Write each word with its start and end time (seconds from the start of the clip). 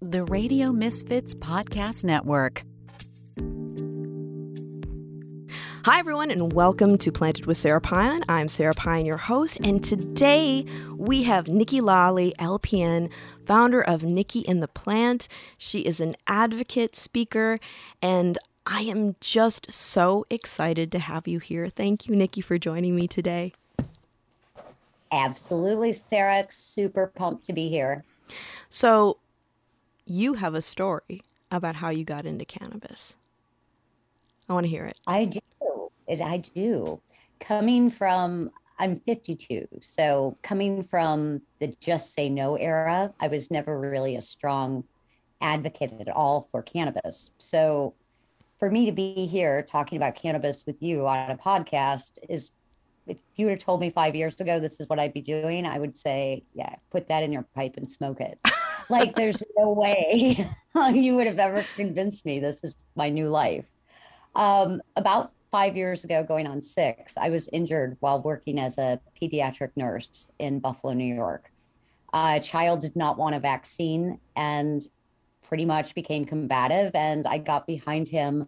The 0.00 0.22
Radio 0.22 0.70
Misfits 0.70 1.34
Podcast 1.34 2.04
Network. 2.04 2.62
Hi, 5.84 5.98
everyone, 5.98 6.30
and 6.30 6.52
welcome 6.52 6.98
to 6.98 7.10
Planted 7.10 7.46
with 7.46 7.56
Sara 7.56 7.80
Pine. 7.80 8.22
I'm 8.28 8.46
Sara 8.46 8.74
Pine, 8.74 9.06
your 9.06 9.16
host, 9.16 9.58
and 9.64 9.82
today 9.82 10.64
we 10.96 11.24
have 11.24 11.48
Nikki 11.48 11.80
Lawley, 11.80 12.32
LPN, 12.38 13.10
founder 13.44 13.82
of 13.82 14.04
Nikki 14.04 14.46
and 14.46 14.62
the 14.62 14.68
Plant. 14.68 15.26
She 15.56 15.80
is 15.80 15.98
an 15.98 16.14
advocate, 16.28 16.94
speaker, 16.94 17.58
and 18.00 18.38
I 18.66 18.82
am 18.82 19.16
just 19.20 19.72
so 19.72 20.24
excited 20.30 20.92
to 20.92 21.00
have 21.00 21.26
you 21.26 21.40
here. 21.40 21.66
Thank 21.66 22.06
you, 22.06 22.14
Nikki, 22.14 22.40
for 22.40 22.56
joining 22.56 22.94
me 22.94 23.08
today. 23.08 23.52
Absolutely, 25.10 25.90
Sara. 25.90 26.46
Super 26.50 27.08
pumped 27.08 27.46
to 27.46 27.52
be 27.52 27.68
here. 27.68 28.04
So, 28.68 29.16
you 30.08 30.34
have 30.34 30.54
a 30.54 30.62
story 30.62 31.22
about 31.50 31.76
how 31.76 31.90
you 31.90 32.04
got 32.04 32.24
into 32.24 32.44
cannabis. 32.44 33.14
I 34.48 34.54
want 34.54 34.64
to 34.64 34.70
hear 34.70 34.84
it. 34.84 34.98
I 35.06 35.26
do. 35.26 35.40
I 36.08 36.38
do. 36.54 37.00
Coming 37.40 37.90
from, 37.90 38.50
I'm 38.78 39.00
52. 39.00 39.68
So, 39.82 40.36
coming 40.42 40.84
from 40.84 41.42
the 41.60 41.74
just 41.80 42.14
say 42.14 42.30
no 42.30 42.56
era, 42.56 43.12
I 43.20 43.28
was 43.28 43.50
never 43.50 43.78
really 43.78 44.16
a 44.16 44.22
strong 44.22 44.84
advocate 45.40 45.92
at 46.00 46.08
all 46.08 46.48
for 46.50 46.62
cannabis. 46.62 47.30
So, 47.38 47.94
for 48.58 48.70
me 48.70 48.86
to 48.86 48.92
be 48.92 49.26
here 49.26 49.62
talking 49.62 49.98
about 49.98 50.16
cannabis 50.16 50.64
with 50.66 50.82
you 50.82 51.06
on 51.06 51.30
a 51.30 51.36
podcast 51.36 52.12
is 52.28 52.50
if 53.06 53.18
you 53.36 53.46
would 53.46 53.52
have 53.52 53.60
told 53.60 53.80
me 53.80 53.90
five 53.90 54.14
years 54.14 54.38
ago 54.40 54.58
this 54.58 54.80
is 54.80 54.88
what 54.88 54.98
I'd 54.98 55.14
be 55.14 55.22
doing, 55.22 55.64
I 55.64 55.78
would 55.78 55.96
say, 55.96 56.42
yeah, 56.54 56.74
put 56.90 57.08
that 57.08 57.22
in 57.22 57.32
your 57.32 57.44
pipe 57.54 57.74
and 57.76 57.90
smoke 57.90 58.20
it. 58.20 58.38
like 58.90 59.14
there's 59.14 59.42
no 59.56 59.72
way 59.72 60.48
you 60.92 61.14
would 61.16 61.26
have 61.26 61.38
ever 61.38 61.64
convinced 61.76 62.24
me 62.24 62.38
this 62.38 62.62
is 62.64 62.74
my 62.94 63.08
new 63.08 63.28
life. 63.28 63.64
Um, 64.34 64.82
about 64.96 65.32
five 65.50 65.76
years 65.76 66.04
ago, 66.04 66.22
going 66.22 66.46
on 66.46 66.60
six, 66.60 67.16
I 67.16 67.30
was 67.30 67.48
injured 67.48 67.96
while 68.00 68.22
working 68.22 68.58
as 68.58 68.78
a 68.78 69.00
pediatric 69.20 69.70
nurse 69.76 70.30
in 70.38 70.60
Buffalo, 70.60 70.92
New 70.92 71.14
York. 71.14 71.50
A 72.12 72.40
child 72.40 72.80
did 72.80 72.96
not 72.96 73.18
want 73.18 73.34
a 73.34 73.40
vaccine 73.40 74.18
and 74.36 74.86
pretty 75.42 75.64
much 75.64 75.94
became 75.94 76.24
combative, 76.24 76.94
and 76.94 77.26
I 77.26 77.38
got 77.38 77.66
behind 77.66 78.08
him 78.08 78.46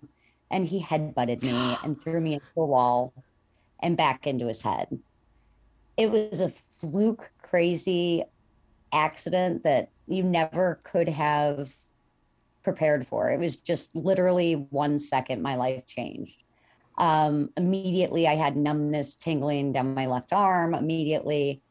and 0.51 0.67
he 0.67 0.83
headbutted 0.83 1.43
me 1.43 1.77
and 1.85 2.01
threw 2.01 2.21
me 2.21 2.35
into 2.35 2.47
a 2.57 2.67
wall 2.67 3.13
and 3.81 3.97
back 3.97 4.27
into 4.27 4.47
his 4.47 4.61
head. 4.61 4.99
It 5.97 6.11
was 6.11 6.41
a 6.41 6.53
fluke, 6.81 7.31
crazy 7.43 8.25
accident 8.93 9.63
that 9.65 9.91
you 10.11 10.23
never 10.23 10.81
could 10.83 11.09
have 11.09 11.71
prepared 12.63 13.07
for. 13.07 13.31
It 13.31 13.39
was 13.39 13.57
just 13.57 13.95
literally 13.95 14.55
one 14.71 14.99
second 14.99 15.43
my 15.43 15.57
life 15.57 15.87
changed. 15.87 16.35
Um, 16.99 17.51
immediately, 17.57 18.27
I 18.27 18.35
had 18.35 18.57
numbness 18.57 19.15
tingling 19.15 19.73
down 19.73 19.95
my 19.95 20.07
left 20.07 20.33
arm. 20.33 20.75
Immediately, 20.75 21.63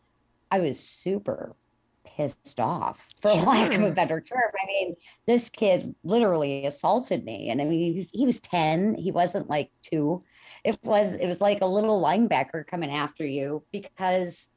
I 0.49 0.59
was 0.59 0.79
super 0.79 1.55
pissed 2.03 2.59
off, 2.59 3.05
for 3.21 3.31
sure. 3.31 3.43
lack 3.43 3.73
of 3.73 3.83
a 3.83 3.91
better 3.91 4.19
term. 4.19 4.51
I 4.61 4.65
mean, 4.65 4.95
this 5.27 5.49
kid 5.49 5.93
literally 6.03 6.65
assaulted 6.65 7.23
me, 7.23 7.49
and 7.49 7.61
I 7.61 7.65
mean, 7.65 8.07
he 8.11 8.25
was 8.25 8.39
ten. 8.39 8.95
He 8.95 9.11
wasn't 9.11 9.49
like 9.49 9.69
two. 9.83 10.23
It 10.63 10.79
was 10.83 11.13
it 11.13 11.27
was 11.27 11.41
like 11.41 11.61
a 11.61 11.67
little 11.67 12.01
linebacker 12.01 12.65
coming 12.65 12.89
after 12.89 13.25
you 13.25 13.63
because 13.71 14.49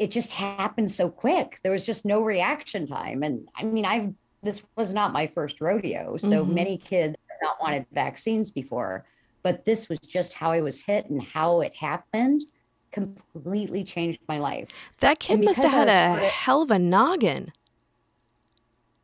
it 0.00 0.10
just 0.10 0.32
happened 0.32 0.90
so 0.90 1.10
quick. 1.10 1.60
There 1.62 1.72
was 1.72 1.84
just 1.84 2.06
no 2.06 2.22
reaction 2.22 2.86
time, 2.86 3.22
and 3.22 3.46
I 3.54 3.64
mean, 3.64 3.84
I 3.84 4.12
this 4.42 4.62
was 4.74 4.94
not 4.94 5.12
my 5.12 5.26
first 5.26 5.60
rodeo, 5.60 6.16
so 6.16 6.42
mm-hmm. 6.42 6.54
many 6.54 6.78
kids 6.78 7.14
have 7.28 7.38
not 7.42 7.60
wanted 7.60 7.84
vaccines 7.92 8.50
before, 8.50 9.04
but 9.42 9.66
this 9.66 9.90
was 9.90 9.98
just 9.98 10.32
how 10.32 10.52
I 10.52 10.62
was 10.62 10.80
hit 10.80 11.10
and 11.10 11.22
how 11.22 11.60
it 11.60 11.76
happened 11.76 12.44
completely 12.92 13.84
changed 13.84 14.20
my 14.26 14.38
life. 14.38 14.68
That 15.00 15.18
kid 15.18 15.44
must 15.44 15.60
have 15.60 15.70
had 15.70 15.88
a 15.88 16.26
hell 16.28 16.62
of 16.62 16.70
a 16.70 16.78
noggin. 16.78 17.52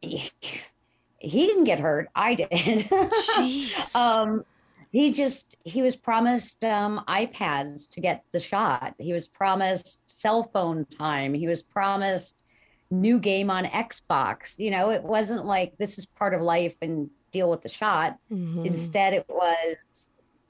He, 0.01 0.31
he 1.19 1.47
didn't 1.47 1.65
get 1.65 1.79
hurt. 1.79 2.09
I 2.15 2.35
did. 2.35 2.91
um, 3.95 4.47
he 4.97 5.13
just 5.13 5.57
he 5.65 5.83
was 5.83 5.95
promised 5.95 6.65
um, 6.65 7.05
iPads 7.07 7.87
to 7.91 8.01
get 8.01 8.25
the 8.33 8.39
shot. 8.39 8.95
He 8.99 9.13
was 9.13 9.29
promised 9.29 9.99
cell 10.07 10.45
phone 10.55 10.87
time. 10.87 11.35
He 11.35 11.47
was 11.47 11.63
promised 11.63 12.35
new 12.91 13.19
game 13.19 13.51
on 13.51 13.67
Xbox. 13.67 14.59
You 14.59 14.71
know, 14.71 14.91
it 14.91 15.03
wasn't 15.03 15.45
like 15.45 15.77
this 15.77 15.99
is 15.99 16.07
part 16.07 16.33
of 16.33 16.41
life 16.41 16.75
and 16.81 17.11
deal 17.31 17.51
with 17.51 17.61
the 17.61 17.69
shot. 17.69 18.17
Mm-hmm. 18.33 18.65
Instead, 18.65 19.13
it 19.13 19.27
was 19.29 20.09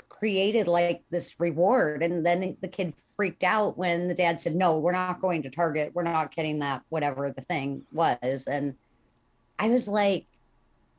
created 0.08 0.68
like 0.68 1.02
this 1.10 1.40
reward. 1.40 2.04
And 2.04 2.24
then 2.24 2.56
the 2.60 2.68
kid 2.68 2.94
freaked 3.16 3.42
out 3.42 3.76
when 3.76 4.06
the 4.06 4.14
dad 4.14 4.38
said, 4.38 4.54
No, 4.54 4.78
we're 4.78 4.92
not 4.92 5.20
going 5.20 5.42
to 5.42 5.50
Target. 5.50 5.90
We're 5.92 6.04
not 6.04 6.36
getting 6.36 6.60
that, 6.60 6.82
whatever 6.88 7.32
the 7.32 7.42
thing 7.42 7.84
was. 7.90 8.44
And 8.46 8.76
I 9.58 9.70
was 9.70 9.88
like, 9.88 10.26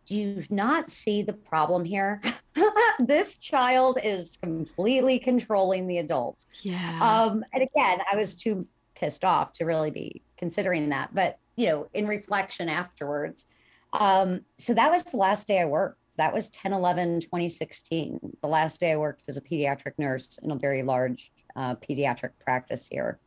Do 0.08 0.16
you 0.16 0.44
not 0.50 0.90
see 0.90 1.22
the 1.22 1.34
problem 1.34 1.86
here? 1.86 2.22
this 3.00 3.38
child 3.38 4.00
is 4.04 4.38
completely 4.42 5.20
controlling 5.20 5.86
the 5.88 6.00
adult. 6.00 6.46
Yeah. 6.62 7.00
Um, 7.02 7.44
and 7.54 7.64
again, 7.64 8.00
I 8.12 8.16
was 8.16 8.34
too 8.34 8.66
pissed 8.96 9.24
off 9.24 9.54
to 9.54 9.66
really 9.66 9.92
be 9.92 10.22
considering 10.38 10.90
that. 10.90 11.14
But, 11.14 11.38
you 11.56 11.68
know, 11.68 11.88
in 11.94 12.08
reflection 12.08 12.70
afterwards, 12.70 13.46
um, 13.94 14.42
so 14.58 14.74
that 14.74 14.92
was 14.92 15.04
the 15.04 15.18
last 15.18 15.48
day 15.48 15.60
I 15.60 15.66
worked 15.66 16.00
that 16.18 16.34
was 16.34 16.50
10 16.50 16.74
11 16.74 17.22
2016 17.22 18.20
the 18.42 18.48
last 18.48 18.80
day 18.80 18.92
i 18.92 18.98
worked 18.98 19.24
as 19.28 19.38
a 19.38 19.42
pediatric 19.42 19.94
nurse 19.98 20.40
in 20.44 20.52
a 20.52 20.56
very 20.56 20.84
large 20.84 21.32
uh, 21.56 21.76
pediatric 21.76 22.32
practice 22.44 22.88
here 22.90 23.20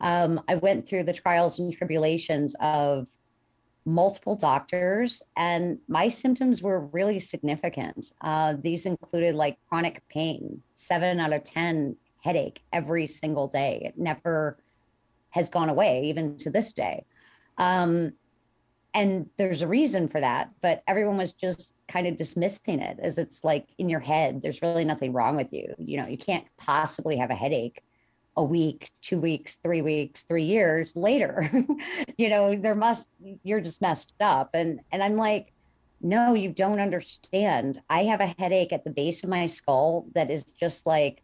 um, 0.00 0.40
i 0.48 0.54
went 0.54 0.88
through 0.88 1.02
the 1.02 1.12
trials 1.12 1.58
and 1.58 1.72
tribulations 1.72 2.54
of 2.60 3.06
multiple 3.90 4.36
doctors 4.36 5.22
and 5.36 5.78
my 5.88 6.08
symptoms 6.08 6.62
were 6.62 6.80
really 6.86 7.20
significant. 7.20 8.12
Uh, 8.20 8.54
these 8.60 8.86
included 8.86 9.34
like 9.34 9.58
chronic 9.68 10.02
pain 10.08 10.62
seven 10.74 11.20
out 11.20 11.32
of 11.32 11.44
ten 11.44 11.96
headache 12.22 12.62
every 12.72 13.06
single 13.06 13.48
day. 13.48 13.82
It 13.84 13.98
never 13.98 14.58
has 15.30 15.48
gone 15.48 15.68
away 15.68 16.04
even 16.04 16.36
to 16.38 16.50
this 16.50 16.72
day. 16.72 17.04
Um, 17.58 18.12
and 18.92 19.28
there's 19.36 19.62
a 19.62 19.68
reason 19.68 20.08
for 20.08 20.20
that 20.20 20.50
but 20.62 20.82
everyone 20.88 21.16
was 21.16 21.32
just 21.32 21.72
kind 21.86 22.08
of 22.08 22.16
dismissing 22.16 22.80
it 22.80 22.98
as 23.00 23.18
it's 23.18 23.44
like 23.44 23.68
in 23.78 23.88
your 23.88 24.00
head 24.00 24.42
there's 24.42 24.62
really 24.62 24.84
nothing 24.84 25.12
wrong 25.12 25.36
with 25.36 25.52
you. 25.52 25.74
You 25.78 25.98
know 25.98 26.06
you 26.06 26.18
can't 26.18 26.44
possibly 26.56 27.16
have 27.16 27.30
a 27.30 27.34
headache 27.34 27.82
a 28.36 28.44
week 28.44 28.90
two 29.02 29.20
weeks 29.20 29.58
three 29.62 29.82
weeks 29.82 30.22
three 30.22 30.44
years 30.44 30.94
later 30.94 31.50
you 32.18 32.28
know 32.28 32.56
there 32.56 32.74
must 32.74 33.08
you're 33.42 33.60
just 33.60 33.80
messed 33.80 34.14
up 34.20 34.50
and 34.54 34.80
and 34.92 35.02
i'm 35.02 35.16
like 35.16 35.52
no 36.00 36.34
you 36.34 36.50
don't 36.50 36.80
understand 36.80 37.80
i 37.90 38.04
have 38.04 38.20
a 38.20 38.34
headache 38.38 38.72
at 38.72 38.84
the 38.84 38.90
base 38.90 39.22
of 39.22 39.28
my 39.28 39.46
skull 39.46 40.06
that 40.14 40.30
is 40.30 40.44
just 40.44 40.86
like 40.86 41.22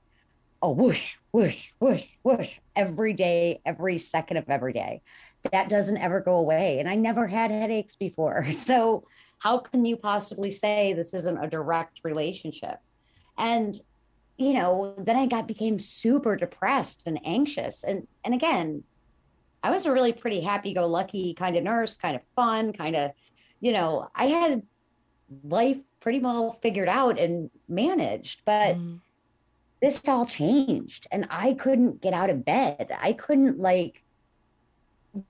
a 0.63 0.71
whoosh 0.71 1.15
whoosh 1.33 1.69
whoosh 1.79 2.07
whoosh 2.23 2.51
every 2.75 3.13
day 3.13 3.61
every 3.65 3.99
second 3.99 4.37
of 4.37 4.49
every 4.49 4.73
day 4.73 5.01
that 5.53 5.69
doesn't 5.69 5.99
ever 5.99 6.21
go 6.21 6.37
away. 6.37 6.79
And 6.79 6.89
I 6.89 6.95
never 6.95 7.27
had 7.27 7.51
headaches 7.51 7.97
before. 7.97 8.47
So, 8.67 9.05
how 9.39 9.59
can 9.59 9.85
you 9.85 9.97
possibly 9.97 10.51
say 10.51 10.93
this 10.93 11.15
isn't 11.15 11.39
a 11.39 11.49
direct 11.49 12.01
relationship? 12.03 12.79
And, 13.39 13.79
you 14.37 14.53
know, 14.55 14.95
then 14.99 15.17
I 15.17 15.27
got 15.27 15.47
became 15.47 15.79
super 15.79 16.37
depressed 16.37 17.03
and 17.07 17.21
anxious. 17.25 17.85
And, 17.85 18.07
and 18.25 18.35
again, 18.35 18.85
I 19.63 19.71
was 19.71 19.87
a 19.87 19.93
really 19.93 20.13
pretty 20.13 20.41
happy 20.41 20.75
go 20.75 20.87
lucky 20.87 21.35
kind 21.35 21.57
of 21.57 21.65
nurse, 21.65 21.97
kind 21.97 22.17
of 22.17 22.23
fun, 22.35 22.73
kind 22.73 22.97
of, 22.97 23.13
you 23.61 23.73
know, 23.73 24.09
I 24.15 24.27
had 24.27 24.63
life 25.45 25.79
pretty 26.01 26.21
well 26.21 26.59
figured 26.63 26.89
out 26.89 27.19
and 27.19 27.51
managed. 27.69 28.43
But, 28.45 28.77
mm. 28.77 29.01
This 29.83 30.09
all 30.09 30.25
changed, 30.25 31.07
and 31.13 31.27
I 31.29 31.53
couldn't 31.53 32.01
get 32.01 32.15
out 32.15 32.31
of 32.31 32.47
bed. 32.47 32.91
I 32.99 33.13
couldn't 33.13 33.59
like 33.59 34.03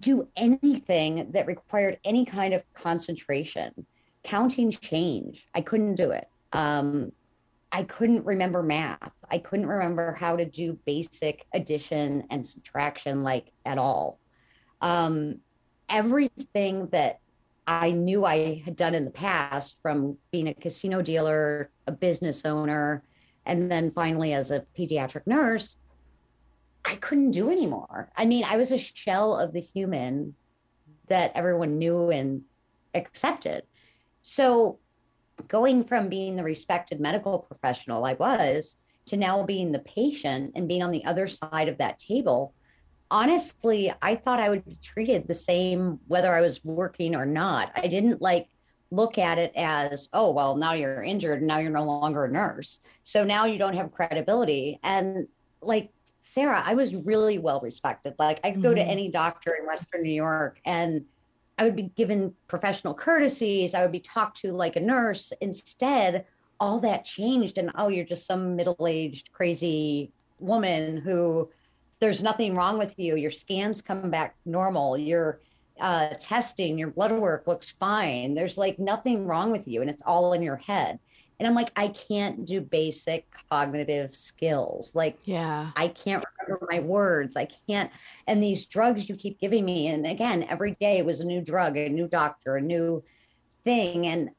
do 0.01 0.29
anything 0.37 1.33
that 1.33 1.49
required 1.49 1.99
any 2.05 2.25
kind 2.25 2.55
of 2.55 2.63
concentration. 2.73 3.87
Counting 4.23 4.71
change, 4.71 5.47
I 5.53 5.63
couldn't 5.63 5.97
do 5.97 6.11
it. 6.11 6.29
Um, 6.53 7.11
I 7.73 7.83
couldn't 7.83 8.25
remember 8.25 8.63
math. 8.63 9.13
I 9.31 9.39
couldn't 9.39 9.67
remember 9.67 10.13
how 10.13 10.37
to 10.37 10.45
do 10.45 10.79
basic 10.85 11.45
addition 11.53 12.25
and 12.31 12.47
subtraction 12.47 13.23
like 13.23 13.53
at 13.65 13.79
all. 13.79 14.19
Um, 14.81 15.41
everything 15.89 16.89
that 16.89 17.21
I 17.67 17.91
knew 17.91 18.25
I 18.25 18.63
had 18.65 18.77
done 18.77 18.95
in 18.95 19.05
the 19.05 19.11
past 19.11 19.79
from 19.83 20.17
being 20.31 20.49
a 20.49 20.55
casino 20.55 21.03
dealer, 21.03 21.71
a 21.87 21.93
business 21.93 22.45
owner, 22.45 23.03
and 23.45 23.71
then 23.71 23.91
finally 23.91 24.33
as 24.33 24.51
a 24.51 24.65
pediatric 24.79 25.27
nurse, 25.27 25.77
I 26.85 26.95
couldn't 26.97 27.33
do 27.33 27.51
anymore. 27.51 28.11
I 28.17 28.27
mean, 28.27 28.45
I 28.45 28.57
was 28.57 28.71
a 28.71 28.79
shell 28.79 29.37
of 29.37 29.53
the 29.53 29.61
human 29.61 30.35
that 31.09 31.33
everyone 31.35 31.79
knew 31.79 32.11
and 32.11 32.43
accepted. 32.95 33.65
So 34.23 34.79
going 35.49 35.85
from 35.85 36.09
being 36.09 36.37
the 36.37 36.45
respected 36.45 37.01
medical 37.01 37.39
professional 37.39 38.05
I 38.05 38.15
was 38.15 38.77
to 39.07 39.17
now 39.17 39.43
being 39.45 39.73
the 39.73 39.79
patient 39.81 40.53
and 40.57 40.69
being 40.69 40.83
on 40.83 40.91
the 40.91 41.05
other 41.05 41.27
side 41.27 41.69
of 41.69 41.79
that 41.79 41.99
table, 41.99 42.55
honestly, 43.11 43.93
I 44.03 44.17
thought 44.17 44.41
I 44.41 44.49
would 44.49 44.65
be 44.65 44.79
treated 44.83 45.27
the 45.27 45.35
same 45.35 46.01
whether 46.09 46.35
I 46.35 46.41
was 46.41 46.65
working 46.65 47.15
or 47.15 47.27
not. 47.27 47.73
I 47.77 47.87
didn't 47.87 48.21
like 48.21 48.49
look 48.91 49.19
at 49.19 49.39
it 49.39 49.53
as, 49.57 50.09
oh, 50.13 50.33
well, 50.33 50.57
now 50.57 50.73
you're 50.73 51.03
injured 51.03 51.39
and 51.39 51.47
now 51.47 51.59
you're 51.59 51.71
no 51.71 51.85
longer 51.85 52.25
a 52.25 52.31
nurse. 52.31 52.81
So 53.03 53.25
now 53.25 53.47
you 53.47 53.59
don't 53.59 53.77
have 53.77 53.93
credibility. 53.93 54.79
And 54.83 55.29
like 55.61 55.91
Sara, 56.21 56.63
I 56.65 56.75
was 56.75 56.95
really 56.95 57.39
well 57.39 57.61
respected. 57.61 58.15
Like 58.19 58.41
I 58.43 58.51
could 58.51 58.63
go 58.63 58.71
mm-hmm. 58.71 58.77
to 58.77 58.85
any 58.85 59.11
doctor 59.11 59.57
in 59.59 59.67
Western 59.67 60.03
New 60.03 60.11
York 60.11 60.59
and 60.65 61.05
I 61.59 61.65
would 61.65 61.77
be 61.77 61.91
given 61.95 62.35
professional 62.49 62.95
courtesies. 62.95 63.75
I 63.75 63.83
would 63.83 63.93
be 63.93 64.01
talked 64.01 64.39
to 64.43 64.53
like 64.53 64.77
a 64.77 64.81
nurse. 64.81 65.33
Instead, 65.41 66.27
all 66.61 66.81
that 66.81 67.05
changed. 67.05 67.59
And 67.59 67.71
oh, 67.77 67.89
you're 67.89 68.05
just 68.05 68.27
some 68.27 68.57
middle 68.57 68.87
aged, 68.87 69.33
crazy 69.33 70.13
woman 70.39 70.99
who 70.99 71.51
there's 72.01 72.23
nothing 72.23 72.55
wrong 72.55 72.79
with 72.79 72.99
you. 72.99 73.17
Your 73.17 73.31
scans 73.31 73.81
come 73.81 74.11
back 74.11 74.37
normal. 74.45 74.99
Your 74.99 75.41
uh, 75.81 76.15
testing, 76.21 76.79
your 76.79 76.91
blood 76.91 77.13
work 77.13 77.47
looks 77.47 77.71
fine. 77.71 78.35
There's 78.35 78.59
like 78.59 78.79
nothing 78.79 79.27
wrong 79.27 79.51
with 79.51 79.67
you. 79.67 79.81
And 79.81 79.89
it's 79.89 80.03
all 80.03 80.35
in 80.35 80.43
your 80.43 80.57
head. 80.57 80.99
And 81.39 81.47
I'm 81.47 81.55
like, 81.55 81.71
I 81.77 81.89
can't 81.89 82.47
do 82.47 82.61
basic 82.61 83.27
cognitive 83.51 84.15
skills. 84.15 84.95
Like, 84.95 85.19
yeah, 85.25 85.71
I 85.77 85.89
can't 85.89 86.25
remember 86.41 86.67
my 86.71 86.81
words. 86.81 87.37
I 87.37 87.49
can't. 87.69 87.91
And 88.27 88.43
these 88.43 88.67
drugs 88.67 89.09
you 89.09 89.17
keep 89.17 89.39
giving 89.39 89.65
me. 89.65 89.89
And 89.89 90.07
again, 90.07 90.47
every 90.49 90.77
day 90.81 91.03
was 91.03 91.21
a 91.21 91.27
new 91.27 91.43
drug, 91.43 91.77
a 91.77 91.89
new 91.89 92.09
doctor, 92.09 92.57
a 92.57 92.61
new 92.63 93.05
thing. 93.65 94.07
And 94.07 94.31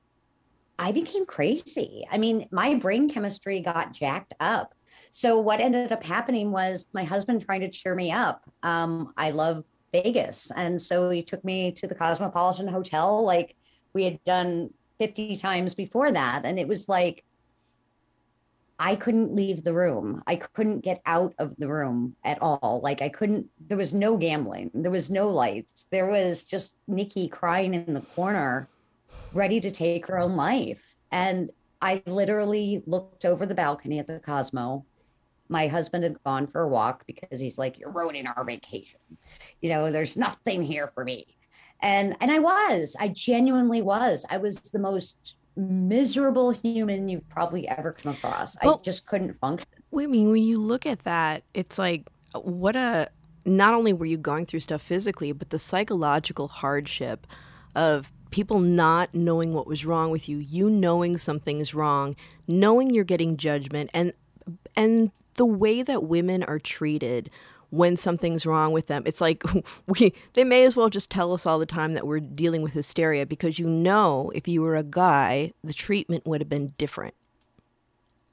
I 0.80 0.92
became 0.92 1.26
crazy. 1.26 2.06
I 2.12 2.18
mean, 2.18 2.48
my 2.52 2.76
brain 2.76 3.10
chemistry 3.10 3.62
got 3.62 3.94
jacked 3.94 4.34
up. 4.40 4.74
So 5.12 5.40
what 5.40 5.60
ended 5.60 5.92
up 5.92 6.04
happening 6.04 6.52
was 6.52 6.86
my 6.94 7.04
husband 7.04 7.44
trying 7.46 7.62
to 7.62 7.70
cheer 7.70 7.94
me 7.96 8.12
up. 8.12 8.44
Um, 8.64 9.14
I 9.18 9.32
love 9.32 9.64
Vegas. 9.92 10.52
And 10.56 10.82
so 10.82 11.10
he 11.10 11.24
took 11.24 11.44
me 11.44 11.72
to 11.74 11.88
the 11.88 11.96
Cosmopolitan 11.96 12.68
Hotel. 12.68 13.24
Like 13.24 13.56
we 13.94 14.04
had 14.04 14.24
done 14.24 14.70
50 15.00 15.38
times 15.38 15.74
before 15.74 16.12
that. 16.12 16.46
And 16.46 16.60
it 16.60 16.68
was 16.68 16.90
like, 16.90 17.24
I 18.80 18.96
couldn't 18.96 19.34
leave 19.34 19.64
the 19.64 19.74
room. 19.74 20.22
I 20.28 20.36
couldn't 20.36 20.82
get 20.82 21.02
out 21.06 21.34
of 21.40 21.56
the 21.58 21.68
room 21.68 22.16
at 22.24 22.42
all. 22.42 22.80
Like 22.84 23.02
I 23.02 23.10
couldn't, 23.10 23.48
there 23.68 23.78
was 23.78 23.94
no 23.94 24.18
gambling. 24.18 24.70
There 24.74 24.92
was 24.92 25.10
no 25.10 25.30
lights. 25.30 25.88
There 25.92 26.08
was 26.08 26.44
just 26.44 26.76
Nikki 26.88 27.28
crying 27.28 27.74
in 27.74 27.94
the 27.94 28.02
corner, 28.02 28.70
ready 29.34 29.60
to 29.62 29.72
take 29.72 30.06
her 30.08 30.20
own 30.20 30.36
life. 30.36 30.82
And 31.12 31.50
I 31.82 32.04
literally 32.06 32.84
looked 32.86 33.26
over 33.26 33.46
the 33.46 33.56
balcony 33.56 33.98
at 33.98 34.08
the 34.08 34.20
Cosmo. 34.20 34.86
My 35.50 35.68
husband 35.68 36.04
had 36.04 36.22
gone 36.24 36.46
for 36.46 36.62
a 36.62 36.68
walk 36.68 37.04
because 37.08 37.40
he's 37.40 37.58
like, 37.58 37.80
You're 37.80 37.94
ruining 37.94 38.28
our 38.28 38.44
vacation. 38.44 39.00
You 39.62 39.70
know, 39.70 39.92
there's 39.92 40.16
nothing 40.18 40.62
here 40.62 40.92
for 40.94 41.04
me 41.04 41.37
and 41.82 42.16
and 42.22 42.32
i 42.32 42.40
was 42.40 42.96
i 43.00 43.08
genuinely 43.08 43.82
was. 43.82 44.26
I 44.30 44.38
was 44.38 44.60
the 44.60 44.80
most 44.80 45.36
miserable 45.56 46.52
human 46.52 47.10
you've 47.10 47.28
probably 47.30 47.68
ever 47.68 47.92
come 47.94 48.14
across. 48.14 48.56
I 48.62 48.76
just 48.84 49.08
couldn't 49.08 49.40
function. 49.40 49.68
I 49.92 50.06
mean? 50.06 50.30
When 50.30 50.44
you 50.44 50.58
look 50.58 50.86
at 50.86 51.00
that 51.00 51.44
it's 51.54 51.78
like 51.78 52.08
what 52.34 52.76
a 52.76 53.10
not 53.46 53.74
only 53.74 53.94
were 53.94 54.06
you 54.06 54.18
going 54.18 54.46
through 54.46 54.60
stuff 54.60 54.82
physically 54.82 55.32
but 55.32 55.50
the 55.50 55.60
psychological 55.60 56.48
hardship 56.48 57.26
of 57.76 58.12
people 58.30 58.60
not 58.60 59.14
knowing 59.14 59.54
what 59.54 59.66
was 59.66 59.86
wrong 59.86 60.12
with 60.12 60.28
you 60.28 60.38
you 60.38 60.70
knowing 60.70 61.18
something's 61.18 61.74
wrong 61.74 62.16
knowing 62.48 62.90
you're 62.94 63.04
getting 63.04 63.38
judgment 63.38 63.90
and 63.94 64.14
and 64.76 65.12
the 65.36 65.46
way 65.46 65.82
that 65.82 66.04
women 66.04 66.44
are 66.44 66.60
treated 66.60 67.30
when 67.70 67.98
something's 67.98 68.46
wrong 68.46 68.72
with 68.72 68.88
them. 68.88 69.04
It's 69.06 69.22
like 69.22 69.44
we 69.88 70.14
they 70.34 70.44
may 70.44 70.64
as 70.64 70.76
well 70.76 70.90
just 70.90 71.10
tell 71.10 71.34
us 71.34 71.46
all 71.46 71.60
the 71.60 71.66
time 71.66 71.94
that 71.94 72.08
we're 72.08 72.20
dealing 72.20 72.62
with 72.62 72.74
hysteria 72.74 73.26
because 73.26 73.60
you 73.60 73.68
know 73.68 74.32
if 74.34 74.48
you 74.48 74.62
were 74.62 74.76
a 74.76 74.84
guy, 74.84 75.54
the 75.64 75.74
treatment 75.74 76.26
would 76.26 76.42
have 76.42 76.50
been 76.50 76.74
different. 76.78 77.14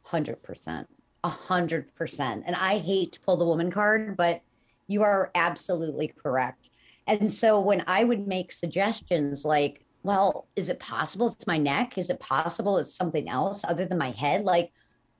100%. 0.07 0.87
A 1.25 1.31
100%. 1.31 2.43
And 2.47 2.57
I 2.57 2.79
hate 2.79 3.13
to 3.13 3.21
pull 3.21 3.37
the 3.37 3.47
woman 3.47 3.71
card, 3.71 4.17
but 4.17 4.43
you 4.87 5.03
are 5.03 5.31
absolutely 5.35 6.09
correct. 6.09 6.71
And 7.07 7.33
so 7.33 7.61
when 7.61 7.83
I 7.87 8.05
would 8.05 8.27
make 8.27 8.53
suggestions 8.53 9.45
like, 9.45 9.85
well, 10.03 10.47
is 10.55 10.69
it 10.69 10.79
possible 10.79 11.29
it's 11.29 11.47
my 11.47 11.57
neck? 11.57 11.97
Is 11.97 12.11
it 12.11 12.21
possible 12.21 12.77
it's 12.77 12.95
something 12.95 13.29
else 13.29 13.65
other 13.65 13.87
than 13.87 13.97
my 13.97 14.11
head? 14.11 14.45
Like 14.45 14.71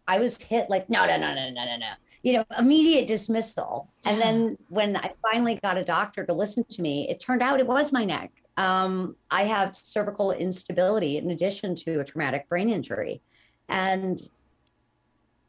I 0.07 0.19
was 0.21 0.41
hit 0.41 0.69
like, 0.69 0.91
no, 0.91 1.07
no, 1.07 1.17
no, 1.17 1.35
no, 1.35 1.51
no, 1.51 1.65
no, 1.65 1.77
no 1.79 1.93
you 2.25 2.33
know, 2.33 2.45
immediate 2.59 3.07
dismissal. 3.07 3.93
And 4.07 4.19
then 4.19 4.57
when 4.71 4.97
I 4.97 5.13
finally 5.21 5.61
got 5.63 5.77
a 5.77 5.85
doctor 5.85 6.25
to 6.25 6.33
listen 6.33 6.65
to 6.71 6.81
me, 6.81 7.07
it 7.11 7.21
turned 7.21 7.43
out 7.43 7.61
it 7.61 7.67
was 7.67 7.93
my 7.93 8.03
neck. 8.07 8.33
Um, 8.57 9.15
I 9.31 9.45
have 9.45 9.77
cervical 9.77 10.33
instability 10.33 11.19
in 11.19 11.31
addition 11.31 11.75
to 11.77 12.01
a 12.01 12.05
traumatic 12.05 12.49
brain 12.49 12.71
injury. 12.71 13.21
And 13.69 14.19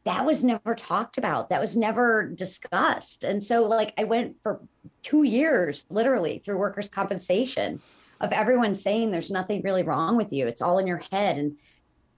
that 0.03 0.25
was 0.25 0.43
never 0.43 0.75
talked 0.75 1.17
about. 1.17 1.47
That 1.47 1.61
was 1.61 1.77
never 1.77 2.27
discussed. 2.27 3.23
And 3.23 3.41
so, 3.41 3.63
like, 3.63 3.93
I 3.97 4.03
went 4.03 4.35
for 4.43 4.59
two 5.01 5.23
years, 5.23 5.85
literally, 5.89 6.39
through 6.39 6.57
workers' 6.57 6.89
compensation 6.89 7.81
of 8.19 8.33
everyone 8.33 8.75
saying 8.75 9.11
there's 9.11 9.31
nothing 9.31 9.61
really 9.61 9.83
wrong 9.83 10.17
with 10.17 10.33
you. 10.33 10.45
It's 10.47 10.61
all 10.61 10.79
in 10.79 10.87
your 10.87 11.01
head 11.09 11.37
and 11.37 11.57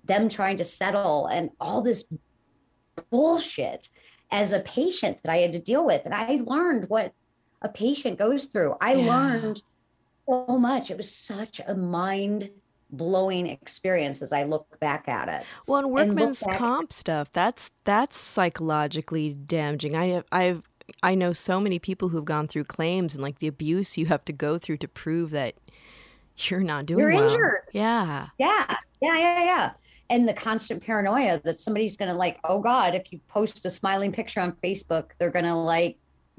them 0.04 0.30
trying 0.30 0.58
to 0.58 0.64
settle 0.64 1.28
and 1.28 1.52
all 1.60 1.84
this 1.84 2.06
bullshit 3.12 3.90
as 4.32 4.54
a 4.54 4.60
patient 4.60 5.20
that 5.24 5.32
I 5.32 5.38
had 5.38 5.54
to 5.54 5.60
deal 5.60 5.86
with. 5.86 6.04
And 6.06 6.14
I 6.14 6.40
learned 6.44 6.90
what 6.90 7.14
a 7.62 7.70
patient 7.70 8.20
goes 8.20 8.46
through. 8.46 8.76
I 8.82 8.94
yeah. 8.94 9.14
learned 9.14 9.64
so 10.28 10.58
much. 10.60 10.92
It 10.92 10.98
was 10.98 11.14
such 11.14 11.62
a 11.66 11.74
mind 11.74 12.50
blowing 12.90 13.48
experience 13.48 14.22
as 14.22 14.32
I 14.32 14.44
look 14.44 14.80
back 14.80 15.08
at 15.08 15.28
it. 15.30 15.46
Well, 15.68 15.82
and 15.82 15.92
workman's 15.92 16.42
and 16.44 16.56
comp 16.56 16.94
stuff, 16.94 17.32
that's 17.32 17.72
that's 17.84 18.18
psychologically 18.18 19.34
damaging. 19.34 19.96
I 19.96 20.08
have 20.08 20.26
I've 20.32 20.64
I 21.04 21.16
know 21.16 21.34
so 21.34 21.60
many 21.60 21.80
people 21.80 22.10
who've 22.10 22.26
gone 22.26 22.48
through 22.48 22.66
claims 22.66 23.14
and 23.14 23.22
like 23.22 23.40
the 23.40 23.48
abuse 23.48 23.98
you 23.98 24.06
have 24.06 24.24
to 24.26 24.34
go 24.34 24.58
through 24.58 24.78
to 24.78 24.88
prove 24.88 25.32
that 25.32 25.56
you're 26.38 26.62
not 26.62 26.86
doing 26.86 27.00
you're 27.00 27.14
well. 27.14 27.30
injured. 27.30 27.62
Yeah. 27.74 28.28
Yeah. 28.38 28.78
Yeah, 29.02 29.18
yeah, 29.18 29.44
yeah 29.44 29.72
and 30.10 30.28
the 30.28 30.34
constant 30.34 30.84
paranoia 30.84 31.42
that 31.44 31.60
somebody's 31.60 31.98
going 31.98 32.10
to 32.10 32.16
like 32.16 32.40
oh 32.44 32.62
god 32.62 32.96
if 32.96 33.12
you 33.12 33.20
post 33.28 33.66
a 33.66 33.70
smiling 33.70 34.12
picture 34.12 34.40
on 34.40 34.52
facebook 34.64 35.10
they're 35.20 35.32
going 35.32 35.46
to 35.46 35.56
like 35.56 35.98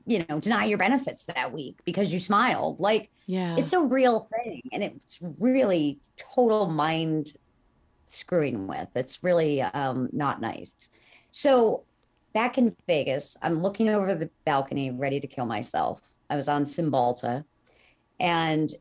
you 0.09 0.25
know 0.29 0.41
deny 0.41 0.65
your 0.65 0.79
benefits 0.79 1.27
that 1.27 1.53
week 1.53 1.79
because 1.85 2.13
you 2.13 2.19
smiled. 2.19 2.81
Like 2.81 3.11
yeah. 3.27 3.57
it's 3.57 3.75
a 3.75 3.81
real 3.81 4.29
thing 4.35 4.63
and 4.73 4.83
it's 4.83 5.19
really 5.39 6.01
total 6.35 6.67
mind 6.67 7.35
screwing 8.07 8.67
with. 8.67 8.89
It's 8.95 9.23
really 9.23 9.61
um, 9.61 10.09
not 10.13 10.41
nice. 10.41 10.89
So 11.31 11.85
back 12.35 12.59
in 12.59 12.77
vegas 12.87 13.39
i'm 13.41 13.63
looking 13.63 13.89
over 13.89 14.15
the 14.15 14.29
balcony 14.45 14.91
ready 14.91 15.21
to 15.21 15.27
kill 15.27 15.47
myself. 15.47 16.01
I 16.31 16.37
was 16.37 16.49
on 16.49 16.65
cymbalta 16.65 17.45
and 18.21 18.73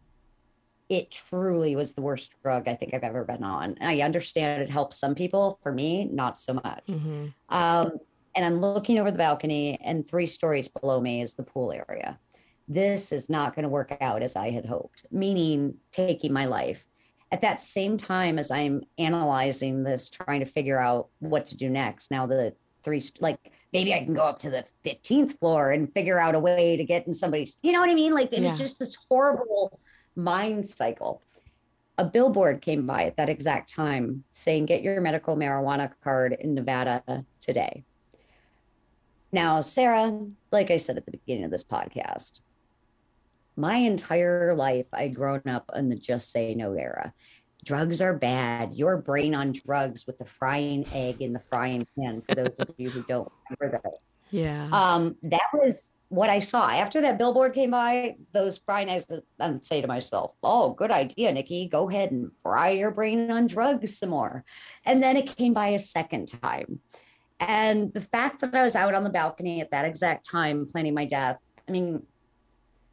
it 0.90 1.12
truly 1.12 1.76
was 1.76 1.94
the 1.94 2.02
worst 2.02 2.32
drug 2.42 2.68
I 2.68 2.76
think 2.76 2.94
I've 2.94 3.04
ever 3.04 3.24
been 3.24 3.44
on. 3.44 3.78
I 3.82 4.02
understand 4.02 4.62
it 4.62 4.70
helps 4.70 4.98
some 4.98 5.16
people. 5.16 5.60
For 5.64 5.72
me, 5.72 6.06
not 6.06 6.40
so 6.40 6.54
much. 6.54 6.86
Mm-hmm. 6.88 7.28
Um, 7.50 7.92
and 8.36 8.46
I'm 8.46 8.58
looking 8.58 9.00
over 9.00 9.12
the 9.12 9.18
balcony, 9.18 9.80
and 9.84 10.08
three 10.08 10.28
stories 10.28 10.68
below 10.68 11.02
me 11.02 11.22
is 11.22 11.34
the 11.34 11.44
pool 11.44 11.72
area. 11.72 12.20
This 12.68 13.12
is 13.12 13.30
not 13.30 13.56
going 13.56 13.64
to 13.64 13.70
work 13.70 13.98
out 14.00 14.22
as 14.22 14.36
I 14.36 14.52
had 14.52 14.66
hoped, 14.66 15.06
meaning 15.12 15.76
taking 15.92 16.32
my 16.32 16.46
life. 16.46 16.84
At 17.32 17.42
that 17.42 17.62
same 17.62 17.98
time 17.98 18.40
as 18.40 18.52
I'm 18.52 18.84
analyzing 18.98 19.84
this, 19.84 20.10
trying 20.10 20.40
to 20.40 20.46
figure 20.46 20.80
out 20.80 21.10
what 21.20 21.48
to 21.48 21.58
do 21.58 21.70
next, 21.70 22.12
now 22.12 22.26
the 22.26 22.54
three, 22.84 23.04
like 23.20 23.52
maybe 23.74 23.94
I 23.94 24.04
can 24.04 24.14
go 24.14 24.22
up 24.22 24.40
to 24.40 24.50
the 24.50 24.64
15th 24.86 25.40
floor 25.40 25.72
and 25.72 25.92
figure 25.92 26.20
out 26.20 26.36
a 26.36 26.40
way 26.40 26.78
to 26.78 26.86
get 26.86 27.08
in 27.08 27.14
somebody's, 27.14 27.58
you 27.62 27.74
know 27.74 27.82
what 27.82 27.90
I 27.90 27.96
mean? 27.96 28.14
Like, 28.14 28.32
it 28.32 28.42
yeah. 28.42 28.52
was 28.52 28.60
just 28.60 28.80
this 28.80 28.96
horrible 29.10 29.80
mind 30.18 30.66
cycle. 30.66 31.22
A 32.00 32.04
billboard 32.04 32.62
came 32.62 32.86
by 32.86 33.06
at 33.06 33.18
that 33.18 33.30
exact 33.30 33.74
time 33.74 34.24
saying, 34.34 34.66
Get 34.66 34.84
your 34.84 35.00
medical 35.00 35.36
marijuana 35.36 35.92
card 36.04 36.36
in 36.40 36.54
Nevada 36.54 37.26
today. 37.42 37.86
Now, 39.32 39.62
Sara, 39.62 40.20
like 40.52 40.72
I 40.72 40.78
said 40.78 40.98
at 40.98 41.06
the 41.06 41.12
beginning 41.12 41.46
of 41.46 41.52
this 41.52 41.64
podcast, 41.64 42.40
my 43.56 43.76
entire 43.76 44.54
life 44.56 44.86
I'd 44.94 45.16
grown 45.16 45.42
up 45.48 45.72
in 45.76 45.90
the 45.90 45.96
just 45.96 46.32
say 46.32 46.54
no 46.56 46.74
era. 46.74 47.14
Drugs 47.66 48.02
are 48.02 48.14
bad. 48.14 48.74
Your 48.76 48.98
brain 48.98 49.36
on 49.36 49.52
drugs 49.52 50.08
with 50.08 50.18
the 50.20 50.26
frying 50.26 50.86
egg 50.94 51.22
in 51.22 51.34
the 51.34 51.42
frying 51.50 51.86
pan, 51.98 52.22
for 52.22 52.36
those 52.36 52.60
of 52.60 52.70
you 52.78 52.90
who 52.90 53.02
don't 53.04 53.30
remember 53.50 53.82
those. 53.84 54.16
Yeah. 54.32 54.70
Um, 54.72 55.18
that 55.24 55.50
was 55.54 55.92
what 56.10 56.30
I 56.30 56.40
saw 56.40 56.70
after 56.70 57.02
that 57.02 57.18
billboard 57.18 57.54
came 57.54 57.72
by, 57.72 58.16
those 58.32 58.60
Brian 58.60 58.88
eggs, 58.88 59.06
I'm 59.40 59.62
say 59.62 59.82
to 59.82 59.88
myself, 59.88 60.34
oh, 60.42 60.72
good 60.72 60.92
idea, 60.92 61.32
Nikki. 61.34 61.68
Go 61.68 61.90
ahead 61.90 62.12
and 62.12 62.32
fry 62.44 62.70
your 62.70 62.92
brain 62.92 63.30
on 63.30 63.48
drugs 63.48 63.98
some 63.98 64.10
more. 64.10 64.46
And 64.86 65.04
then 65.04 65.18
it 65.18 65.36
came 65.36 65.54
by 65.54 65.70
a 65.70 65.80
second 65.80 66.28
time. 66.42 66.80
And 67.40 67.94
the 67.94 68.02
fact 68.02 68.42
that 68.42 68.56
I 68.56 68.64
was 68.64 68.76
out 68.76 68.94
on 68.94 69.04
the 69.04 69.10
balcony 69.10 69.62
at 69.62 69.72
that 69.72 69.86
exact 69.86 70.26
time 70.26 70.66
planning 70.66 70.94
my 70.94 71.06
death, 71.06 71.40
I 71.68 71.72
mean, 71.72 72.04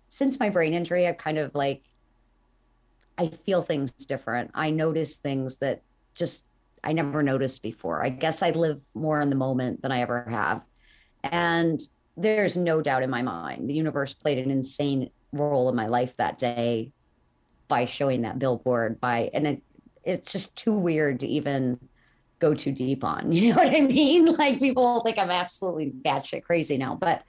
since 0.09 0.41
my 0.41 0.51
brain 0.51 0.75
injury, 0.75 1.07
I've 1.07 1.19
kind 1.19 1.39
of 1.39 1.55
like, 1.55 1.83
I 3.17 3.29
feel 3.29 3.63
things 3.63 3.93
different. 3.93 4.51
I 4.55 4.71
notice 4.71 5.19
things 5.19 5.59
that 5.59 5.83
just 6.15 6.43
I 6.83 6.93
never 6.93 7.23
noticed 7.23 7.63
before. 7.63 8.05
I 8.05 8.11
guess 8.11 8.43
I 8.43 8.51
live 8.51 8.81
more 8.93 9.21
in 9.21 9.31
the 9.31 9.37
moment 9.37 9.83
than 9.83 9.93
I 9.93 10.01
ever 10.01 10.25
have. 10.29 10.63
And 11.23 11.81
there's 12.17 12.57
no 12.57 12.81
doubt 12.81 13.03
in 13.03 13.11
my 13.11 13.23
mind 13.23 13.69
the 13.69 13.75
universe 13.75 14.15
played 14.15 14.39
an 14.39 14.51
insane 14.51 15.11
role 15.33 15.69
in 15.69 15.75
my 15.75 15.87
life 15.87 16.15
that 16.17 16.39
day 16.39 16.93
by 17.69 17.85
showing 17.85 18.23
that 18.23 18.39
billboard 18.39 19.01
by 19.01 19.31
and 19.35 19.47
it, 19.47 19.63
it's 20.05 20.31
just 20.31 20.55
too 20.55 20.73
weird 20.73 21.21
to 21.21 21.27
even 21.27 21.79
go 22.39 22.55
too 22.55 22.73
deep 22.73 23.03
on 23.05 23.33
you 23.33 23.51
know 23.51 23.57
what 23.57 23.75
i 23.75 23.81
mean? 23.81 24.27
Like 24.37 24.59
people 24.59 25.01
think 25.01 25.19
i'm 25.19 25.31
absolutely 25.31 25.91
batshit 25.91 26.45
crazy 26.45 26.77
now 26.77 26.95
but 26.95 27.23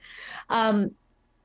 um 0.48 0.90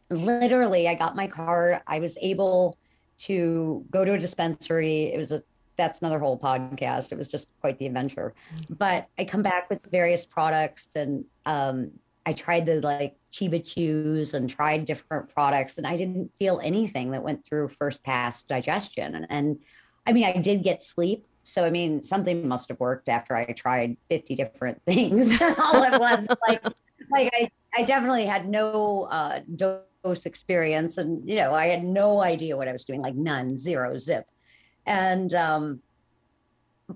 literally 0.10 0.88
i 0.88 0.95
got 0.95 1.15
my 1.15 1.27
car. 1.27 1.81
I 1.88 2.00
was 2.00 2.17
able 2.21 2.77
to 3.21 3.86
go 3.91 4.03
to 4.03 4.13
a 4.13 4.17
dispensary. 4.17 5.13
It 5.13 5.17
was 5.17 5.31
a 5.31 5.43
that's 5.77 6.00
another 6.00 6.19
whole 6.19 6.38
podcast. 6.38 7.12
It 7.12 7.17
was 7.17 7.27
just 7.27 7.48
quite 7.62 7.79
the 7.79 7.88
adventure. 7.88 8.33
But 8.69 9.07
i 9.17 9.25
come 9.25 9.41
back 9.41 9.69
with 9.69 9.79
various 9.91 10.25
products 10.25 10.89
and 10.95 11.25
um 11.45 11.91
I 12.25 12.33
tried 12.33 12.65
the 12.65 12.81
like 12.81 13.15
Chiba 13.33 13.63
Chews 13.63 14.33
and 14.33 14.50
tried 14.50 14.85
different 14.85 15.33
products, 15.33 15.77
and 15.77 15.88
I 15.88 15.97
didn't 15.97 16.31
feel 16.39 16.59
anything 16.63 17.11
that 17.11 17.23
went 17.23 17.45
through 17.45 17.69
first 17.69 18.03
pass 18.03 18.43
digestion. 18.43 19.15
And, 19.15 19.27
and 19.29 19.59
I 20.05 20.13
mean, 20.13 20.25
I 20.25 20.38
did 20.38 20.63
get 20.63 20.83
sleep. 20.83 21.25
So, 21.43 21.63
I 21.63 21.69
mean, 21.69 22.03
something 22.03 22.47
must 22.47 22.69
have 22.69 22.79
worked 22.79 23.09
after 23.09 23.35
I 23.35 23.45
tried 23.45 23.97
50 24.09 24.35
different 24.35 24.81
things 24.85 25.39
all 25.41 25.83
at 25.83 26.00
once. 26.00 26.27
like, 26.47 26.63
like 27.09 27.33
I, 27.33 27.50
I 27.75 27.83
definitely 27.83 28.25
had 28.25 28.47
no 28.47 29.07
uh, 29.09 29.39
dose 29.55 30.25
experience, 30.25 30.97
and 30.97 31.27
you 31.27 31.35
know, 31.35 31.53
I 31.53 31.67
had 31.67 31.83
no 31.83 32.21
idea 32.21 32.57
what 32.57 32.67
I 32.67 32.73
was 32.73 32.85
doing, 32.85 33.01
like 33.01 33.15
none, 33.15 33.57
zero, 33.57 33.97
zip. 33.97 34.25
And 34.85 35.33
um, 35.33 35.81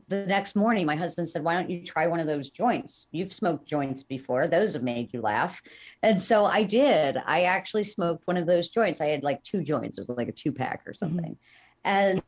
the 0.07 0.25
next 0.25 0.55
morning, 0.55 0.85
my 0.85 0.95
husband 0.95 1.29
said, 1.29 1.43
Why 1.43 1.53
don't 1.53 1.69
you 1.69 1.83
try 1.83 2.07
one 2.07 2.19
of 2.19 2.27
those 2.27 2.49
joints? 2.49 3.07
You've 3.11 3.33
smoked 3.33 3.67
joints 3.67 4.03
before, 4.03 4.47
those 4.47 4.73
have 4.73 4.83
made 4.83 5.13
you 5.13 5.21
laugh. 5.21 5.61
And 6.03 6.21
so 6.21 6.45
I 6.45 6.63
did. 6.63 7.17
I 7.25 7.43
actually 7.43 7.83
smoked 7.83 8.27
one 8.27 8.37
of 8.37 8.45
those 8.45 8.69
joints. 8.69 9.01
I 9.01 9.07
had 9.07 9.23
like 9.23 9.43
two 9.43 9.63
joints, 9.63 9.97
it 9.97 10.07
was 10.07 10.17
like 10.17 10.27
a 10.27 10.33
two 10.33 10.51
pack 10.51 10.83
or 10.85 10.91
mm-hmm. 10.91 10.99
something. 10.99 11.31
Mm-hmm. 11.31 11.85
And 11.85 12.23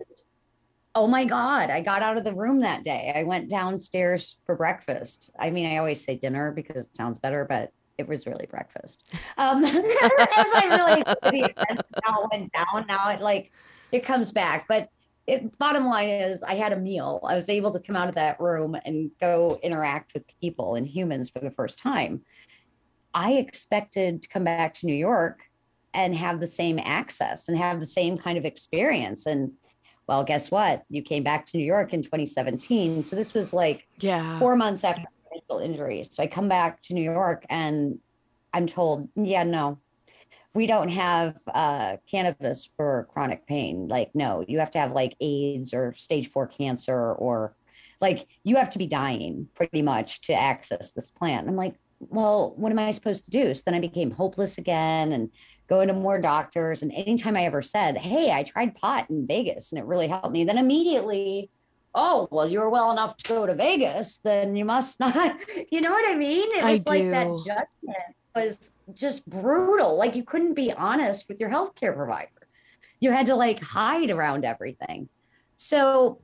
oh 0.95 1.07
my 1.07 1.25
God, 1.25 1.69
I 1.69 1.81
got 1.81 2.01
out 2.01 2.17
of 2.17 2.23
the 2.23 2.33
room 2.33 2.61
that 2.61 2.83
day. 2.83 3.13
I 3.15 3.23
went 3.23 3.49
downstairs 3.49 4.37
for 4.45 4.55
breakfast. 4.55 5.29
I 5.39 5.51
mean, 5.51 5.67
I 5.67 5.77
always 5.77 6.03
say 6.03 6.17
dinner 6.17 6.51
because 6.51 6.85
it 6.85 6.95
sounds 6.95 7.19
better, 7.19 7.45
but 7.47 7.71
it 7.97 8.07
was 8.07 8.25
really 8.25 8.47
breakfast. 8.47 9.13
Um, 9.37 9.63
as 9.65 9.73
I 9.75 10.67
really 10.71 11.03
the 11.03 11.51
events 11.51 11.91
now 12.07 12.27
went 12.31 12.51
down, 12.51 12.85
now 12.87 13.09
it 13.09 13.21
like 13.21 13.51
it 13.91 14.05
comes 14.05 14.31
back. 14.31 14.65
But 14.67 14.89
it, 15.27 15.57
bottom 15.57 15.85
line 15.85 16.07
is 16.07 16.41
I 16.41 16.55
had 16.55 16.71
a 16.71 16.77
meal. 16.77 17.19
I 17.23 17.35
was 17.35 17.49
able 17.49 17.71
to 17.71 17.79
come 17.79 17.97
out 17.97 18.07
of 18.07 18.15
that 18.15 18.39
room 18.39 18.77
and 18.85 19.11
go 19.19 19.59
interact 19.61 20.13
with 20.13 20.23
people 20.41 20.75
and 20.75 20.87
humans 20.87 21.29
for 21.29 21.39
the 21.39 21.51
first 21.51 21.77
time. 21.77 22.21
I 23.13 23.33
expected 23.33 24.21
to 24.21 24.29
come 24.29 24.45
back 24.45 24.73
to 24.75 24.85
New 24.85 24.95
York 24.95 25.41
and 25.93 26.15
have 26.15 26.39
the 26.39 26.47
same 26.47 26.79
access 26.81 27.49
and 27.49 27.57
have 27.57 27.79
the 27.79 27.85
same 27.85 28.17
kind 28.17 28.37
of 28.37 28.45
experience. 28.45 29.25
And 29.25 29.51
well, 30.07 30.23
guess 30.23 30.49
what? 30.49 30.83
You 30.89 31.01
came 31.01 31.23
back 31.23 31.45
to 31.47 31.57
New 31.57 31.65
York 31.65 31.93
in 31.93 32.03
2017. 32.03 33.03
So 33.03 33.15
this 33.15 33.33
was 33.33 33.51
like 33.51 33.85
yeah. 33.99 34.39
four 34.39 34.55
months 34.55 34.85
after 34.85 35.03
initial 35.31 35.59
injury. 35.59 36.07
So 36.09 36.23
I 36.23 36.27
come 36.27 36.47
back 36.47 36.81
to 36.83 36.93
New 36.93 37.03
York 37.03 37.45
and 37.49 37.99
I'm 38.53 38.65
told, 38.65 39.09
yeah, 39.15 39.43
no, 39.43 39.79
we 40.57 40.65
don't 40.65 40.89
have 40.89 41.35
uh, 41.53 41.97
cannabis 42.09 42.67
for 42.75 43.07
chronic 43.13 43.45
pain. 43.45 43.87
Like, 43.87 44.09
no, 44.15 44.43
you 44.47 44.57
have 44.57 44.71
to 44.71 44.79
have 44.79 44.91
like 44.91 45.15
AIDS 45.21 45.71
or 45.71 45.93
stage 45.95 46.31
four 46.31 46.47
cancer, 46.47 47.13
or 47.13 47.55
like 48.01 48.27
you 48.43 48.55
have 48.55 48.71
to 48.71 48.79
be 48.79 48.87
dying 48.87 49.47
pretty 49.53 49.83
much 49.83 50.19
to 50.21 50.33
access 50.33 50.93
this 50.93 51.11
plant. 51.11 51.47
I'm 51.47 51.55
like, 51.55 51.75
well, 51.99 52.55
what 52.57 52.71
am 52.71 52.79
I 52.79 52.89
supposed 52.89 53.25
to 53.25 53.29
do? 53.29 53.53
So 53.53 53.61
then 53.67 53.75
I 53.75 53.79
became 53.79 54.09
hopeless 54.09 54.57
again 54.57 55.11
and 55.11 55.29
going 55.69 55.89
to 55.89 55.93
more 55.93 56.19
doctors. 56.19 56.81
And 56.81 56.91
anytime 56.91 57.37
I 57.37 57.45
ever 57.45 57.61
said, 57.61 57.95
hey, 57.95 58.31
I 58.31 58.41
tried 58.41 58.73
pot 58.73 59.11
in 59.11 59.27
Vegas 59.27 59.71
and 59.71 59.77
it 59.77 59.85
really 59.85 60.07
helped 60.07 60.31
me, 60.31 60.43
then 60.43 60.57
immediately, 60.57 61.51
oh, 61.93 62.27
well, 62.31 62.49
you 62.49 62.61
were 62.61 62.71
well 62.71 62.91
enough 62.91 63.15
to 63.17 63.29
go 63.29 63.45
to 63.45 63.53
Vegas, 63.53 64.19
then 64.23 64.55
you 64.55 64.65
must 64.65 64.99
not, 64.99 65.39
you 65.71 65.81
know 65.81 65.91
what 65.91 66.09
I 66.09 66.15
mean? 66.15 66.47
It 66.51 66.63
was 66.63 66.83
I 66.87 66.89
like 66.89 67.03
do. 67.03 67.11
that 67.11 67.27
judgment 67.45 68.16
was 68.45 68.71
just 68.93 69.27
brutal. 69.29 69.97
Like 69.97 70.15
you 70.15 70.23
couldn't 70.23 70.53
be 70.53 70.71
honest 70.71 71.27
with 71.27 71.39
your 71.39 71.49
healthcare 71.49 71.95
provider. 71.95 72.29
You 72.99 73.11
had 73.11 73.25
to 73.27 73.35
like 73.35 73.61
hide 73.61 74.11
around 74.11 74.45
everything. 74.45 75.09
So, 75.57 76.21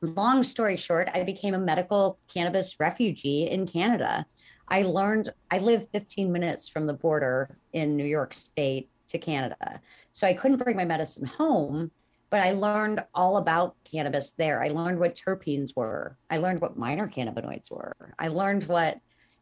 long 0.00 0.42
story 0.42 0.76
short, 0.76 1.08
I 1.14 1.22
became 1.22 1.54
a 1.54 1.58
medical 1.58 2.18
cannabis 2.32 2.78
refugee 2.78 3.48
in 3.50 3.66
Canada. 3.66 4.26
I 4.68 4.82
learned 4.82 5.32
I 5.50 5.58
live 5.58 5.86
15 5.92 6.32
minutes 6.32 6.68
from 6.68 6.86
the 6.86 6.92
border 6.92 7.56
in 7.72 7.96
New 7.96 8.04
York 8.04 8.34
State 8.34 8.88
to 9.08 9.18
Canada. 9.18 9.80
So 10.12 10.26
I 10.26 10.34
couldn't 10.34 10.62
bring 10.62 10.76
my 10.76 10.84
medicine 10.84 11.26
home, 11.26 11.90
but 12.30 12.40
I 12.40 12.52
learned 12.52 13.04
all 13.14 13.36
about 13.36 13.76
cannabis 13.84 14.32
there. 14.32 14.62
I 14.62 14.68
learned 14.68 14.98
what 14.98 15.14
terpenes 15.14 15.76
were. 15.76 16.16
I 16.30 16.38
learned 16.38 16.60
what 16.60 16.76
minor 16.76 17.08
cannabinoids 17.08 17.70
were. 17.70 18.14
I 18.18 18.28
learned 18.28 18.64
what 18.64 18.98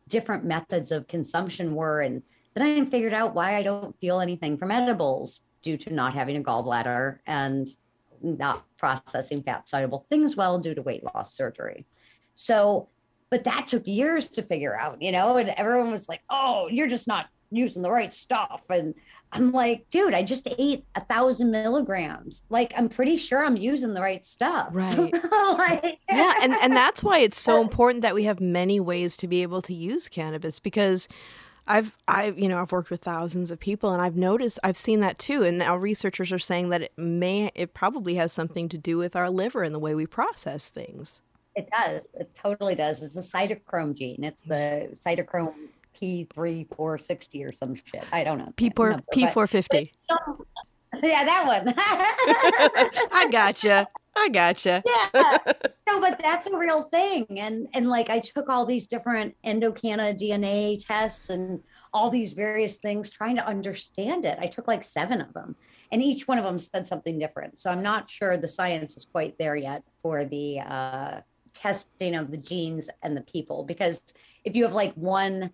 different 0.08 0.44
methods 0.44 0.92
of 0.92 1.08
consumption 1.08 1.74
were. 1.74 2.02
And 2.02 2.22
then 2.54 2.62
I 2.62 2.90
figured 2.90 3.14
out 3.14 3.34
why 3.34 3.56
I 3.56 3.62
don't 3.62 3.98
feel 4.00 4.20
anything 4.20 4.58
from 4.58 4.70
edibles 4.70 5.40
due 5.62 5.76
to 5.78 5.92
not 5.92 6.14
having 6.14 6.36
a 6.36 6.42
gallbladder 6.42 7.18
and 7.26 7.68
not 8.22 8.64
processing 8.78 9.42
fat 9.42 9.68
soluble 9.68 10.06
things 10.08 10.36
well 10.36 10.58
due 10.58 10.74
to 10.74 10.82
weight 10.82 11.04
loss 11.14 11.34
surgery. 11.34 11.86
So, 12.34 12.88
but 13.30 13.44
that 13.44 13.66
took 13.66 13.86
years 13.86 14.28
to 14.28 14.42
figure 14.42 14.78
out, 14.78 15.00
you 15.00 15.12
know, 15.12 15.36
and 15.36 15.48
everyone 15.50 15.90
was 15.90 16.08
like, 16.08 16.22
oh, 16.30 16.68
you're 16.70 16.88
just 16.88 17.08
not 17.08 17.26
using 17.52 17.82
the 17.82 17.90
right 17.90 18.12
stuff. 18.12 18.62
And 18.68 18.94
I'm 19.32 19.52
like, 19.52 19.88
dude, 19.90 20.14
I 20.14 20.22
just 20.22 20.48
ate 20.58 20.84
a 20.94 21.04
thousand 21.04 21.50
milligrams. 21.50 22.42
Like, 22.48 22.72
I'm 22.76 22.88
pretty 22.88 23.16
sure 23.16 23.44
I'm 23.44 23.56
using 23.56 23.94
the 23.94 24.00
right 24.00 24.24
stuff. 24.24 24.68
Right. 24.72 25.12
like, 25.32 25.98
yeah. 26.10 26.34
And, 26.42 26.54
and 26.54 26.74
that's 26.74 27.02
why 27.02 27.18
it's 27.18 27.40
so 27.40 27.60
important 27.62 28.02
that 28.02 28.14
we 28.14 28.24
have 28.24 28.40
many 28.40 28.80
ways 28.80 29.16
to 29.18 29.28
be 29.28 29.42
able 29.42 29.62
to 29.62 29.74
use 29.74 30.08
cannabis 30.08 30.58
because 30.58 31.08
I've 31.66 31.96
I 32.08 32.26
you 32.36 32.48
know 32.48 32.60
I've 32.60 32.72
worked 32.72 32.90
with 32.90 33.02
thousands 33.02 33.50
of 33.50 33.60
people 33.60 33.92
and 33.92 34.02
I've 34.02 34.16
noticed 34.16 34.58
I've 34.64 34.76
seen 34.76 35.00
that 35.00 35.18
too 35.18 35.44
and 35.44 35.58
now 35.58 35.76
researchers 35.76 36.32
are 36.32 36.38
saying 36.38 36.70
that 36.70 36.82
it 36.82 36.92
may 36.96 37.52
it 37.54 37.72
probably 37.72 38.16
has 38.16 38.32
something 38.32 38.68
to 38.70 38.78
do 38.78 38.98
with 38.98 39.14
our 39.14 39.30
liver 39.30 39.62
and 39.62 39.72
the 39.72 39.78
way 39.78 39.94
we 39.94 40.06
process 40.06 40.70
things. 40.70 41.20
It 41.54 41.68
does. 41.70 42.06
It 42.14 42.34
totally 42.34 42.74
does. 42.74 43.02
It's 43.02 43.14
the 43.14 43.20
cytochrome 43.20 43.94
gene. 43.94 44.24
It's 44.24 44.42
the 44.42 44.88
cytochrome 44.94 45.68
P 45.94 46.26
three 46.32 46.66
four 46.76 46.98
sixty 46.98 47.44
or 47.44 47.52
some 47.52 47.74
shit. 47.74 48.04
I 48.12 48.24
don't 48.24 48.38
know. 48.38 48.52
P 48.56 48.70
four 48.74 49.00
P 49.12 49.26
four 49.28 49.46
fifty. 49.46 49.92
Yeah, 51.02 51.24
that 51.24 51.46
one. 51.46 51.74
I 53.12 53.28
gotcha. 53.30 53.88
I 54.14 54.28
gotcha. 54.28 54.82
yeah. 55.14 55.38
No, 55.86 56.00
but 56.00 56.20
that's 56.22 56.46
a 56.46 56.56
real 56.56 56.84
thing. 56.84 57.26
And 57.30 57.68
and 57.72 57.88
like 57.88 58.10
I 58.10 58.18
took 58.18 58.48
all 58.48 58.66
these 58.66 58.86
different 58.86 59.34
Endocanna 59.44 60.18
DNA 60.18 60.84
tests 60.84 61.30
and 61.30 61.62
all 61.94 62.10
these 62.10 62.32
various 62.32 62.78
things 62.78 63.10
trying 63.10 63.36
to 63.36 63.46
understand 63.46 64.24
it. 64.24 64.38
I 64.40 64.46
took 64.46 64.68
like 64.68 64.84
seven 64.84 65.20
of 65.20 65.32
them. 65.32 65.56
And 65.90 66.02
each 66.02 66.26
one 66.28 66.38
of 66.38 66.44
them 66.44 66.58
said 66.58 66.86
something 66.86 67.18
different. 67.18 67.58
So 67.58 67.70
I'm 67.70 67.82
not 67.82 68.10
sure 68.10 68.36
the 68.36 68.48
science 68.48 68.96
is 68.96 69.04
quite 69.04 69.36
there 69.38 69.56
yet 69.56 69.82
for 70.02 70.24
the 70.24 70.60
uh, 70.60 71.20
testing 71.54 72.14
of 72.14 72.30
the 72.30 72.38
genes 72.38 72.88
and 73.02 73.16
the 73.16 73.22
people. 73.22 73.64
Because 73.64 74.02
if 74.44 74.56
you 74.56 74.64
have 74.64 74.74
like 74.74 74.94
one 74.94 75.50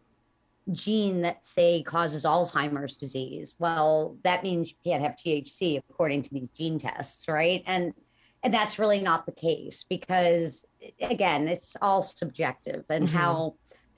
gene 0.73 1.23
that 1.23 1.45
say 1.45 1.83
causes 1.83 2.25
Alzheimer's 2.25 2.97
disease. 2.97 3.55
Well, 3.59 4.17
that 4.25 4.43
means 4.43 4.71
you 4.71 4.77
can't 4.85 5.03
have 5.03 5.17
THC 5.17 5.79
according 5.79 6.23
to 6.23 6.35
these 6.35 6.49
gene 6.51 6.79
tests, 6.79 7.27
right? 7.29 7.63
And 7.67 7.95
and 8.43 8.55
that's 8.55 8.79
really 8.79 9.01
not 9.01 9.27
the 9.27 9.33
case 9.33 9.85
because 9.89 10.65
again, 11.01 11.49
it's 11.49 11.77
all 11.83 12.03
subjective 12.03 12.85
and 12.89 13.09
mm-hmm. 13.09 13.17
how 13.17 13.55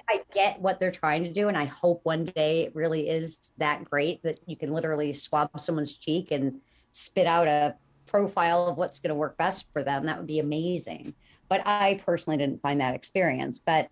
I 0.08 0.22
get 0.34 0.60
what 0.60 0.80
they're 0.80 0.90
trying 0.90 1.24
to 1.24 1.32
do 1.32 1.48
and 1.48 1.58
I 1.58 1.66
hope 1.66 2.00
one 2.04 2.24
day 2.24 2.62
it 2.62 2.74
really 2.74 3.08
is 3.08 3.50
that 3.58 3.84
great 3.84 4.22
that 4.22 4.40
you 4.46 4.56
can 4.56 4.72
literally 4.72 5.12
swab 5.12 5.60
someone's 5.60 5.94
cheek 5.94 6.30
and 6.30 6.60
spit 6.90 7.26
out 7.26 7.48
a 7.48 7.76
profile 8.06 8.66
of 8.66 8.76
what's 8.76 8.98
going 8.98 9.10
to 9.10 9.14
work 9.14 9.36
best 9.36 9.66
for 9.72 9.84
them. 9.84 10.06
That 10.06 10.18
would 10.18 10.26
be 10.26 10.40
amazing. 10.40 11.14
But 11.48 11.62
I 11.66 12.00
personally 12.04 12.38
didn't 12.38 12.62
find 12.62 12.80
that 12.80 12.94
experience, 12.94 13.58
but 13.58 13.90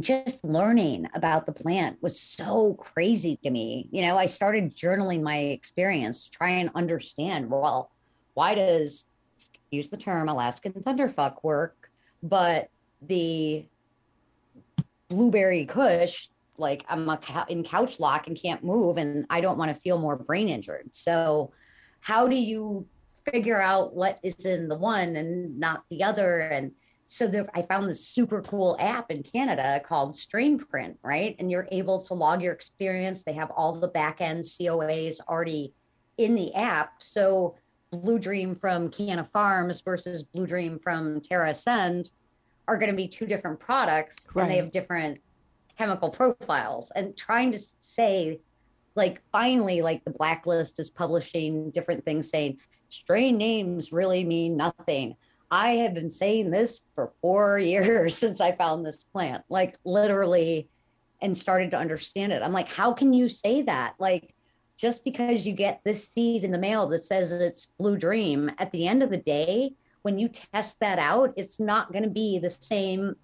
just 0.00 0.42
learning 0.44 1.08
about 1.14 1.46
the 1.46 1.52
plant 1.52 2.02
was 2.02 2.18
so 2.18 2.74
crazy 2.74 3.38
to 3.42 3.50
me. 3.50 3.88
You 3.90 4.02
know, 4.02 4.16
I 4.16 4.26
started 4.26 4.76
journaling 4.76 5.22
my 5.22 5.36
experience 5.36 6.24
to 6.24 6.30
try 6.30 6.50
and 6.50 6.70
understand 6.74 7.50
well, 7.50 7.90
why 8.34 8.54
does 8.54 9.06
use 9.70 9.90
the 9.90 9.96
term 9.96 10.28
Alaskan 10.28 10.72
thunderfuck 10.72 11.42
work, 11.42 11.90
but 12.22 12.70
the 13.02 13.66
blueberry 15.08 15.66
kush 15.66 16.28
like 16.56 16.84
i'm 16.88 17.08
a, 17.08 17.46
in 17.48 17.62
couch 17.62 18.00
lock 18.00 18.28
and 18.28 18.40
can't 18.40 18.64
move 18.64 18.96
and 18.96 19.26
i 19.28 19.40
don't 19.40 19.58
want 19.58 19.74
to 19.74 19.80
feel 19.80 19.98
more 19.98 20.16
brain 20.16 20.48
injured 20.48 20.88
so 20.92 21.52
how 22.00 22.26
do 22.26 22.36
you 22.36 22.86
figure 23.30 23.60
out 23.60 23.94
what 23.94 24.18
is 24.22 24.46
in 24.46 24.68
the 24.68 24.74
one 24.74 25.16
and 25.16 25.58
not 25.58 25.84
the 25.90 26.02
other 26.02 26.40
and 26.40 26.72
so 27.06 27.26
the, 27.26 27.46
i 27.54 27.62
found 27.62 27.88
this 27.88 28.06
super 28.06 28.40
cool 28.42 28.76
app 28.80 29.10
in 29.10 29.22
canada 29.22 29.80
called 29.84 30.14
Strainprint 30.14 30.96
right? 31.02 31.36
And 31.38 31.50
you're 31.50 31.68
able 31.70 32.00
to 32.00 32.14
log 32.14 32.42
your 32.42 32.52
experience. 32.52 33.22
They 33.22 33.32
have 33.34 33.50
all 33.50 33.78
the 33.78 33.88
back 33.88 34.20
end 34.20 34.44
coas 34.44 35.20
already 35.28 35.74
in 36.18 36.34
the 36.34 36.54
app. 36.54 37.02
So 37.02 37.56
blue 37.90 38.18
dream 38.18 38.54
from 38.54 38.90
CannaFarms 38.90 39.84
versus 39.84 40.22
blue 40.22 40.46
dream 40.46 40.78
from 40.78 41.20
TerrAscend 41.20 42.10
are 42.68 42.78
going 42.78 42.90
to 42.90 42.96
be 42.96 43.08
two 43.08 43.26
different 43.26 43.58
products 43.58 44.26
right. 44.34 44.42
and 44.42 44.50
they 44.50 44.56
have 44.56 44.70
different 44.70 45.20
chemical 45.76 46.10
profiles. 46.10 46.92
And 46.94 47.16
trying 47.16 47.52
to 47.52 47.58
say 47.80 48.40
like 48.94 49.22
finally 49.32 49.80
like 49.80 50.04
the 50.04 50.10
blacklist 50.10 50.78
is 50.78 50.90
publishing 50.90 51.70
different 51.70 52.04
things 52.04 52.28
saying 52.28 52.58
strain 52.90 53.38
names 53.38 53.90
really 53.90 54.22
mean 54.22 54.54
nothing 54.54 55.16
i 55.52 55.76
have 55.76 55.94
been 55.94 56.10
saying 56.10 56.50
this 56.50 56.80
for 56.96 57.12
four 57.20 57.58
years 57.74 58.16
since 58.16 58.40
i 58.40 58.50
found 58.50 58.84
this 58.84 59.04
plant 59.04 59.44
like 59.48 59.76
literally 59.84 60.68
and 61.20 61.36
started 61.36 61.70
to 61.70 61.78
understand 61.78 62.32
it 62.32 62.42
i'm 62.42 62.52
like 62.52 62.68
how 62.68 62.92
can 62.92 63.12
you 63.12 63.28
say 63.28 63.62
that 63.62 63.94
like 64.00 64.34
just 64.76 65.04
because 65.04 65.46
you 65.46 65.52
get 65.52 65.80
this 65.84 66.08
seed 66.08 66.42
in 66.42 66.50
the 66.50 66.58
mail 66.58 66.88
that 66.88 66.98
says 66.98 67.30
it's 67.30 67.68
blue 67.78 67.96
dream 67.96 68.50
at 68.58 68.72
the 68.72 68.88
end 68.88 69.02
of 69.02 69.10
the 69.10 69.18
day 69.18 69.72
when 70.02 70.18
you 70.18 70.28
test 70.28 70.80
that 70.80 70.98
out 70.98 71.32
it's 71.36 71.60
not 71.60 71.92
going 71.92 72.02
to 72.02 72.10
be 72.10 72.40
the 72.40 72.50
same 72.50 73.14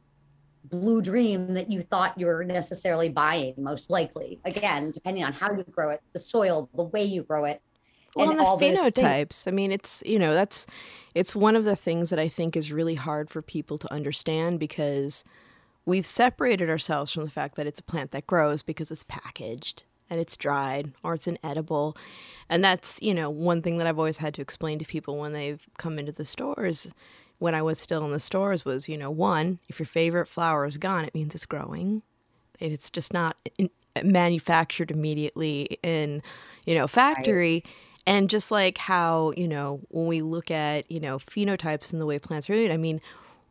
blue 0.65 1.01
dream 1.01 1.55
that 1.55 1.71
you 1.71 1.81
thought 1.81 2.19
you 2.19 2.27
were 2.27 2.45
necessarily 2.45 3.09
buying, 3.09 3.55
most 3.57 3.91
likely. 3.91 4.41
Again, 4.45 4.91
depending 4.91 5.25
on 5.25 5.33
how 5.33 5.53
you 5.53 5.65
grow 5.71 5.91
it, 5.91 6.01
the 6.13 6.19
soil, 6.19 6.69
the 6.75 6.85
way 6.85 7.05
you 7.05 7.23
grow 7.23 7.45
it. 7.45 7.63
Well, 8.15 8.31
and, 8.31 8.41
and 8.41 8.47
the 8.61 8.67
phenotypes. 8.67 9.47
I 9.47 9.51
mean, 9.51 9.73
it's 9.73 10.03
you 10.07 10.19
know 10.19 10.35
that's 10.35 10.67
it's 11.15 11.35
one 11.35 11.57
of 11.57 11.65
the 11.65 11.77
things 11.77 12.11
that 12.11 12.19
I 12.19 12.29
think 12.29 12.57
is 12.57 12.73
really 12.73 12.95
hard 12.95 13.31
for 13.31 13.43
people 13.43 13.79
to 13.79 13.93
understand 13.93 14.59
because 14.59 15.25
we've 15.85 16.07
separated 16.07 16.69
ourselves 16.69 17.13
from 17.13 17.25
the 17.25 17.31
fact 17.31 17.57
that 17.57 17.67
it's 17.67 17.81
a 17.81 17.85
plant 17.85 18.11
that 18.13 18.27
grows 18.27 18.63
because 18.63 18.91
it's 18.91 19.05
packaged 19.05 19.85
and 20.11 20.21
it's 20.21 20.37
dried 20.37 20.93
or 21.03 21.15
it's 21.15 21.27
inedible. 21.27 21.97
And 22.49 22.63
that's, 22.65 22.99
you 23.03 23.15
know, 23.15 23.31
one 23.31 23.63
thing 23.63 23.79
that 23.79 23.87
I've 23.87 23.99
always 23.99 24.19
had 24.19 24.35
to 24.35 24.43
explain 24.43 24.79
to 24.79 24.85
people 24.85 25.19
when 25.19 25.33
they've 25.33 25.67
come 25.79 25.99
into 25.99 26.13
the 26.13 26.25
stores 26.25 26.91
when 27.39 27.55
I 27.55 27.63
was 27.63 27.79
still 27.79 28.05
in 28.05 28.11
the 28.11 28.21
stores 28.21 28.65
was, 28.65 28.89
you 28.89 28.99
know, 28.99 29.11
one, 29.11 29.61
if 29.69 29.79
your 29.79 29.87
favorite 29.87 30.27
flower 30.27 30.67
is 30.67 30.77
gone, 30.77 31.05
it 31.05 31.15
means 31.15 31.35
it's 31.35 31.47
growing. 31.47 32.03
It's 32.59 32.91
just 32.91 33.13
not 33.13 33.37
in, 33.57 33.71
manufactured 34.03 34.91
immediately 34.91 35.79
in, 35.83 36.23
you 36.67 36.75
know, 36.75 36.89
factory. 36.89 37.63
Right. 37.65 37.75
And 38.09 38.31
just 38.31 38.51
like 38.51 38.79
how, 38.79 39.35
you 39.37 39.47
know, 39.47 39.83
when 39.91 40.07
we 40.07 40.23
look 40.23 40.51
at, 40.51 40.91
you 40.91 40.99
know, 40.99 41.19
phenotypes 41.19 41.93
and 41.93 42.01
the 42.01 42.07
way 42.07 42.19
plants 42.19 42.49
are 42.49 42.55
I 42.55 42.79
mean, 42.79 43.03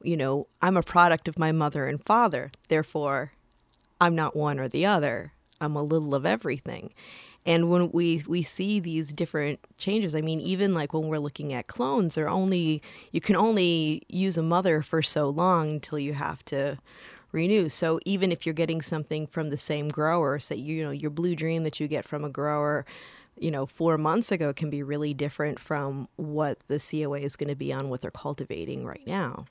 you 0.02 0.18
know, 0.18 0.48
I'm 0.64 0.76
a 0.76 0.82
product 0.82 1.28
of 1.28 1.38
my 1.38 1.52
mother 1.52 1.86
and 1.86 2.04
father. 2.04 2.50
Therefore, 2.68 3.34
I'm 4.02 4.16
not 4.16 4.36
one 4.36 4.60
or 4.60 4.68
the 4.68 4.84
other. 4.84 5.34
I'm 5.62 5.76
a 5.76 5.84
little 5.84 6.16
of 6.16 6.26
everything. 6.26 6.92
And 7.46 7.70
when 7.70 7.92
we 7.92 8.24
we 8.28 8.42
see 8.42 8.80
these 8.80 9.14
different 9.14 9.60
changes, 9.78 10.16
I 10.16 10.22
mean, 10.22 10.40
even 10.40 10.74
like 10.74 10.92
when 10.92 11.08
we're 11.08 11.20
looking 11.20 11.54
at 11.54 11.68
clones, 11.68 12.16
they're 12.16 12.28
only 12.28 12.82
you 13.12 13.22
can 13.22 13.36
only 13.36 14.02
use 14.10 14.40
a 14.40 14.44
mother 14.44 14.82
for 14.82 15.04
so 15.04 15.30
long 15.30 15.70
until 15.70 16.00
you 16.00 16.16
have 16.16 16.44
to 16.46 16.80
renew. 17.32 17.70
So 17.70 18.00
even 18.06 18.32
if 18.32 18.48
you're 18.48 18.53
getting 18.53 18.81
something 18.81 19.27
from 19.27 19.51
the 19.51 19.58
same 19.58 19.90
grower, 19.90 20.40
say 20.40 20.55
you 20.55 20.84
know 20.84 20.90
your 20.90 21.12
blue 21.12 21.36
dream 21.36 21.64
that 21.64 21.79
you 21.79 21.88
get 21.88 22.05
from 22.05 22.25
a 22.25 22.29
grower, 22.29 22.88
you 23.40 23.52
know, 23.52 23.66
four 23.66 23.98
months 23.98 24.32
ago 24.32 24.54
can 24.54 24.70
be 24.70 24.84
really 24.84 25.14
different 25.14 25.60
from 25.60 26.08
what 26.16 26.60
the 26.68 26.80
COA 26.80 27.20
is 27.20 27.36
going 27.36 27.50
to 27.50 27.56
be 27.56 27.74
on 27.74 27.90
what 27.90 28.02
they're 28.02 28.12
cultivating 28.12 28.86
right 28.86 29.06
now. 29.06 29.46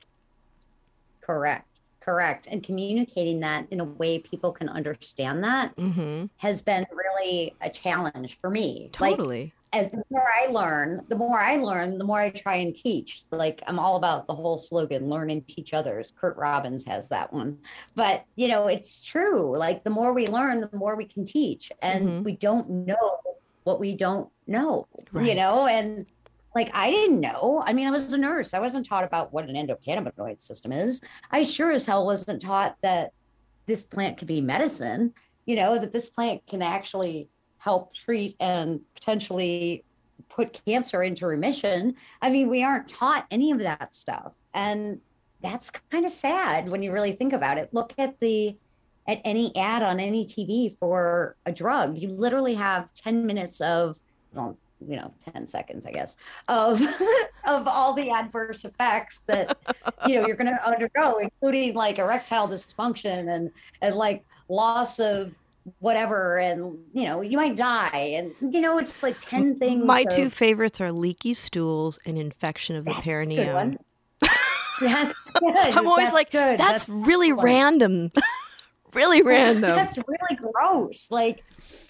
Correct. 1.20 1.66
Correct. 2.00 2.46
And 2.48 2.62
communicating 2.62 3.40
that 3.40 3.66
in 3.72 3.80
a 3.80 3.84
way 3.84 4.20
people 4.20 4.52
can 4.52 4.68
understand 4.68 5.42
that 5.42 5.76
mm-hmm. 5.76 6.26
has 6.36 6.62
been 6.62 6.86
really 6.92 7.56
a 7.60 7.68
challenge 7.68 8.38
for 8.40 8.48
me. 8.48 8.90
Totally. 8.92 9.42
Like, 9.42 9.52
as 9.72 9.90
the 9.90 10.04
more 10.10 10.24
I 10.40 10.46
learn, 10.46 11.04
the 11.08 11.16
more 11.16 11.38
I 11.38 11.56
learn, 11.56 11.98
the 11.98 12.04
more 12.04 12.20
I 12.20 12.30
try 12.30 12.56
and 12.56 12.74
teach. 12.74 13.24
Like 13.32 13.60
I'm 13.66 13.80
all 13.80 13.96
about 13.96 14.28
the 14.28 14.34
whole 14.34 14.56
slogan, 14.56 15.08
learn 15.08 15.30
and 15.30 15.46
teach 15.48 15.74
others. 15.74 16.12
Kurt 16.18 16.36
Robbins 16.36 16.84
has 16.84 17.08
that 17.08 17.32
one. 17.32 17.58
But, 17.96 18.24
you 18.36 18.46
know, 18.46 18.68
it's 18.68 19.00
true. 19.00 19.58
Like 19.58 19.82
the 19.82 19.90
more 19.90 20.12
we 20.12 20.28
learn, 20.28 20.60
the 20.60 20.70
more 20.72 20.96
we 20.96 21.06
can 21.06 21.24
teach. 21.24 21.72
And 21.82 22.08
mm-hmm. 22.08 22.22
we 22.22 22.36
don't 22.36 22.70
know 22.70 23.20
what 23.66 23.80
we 23.80 23.96
don't 23.96 24.28
know, 24.46 24.86
right. 25.10 25.26
you 25.26 25.34
know, 25.34 25.66
and 25.66 26.06
like 26.54 26.70
I 26.72 26.88
didn't 26.88 27.20
know. 27.20 27.62
I 27.66 27.72
mean, 27.72 27.88
I 27.88 27.90
was 27.90 28.12
a 28.12 28.16
nurse. 28.16 28.54
I 28.54 28.60
wasn't 28.60 28.86
taught 28.86 29.02
about 29.02 29.32
what 29.32 29.48
an 29.48 29.56
endocannabinoid 29.56 30.40
system 30.40 30.70
is. 30.70 31.00
I 31.32 31.42
sure 31.42 31.72
as 31.72 31.84
hell 31.84 32.06
wasn't 32.06 32.40
taught 32.40 32.76
that 32.82 33.12
this 33.66 33.82
plant 33.82 34.18
could 34.18 34.28
be 34.28 34.40
medicine, 34.40 35.12
you 35.46 35.56
know, 35.56 35.80
that 35.80 35.92
this 35.92 36.08
plant 36.08 36.46
can 36.46 36.62
actually 36.62 37.28
help 37.58 37.92
treat 37.92 38.36
and 38.38 38.80
potentially 38.94 39.84
put 40.28 40.60
cancer 40.64 41.02
into 41.02 41.26
remission. 41.26 41.96
I 42.22 42.30
mean, 42.30 42.48
we 42.48 42.62
aren't 42.62 42.88
taught 42.88 43.26
any 43.32 43.50
of 43.50 43.58
that 43.58 43.94
stuff. 43.94 44.32
And 44.54 45.00
that's 45.42 45.72
kind 45.90 46.06
of 46.06 46.12
sad 46.12 46.68
when 46.68 46.84
you 46.84 46.92
really 46.92 47.12
think 47.12 47.32
about 47.32 47.58
it. 47.58 47.74
Look 47.74 47.92
at 47.98 48.20
the 48.20 48.56
at 49.08 49.20
any 49.24 49.54
ad 49.56 49.82
on 49.82 50.00
any 50.00 50.26
TV 50.26 50.76
for 50.78 51.36
a 51.46 51.52
drug. 51.52 51.96
You 51.98 52.08
literally 52.08 52.54
have 52.54 52.92
10 52.94 53.26
minutes 53.26 53.60
of 53.60 53.96
well, 54.32 54.56
you 54.86 54.96
know 54.96 55.10
10 55.32 55.46
seconds 55.46 55.86
i 55.86 55.90
guess 55.90 56.18
of 56.48 56.78
of 57.46 57.66
all 57.66 57.94
the 57.94 58.10
adverse 58.10 58.66
effects 58.66 59.22
that 59.26 59.56
you 60.06 60.14
know 60.14 60.26
you're 60.26 60.36
going 60.36 60.54
to 60.54 60.68
undergo 60.68 61.16
including 61.16 61.74
like 61.74 61.98
erectile 61.98 62.46
dysfunction 62.46 63.34
and 63.34 63.50
and 63.80 63.94
like 63.94 64.22
loss 64.50 64.98
of 64.98 65.32
whatever 65.80 66.38
and 66.38 66.78
you 66.92 67.04
know 67.04 67.20
you 67.20 67.36
might 67.36 67.56
die. 67.56 68.14
And 68.16 68.54
you 68.54 68.60
know 68.60 68.78
it's 68.78 69.02
like 69.02 69.16
10 69.20 69.58
things 69.58 69.84
my 69.84 70.02
of, 70.02 70.14
two 70.14 70.30
favorites 70.30 70.80
are 70.80 70.92
leaky 70.92 71.34
stools 71.34 71.98
and 72.06 72.18
infection 72.18 72.76
of 72.76 72.84
the 72.84 72.94
perineum. 72.94 73.78
that's 74.80 75.14
i'm 75.42 75.88
always 75.88 76.06
that's 76.06 76.14
like 76.14 76.30
good. 76.30 76.58
that's, 76.58 76.84
that's 76.84 76.88
really 76.88 77.32
random 77.32 78.12
really 78.96 79.22
random 79.22 79.76
that's 79.76 79.96
really 79.96 80.36
gross 80.52 81.08
like 81.10 81.44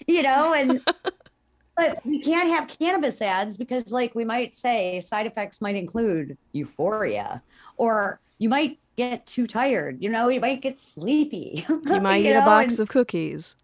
you 0.07 0.21
know 0.21 0.53
and 0.53 0.81
but 1.77 2.03
we 2.03 2.19
can't 2.19 2.49
have 2.49 2.67
cannabis 2.67 3.21
ads 3.21 3.55
because, 3.55 3.93
like, 3.93 4.15
we 4.15 4.25
might 4.25 4.53
say 4.53 4.99
side 4.99 5.27
effects 5.27 5.61
might 5.61 5.75
include 5.75 6.35
euphoria, 6.51 7.41
or 7.77 8.19
you 8.39 8.49
might 8.49 8.79
get 8.97 9.27
too 9.27 9.45
tired. 9.45 10.01
You 10.01 10.09
know, 10.09 10.27
you 10.27 10.41
might 10.41 10.61
get 10.61 10.79
sleepy. 10.79 11.65
You 11.69 11.81
might 12.01 12.17
you 12.17 12.31
eat 12.31 12.33
know? 12.33 12.41
a 12.41 12.45
box 12.45 12.79
of 12.79 12.89
cookies. 12.89 13.55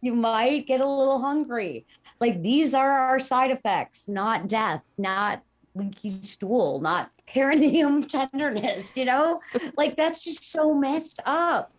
You 0.00 0.14
might 0.14 0.66
get 0.66 0.80
a 0.80 0.88
little 0.88 1.18
hungry. 1.18 1.84
Like, 2.20 2.40
these 2.42 2.72
are 2.72 2.90
our 2.90 3.20
side 3.20 3.50
effects, 3.50 4.08
not 4.08 4.48
death, 4.48 4.82
not 4.96 5.42
leaky 5.74 6.10
stool, 6.10 6.80
not 6.80 7.10
perineum 7.26 8.04
tenderness, 8.04 8.92
you 8.94 9.04
know? 9.04 9.42
like, 9.76 9.94
that's 9.94 10.24
just 10.24 10.50
so 10.50 10.72
messed 10.72 11.20
up. 11.26 11.70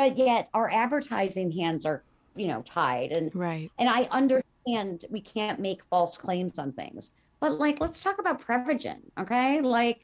But 0.00 0.16
yet, 0.16 0.48
our 0.54 0.70
advertising 0.72 1.52
hands 1.52 1.84
are 1.84 2.02
you 2.34 2.46
know 2.46 2.62
tied 2.62 3.12
and 3.12 3.30
right 3.34 3.70
and 3.78 3.86
i 3.86 4.04
understand 4.04 5.04
we 5.10 5.20
can't 5.20 5.60
make 5.60 5.84
false 5.90 6.16
claims 6.16 6.58
on 6.58 6.72
things. 6.72 7.10
But 7.38 7.58
like, 7.58 7.80
let's 7.80 8.02
talk 8.02 8.18
about 8.18 8.40
Prevagen, 8.40 9.00
okay? 9.18 9.60
Like, 9.60 10.00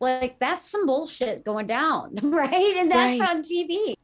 like 0.00 0.38
that's 0.38 0.70
some 0.70 0.84
bullshit 0.84 1.46
going 1.46 1.66
down, 1.66 2.14
right? 2.22 2.76
And 2.76 2.90
that's 2.90 3.20
right. 3.20 3.30
on 3.30 3.42
TV, 3.42 3.94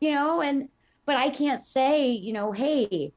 you 0.00 0.10
know. 0.10 0.40
And 0.40 0.68
but 1.06 1.14
I 1.14 1.30
can't 1.30 1.64
say, 1.64 2.10
you 2.10 2.32
know, 2.32 2.50
hey, 2.50 3.12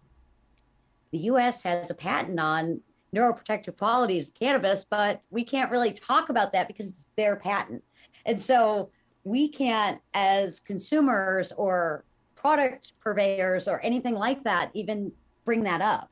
the 1.11 1.17
U.S. 1.17 1.63
has 1.63 1.89
a 1.89 1.95
patent 1.95 2.39
on 2.39 2.79
neuroprotective 3.15 3.75
qualities 3.75 4.27
of 4.27 4.35
cannabis, 4.35 4.85
but 4.87 5.23
we 5.31 5.43
can't 5.43 5.71
really 5.71 5.93
talk 5.93 6.29
about 6.29 6.51
that 6.51 6.67
because 6.67 6.89
it's 6.89 7.07
their 7.17 7.37
patent, 7.37 7.83
and 8.23 8.39
so 8.39 8.91
we 9.25 9.49
can't, 9.49 9.99
as 10.13 10.61
consumers 10.61 11.51
or 11.57 12.05
product 12.35 12.93
purveyors 13.03 13.67
or 13.67 13.79
anything 13.81 14.13
like 14.13 14.43
that, 14.43 14.69
even 14.73 15.11
bring 15.43 15.63
that 15.63 15.81
up. 15.81 16.09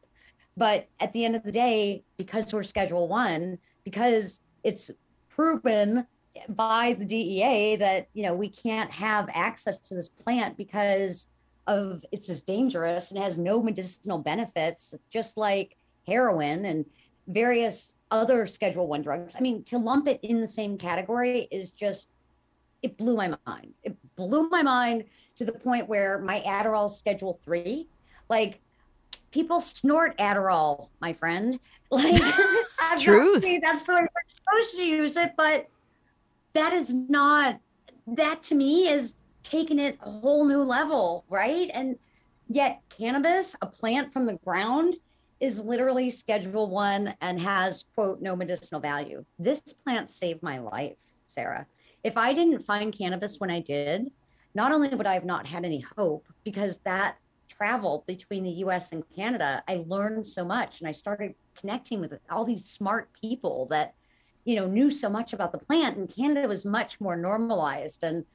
But 0.58 0.88
at 1.00 1.14
the 1.14 1.24
end 1.24 1.36
of 1.36 1.44
the 1.44 1.52
day, 1.52 2.04
because 2.18 2.52
we're 2.52 2.64
Schedule 2.64 3.08
One, 3.08 3.58
because 3.84 4.42
it's 4.64 4.92
proven 5.30 6.06
by 6.50 6.96
the 6.98 7.06
DEA 7.06 7.78
that 7.78 8.08
you 8.14 8.24
know 8.24 8.34
we 8.34 8.50
can't 8.50 8.92
have 8.92 9.30
access 9.34 9.80
to 9.80 9.96
this 9.96 10.10
plant 10.10 10.58
because 10.58 11.28
of 11.68 12.04
it's 12.12 12.30
as 12.30 12.42
dangerous 12.42 13.12
and 13.12 13.20
has 13.22 13.38
no 13.38 13.62
medicinal 13.62 14.18
benefits, 14.18 14.96
just 15.12 15.38
like 15.38 15.78
heroin 16.08 16.66
and 16.66 16.86
various 17.28 17.94
other 18.12 18.46
Schedule 18.48 18.88
One 18.88 19.02
drugs. 19.02 19.36
I 19.36 19.42
mean, 19.42 19.64
to 19.66 19.78
lump 19.78 20.08
it 20.08 20.20
in 20.24 20.42
the 20.42 20.48
same 20.48 20.78
category 20.78 21.48
is 21.52 21.72
just 21.72 22.10
it 22.84 22.98
blew 22.98 23.16
my 23.16 23.34
mind. 23.48 23.74
It 23.84 23.96
blew 24.16 24.50
my 24.50 24.62
mind 24.62 25.06
to 25.38 25.46
the 25.46 25.54
point 25.54 25.88
where 25.88 26.20
my 26.20 26.42
Adderall 26.42 26.90
Schedule 26.90 27.40
Three, 27.44 27.88
like 28.30 28.60
people 29.32 29.62
snort 29.62 30.18
Adderall, 30.20 30.90
my 31.02 31.14
friend. 31.14 31.60
Like 31.94 32.24
truth. 32.98 33.46
That's 33.62 33.86
the 33.86 33.94
way 33.94 34.02
we're 34.02 34.64
supposed 34.64 34.76
to 34.78 34.84
use 34.84 35.16
it, 35.16 35.34
but 35.38 35.68
that 36.54 36.74
is 36.74 36.92
not 36.92 37.60
that 38.08 38.42
to 38.44 38.56
me 38.56 38.90
is 38.90 39.14
taking 39.44 39.78
it 39.78 40.00
a 40.02 40.10
whole 40.10 40.46
new 40.46 40.62
level, 40.62 41.24
right? 41.30 41.70
And 41.72 42.00
yet 42.50 42.82
cannabis, 42.90 43.56
a 43.62 43.68
plant 43.68 44.12
from 44.12 44.26
the 44.26 44.40
ground, 44.44 44.96
is 45.40 45.64
literally 45.64 46.10
schedule 46.10 46.68
one 46.68 47.14
and 47.22 47.40
has 47.40 47.86
quote 47.94 48.22
no 48.22 48.36
medicinal 48.36 48.82
value. 48.82 49.24
This 49.38 49.62
plant 49.62 50.10
saved 50.10 50.42
my 50.42 50.58
life, 50.58 50.96
Sara. 51.28 51.68
If 52.04 52.18
I 52.18 52.34
didn't 52.34 52.66
find 52.66 52.98
cannabis 52.98 53.40
when 53.40 53.50
I 53.50 53.60
did, 53.62 54.12
not 54.56 54.72
only 54.72 54.90
would 54.90 55.08
I 55.08 55.14
have 55.14 55.26
not 55.26 55.48
had 55.48 55.66
any 55.66 55.80
hope 55.80 56.26
because 56.44 56.78
that 56.80 57.18
travel 57.50 58.04
between 58.08 58.44
the 58.44 58.52
US 58.66 58.92
and 58.92 59.04
Canada, 59.16 59.64
I 59.68 59.84
learned 59.88 60.28
so 60.28 60.44
much 60.44 60.80
and 60.80 60.88
I 60.88 60.92
started 60.92 61.36
connecting 61.56 62.02
with 62.02 62.14
all 62.30 62.46
these 62.46 62.66
smart 62.66 63.10
people 63.20 63.68
that 63.68 63.94
you 64.46 64.56
know 64.56 64.68
knew 64.68 64.92
so 64.92 65.10
much 65.10 65.34
about 65.34 65.52
the 65.52 65.58
plant 65.58 65.98
and 65.98 66.14
Canada 66.14 66.48
was 66.48 66.66
much 66.66 67.00
more 67.00 67.16
normalized 67.16 68.04
and 68.04 68.26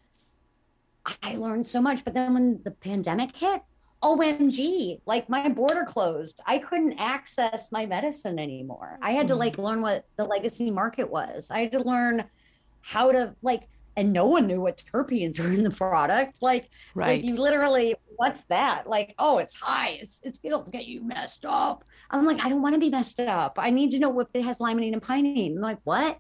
I 1.23 1.37
learned 1.37 1.67
so 1.67 1.81
much. 1.81 2.05
But 2.05 2.15
then 2.15 2.35
when 2.35 2.63
the 2.65 2.71
pandemic 2.71 3.37
hit 3.37 3.63
OMG 4.03 5.01
like 5.07 5.29
my 5.29 5.49
border 5.49 5.85
closed. 5.85 6.41
I 6.47 6.59
couldn't 6.59 6.99
access 6.99 7.73
my 7.73 7.85
medicine 7.85 8.39
anymore. 8.39 8.99
I 9.03 9.11
had 9.13 9.27
to 9.29 9.33
mm-hmm. 9.33 9.41
like 9.41 9.59
learn 9.59 9.81
what 9.81 10.05
the 10.17 10.25
legacy 10.25 10.71
market 10.71 11.11
was. 11.11 11.51
I 11.51 11.61
had 11.61 11.73
to 11.73 11.81
learn 11.81 12.25
how 12.81 13.13
to 13.13 13.35
like 13.43 13.69
and 13.99 14.13
no 14.13 14.27
one 14.27 14.47
knew 14.47 14.61
what 14.61 14.81
terpenes 14.95 15.41
were 15.41 15.53
in 15.53 15.65
the 15.65 15.71
product. 15.71 16.41
Like, 16.41 16.71
right. 16.95 17.17
like 17.17 17.25
you 17.25 17.35
literally, 17.35 17.97
what's 18.15 18.45
that? 18.45 18.89
Like, 18.89 19.13
oh, 19.19 19.39
it's 19.39 19.57
high. 19.57 19.99
It's 20.01 20.21
it's 20.23 20.39
gonna 20.39 20.63
get 20.71 20.87
you 20.87 21.03
messed 21.03 21.45
up. 21.45 21.83
I'm 22.09 22.25
like, 22.25 22.41
I 22.45 22.49
don't 22.49 22.63
want 22.63 22.77
to 22.77 22.81
be 22.81 22.91
messed 22.91 23.19
up. 23.19 23.59
I 23.59 23.71
need 23.71 23.91
to 23.91 23.99
know 23.99 24.21
if 24.21 24.29
it 24.35 24.45
has 24.45 24.59
limonene 24.59 24.93
and 24.93 25.03
pinene. 25.03 25.57
I'm 25.57 25.61
like, 25.61 25.81
what? 25.83 26.17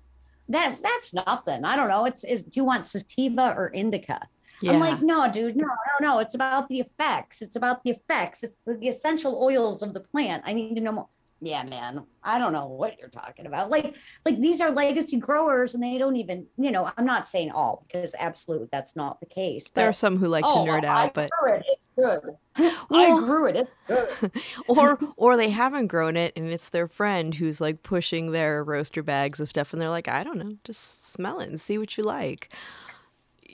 That 0.48 0.76
that's 0.82 1.14
nothing. 1.14 1.64
I 1.64 1.76
don't 1.76 1.88
know. 1.88 2.04
It's 2.04 2.24
is 2.24 2.42
do 2.42 2.58
you 2.58 2.64
want 2.64 2.84
sativa 2.84 3.54
or 3.56 3.68
indica? 3.68 4.26
Yeah. 4.60 4.72
I'm 4.72 4.80
like, 4.80 5.00
no, 5.00 5.30
dude, 5.30 5.56
no, 5.56 5.66
no, 5.66 6.14
no. 6.14 6.18
It's 6.18 6.34
about 6.34 6.68
the 6.68 6.80
effects. 6.80 7.42
It's 7.42 7.54
about 7.54 7.84
the 7.84 7.90
effects. 7.90 8.42
It's 8.42 8.54
the 8.66 8.88
essential 8.88 9.40
oils 9.40 9.84
of 9.84 9.94
the 9.94 10.00
plant. 10.00 10.42
I 10.44 10.52
need 10.52 10.74
to 10.74 10.80
know 10.80 10.92
more 10.92 11.08
yeah 11.40 11.62
man. 11.62 12.04
I 12.22 12.38
don't 12.38 12.52
know 12.52 12.66
what 12.66 12.98
you're 12.98 13.08
talking 13.08 13.46
about. 13.46 13.70
Like 13.70 13.94
like 14.24 14.40
these 14.40 14.60
are 14.60 14.70
legacy 14.70 15.18
growers 15.18 15.74
and 15.74 15.82
they 15.82 15.98
don't 15.98 16.16
even 16.16 16.46
you 16.56 16.70
know 16.70 16.90
i'm 16.96 17.04
not 17.04 17.26
saying 17.26 17.50
all 17.50 17.84
because 17.86 18.14
absolutely 18.18 18.68
that's 18.72 18.96
not 18.96 19.20
the 19.20 19.26
case 19.26 19.64
but, 19.68 19.74
there 19.80 19.88
are 19.88 19.92
some 19.92 20.16
who 20.16 20.28
like 20.28 20.44
oh, 20.46 20.64
to 20.64 20.70
nerd 20.70 20.84
out 20.84 21.06
I 21.06 21.10
but 21.14 21.30
grew 21.40 21.54
it. 21.54 21.64
it's 21.68 21.88
good. 21.96 22.36
Well, 22.90 23.22
i 23.22 23.24
grew 23.24 23.46
it. 23.46 23.56
It's 23.56 23.72
good. 23.86 24.32
or 24.68 24.98
or 25.16 25.36
they 25.36 25.50
haven't 25.50 25.86
grown 25.86 26.16
it 26.16 26.32
and 26.36 26.52
it's 26.52 26.70
their 26.70 26.88
friend 26.88 27.34
who's 27.34 27.60
like 27.60 27.82
pushing 27.82 28.32
their 28.32 28.64
roaster 28.64 29.02
bags 29.02 29.38
of 29.38 29.48
stuff 29.48 29.72
and 29.72 29.80
they're 29.80 29.88
like 29.88 30.08
i 30.08 30.24
don't 30.24 30.38
know. 30.38 30.50
Just 30.64 31.10
smell 31.10 31.40
it 31.40 31.48
and 31.48 31.60
see 31.60 31.78
what 31.78 31.96
you 31.96 32.04
like 32.04 32.52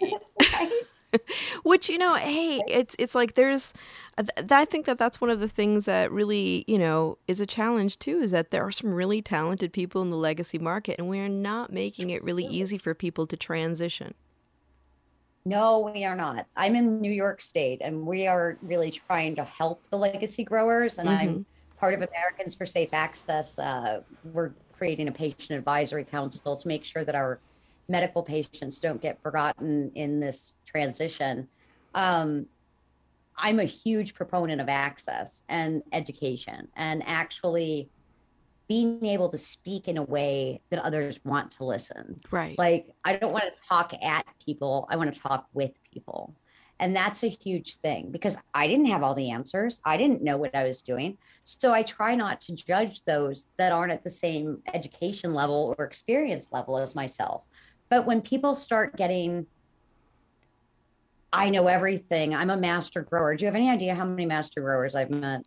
Which 1.62 1.88
you 1.88 1.98
know, 1.98 2.14
hey, 2.14 2.62
it's 2.68 2.94
it's 2.98 3.14
like 3.14 3.34
there's, 3.34 3.72
I 4.50 4.64
think 4.64 4.86
that 4.86 4.98
that's 4.98 5.20
one 5.20 5.30
of 5.30 5.40
the 5.40 5.48
things 5.48 5.84
that 5.86 6.10
really 6.12 6.64
you 6.66 6.78
know 6.78 7.18
is 7.26 7.40
a 7.40 7.46
challenge 7.46 7.98
too. 7.98 8.20
Is 8.20 8.30
that 8.30 8.50
there 8.50 8.64
are 8.66 8.72
some 8.72 8.94
really 8.94 9.22
talented 9.22 9.72
people 9.72 10.02
in 10.02 10.10
the 10.10 10.16
legacy 10.16 10.58
market, 10.58 10.96
and 10.98 11.08
we 11.08 11.20
are 11.20 11.28
not 11.28 11.72
making 11.72 12.10
it 12.10 12.22
really 12.22 12.44
easy 12.44 12.78
for 12.78 12.94
people 12.94 13.26
to 13.26 13.36
transition. 13.36 14.14
No, 15.46 15.90
we 15.94 16.04
are 16.04 16.16
not. 16.16 16.46
I'm 16.56 16.74
in 16.74 17.00
New 17.00 17.12
York 17.12 17.42
State, 17.42 17.82
and 17.82 18.06
we 18.06 18.26
are 18.26 18.56
really 18.62 18.90
trying 18.90 19.36
to 19.36 19.44
help 19.44 19.82
the 19.90 19.98
legacy 19.98 20.42
growers. 20.42 20.98
And 20.98 21.08
mm-hmm. 21.08 21.20
I'm 21.20 21.46
part 21.76 21.92
of 21.92 22.00
Americans 22.00 22.54
for 22.54 22.64
Safe 22.64 22.88
Access. 22.92 23.58
Uh, 23.58 24.00
we're 24.32 24.52
creating 24.76 25.08
a 25.08 25.12
patient 25.12 25.58
advisory 25.58 26.04
council 26.04 26.56
to 26.56 26.68
make 26.68 26.82
sure 26.82 27.04
that 27.04 27.14
our 27.14 27.40
medical 27.88 28.22
patients 28.22 28.78
don't 28.78 29.00
get 29.00 29.20
forgotten 29.22 29.90
in 29.94 30.20
this 30.20 30.52
transition. 30.66 31.48
Um, 31.94 32.46
I'm 33.36 33.60
a 33.60 33.64
huge 33.64 34.14
proponent 34.14 34.60
of 34.60 34.68
access 34.68 35.42
and 35.48 35.82
education 35.92 36.68
and 36.76 37.02
actually 37.06 37.88
being 38.68 39.04
able 39.04 39.28
to 39.28 39.38
speak 39.38 39.88
in 39.88 39.98
a 39.98 40.02
way 40.02 40.60
that 40.70 40.82
others 40.82 41.18
want 41.24 41.50
to 41.52 41.64
listen. 41.64 42.20
Right. 42.30 42.58
Like, 42.58 42.94
I 43.04 43.16
don't 43.16 43.32
want 43.32 43.44
to 43.44 43.58
talk 43.68 43.92
at 44.02 44.24
people, 44.44 44.86
I 44.90 44.96
want 44.96 45.12
to 45.12 45.20
talk 45.20 45.46
with 45.52 45.72
people. 45.92 46.34
And 46.80 46.94
that's 46.94 47.22
a 47.22 47.28
huge 47.28 47.76
thing 47.76 48.10
because 48.10 48.36
I 48.52 48.66
didn't 48.66 48.86
have 48.86 49.02
all 49.02 49.14
the 49.14 49.30
answers. 49.30 49.80
I 49.84 49.96
didn't 49.96 50.22
know 50.22 50.36
what 50.36 50.54
I 50.54 50.66
was 50.66 50.82
doing. 50.82 51.16
So 51.44 51.72
I 51.72 51.84
try 51.84 52.16
not 52.16 52.40
to 52.42 52.54
judge 52.54 53.04
those 53.04 53.46
that 53.58 53.70
aren't 53.70 53.92
at 53.92 54.02
the 54.02 54.10
same 54.10 54.60
education 54.72 55.34
level 55.34 55.74
or 55.78 55.84
experience 55.84 56.48
level 56.50 56.76
as 56.76 56.96
myself. 56.96 57.44
But 57.94 58.06
when 58.06 58.22
people 58.22 58.54
start 58.54 58.96
getting, 58.96 59.46
I 61.32 61.48
know 61.48 61.68
everything, 61.68 62.34
I'm 62.34 62.50
a 62.50 62.56
master 62.56 63.02
grower. 63.02 63.36
Do 63.36 63.44
you 63.44 63.46
have 63.46 63.54
any 63.54 63.70
idea 63.70 63.94
how 63.94 64.04
many 64.04 64.26
master 64.26 64.62
growers 64.62 64.96
I've 64.96 65.10
met? 65.10 65.46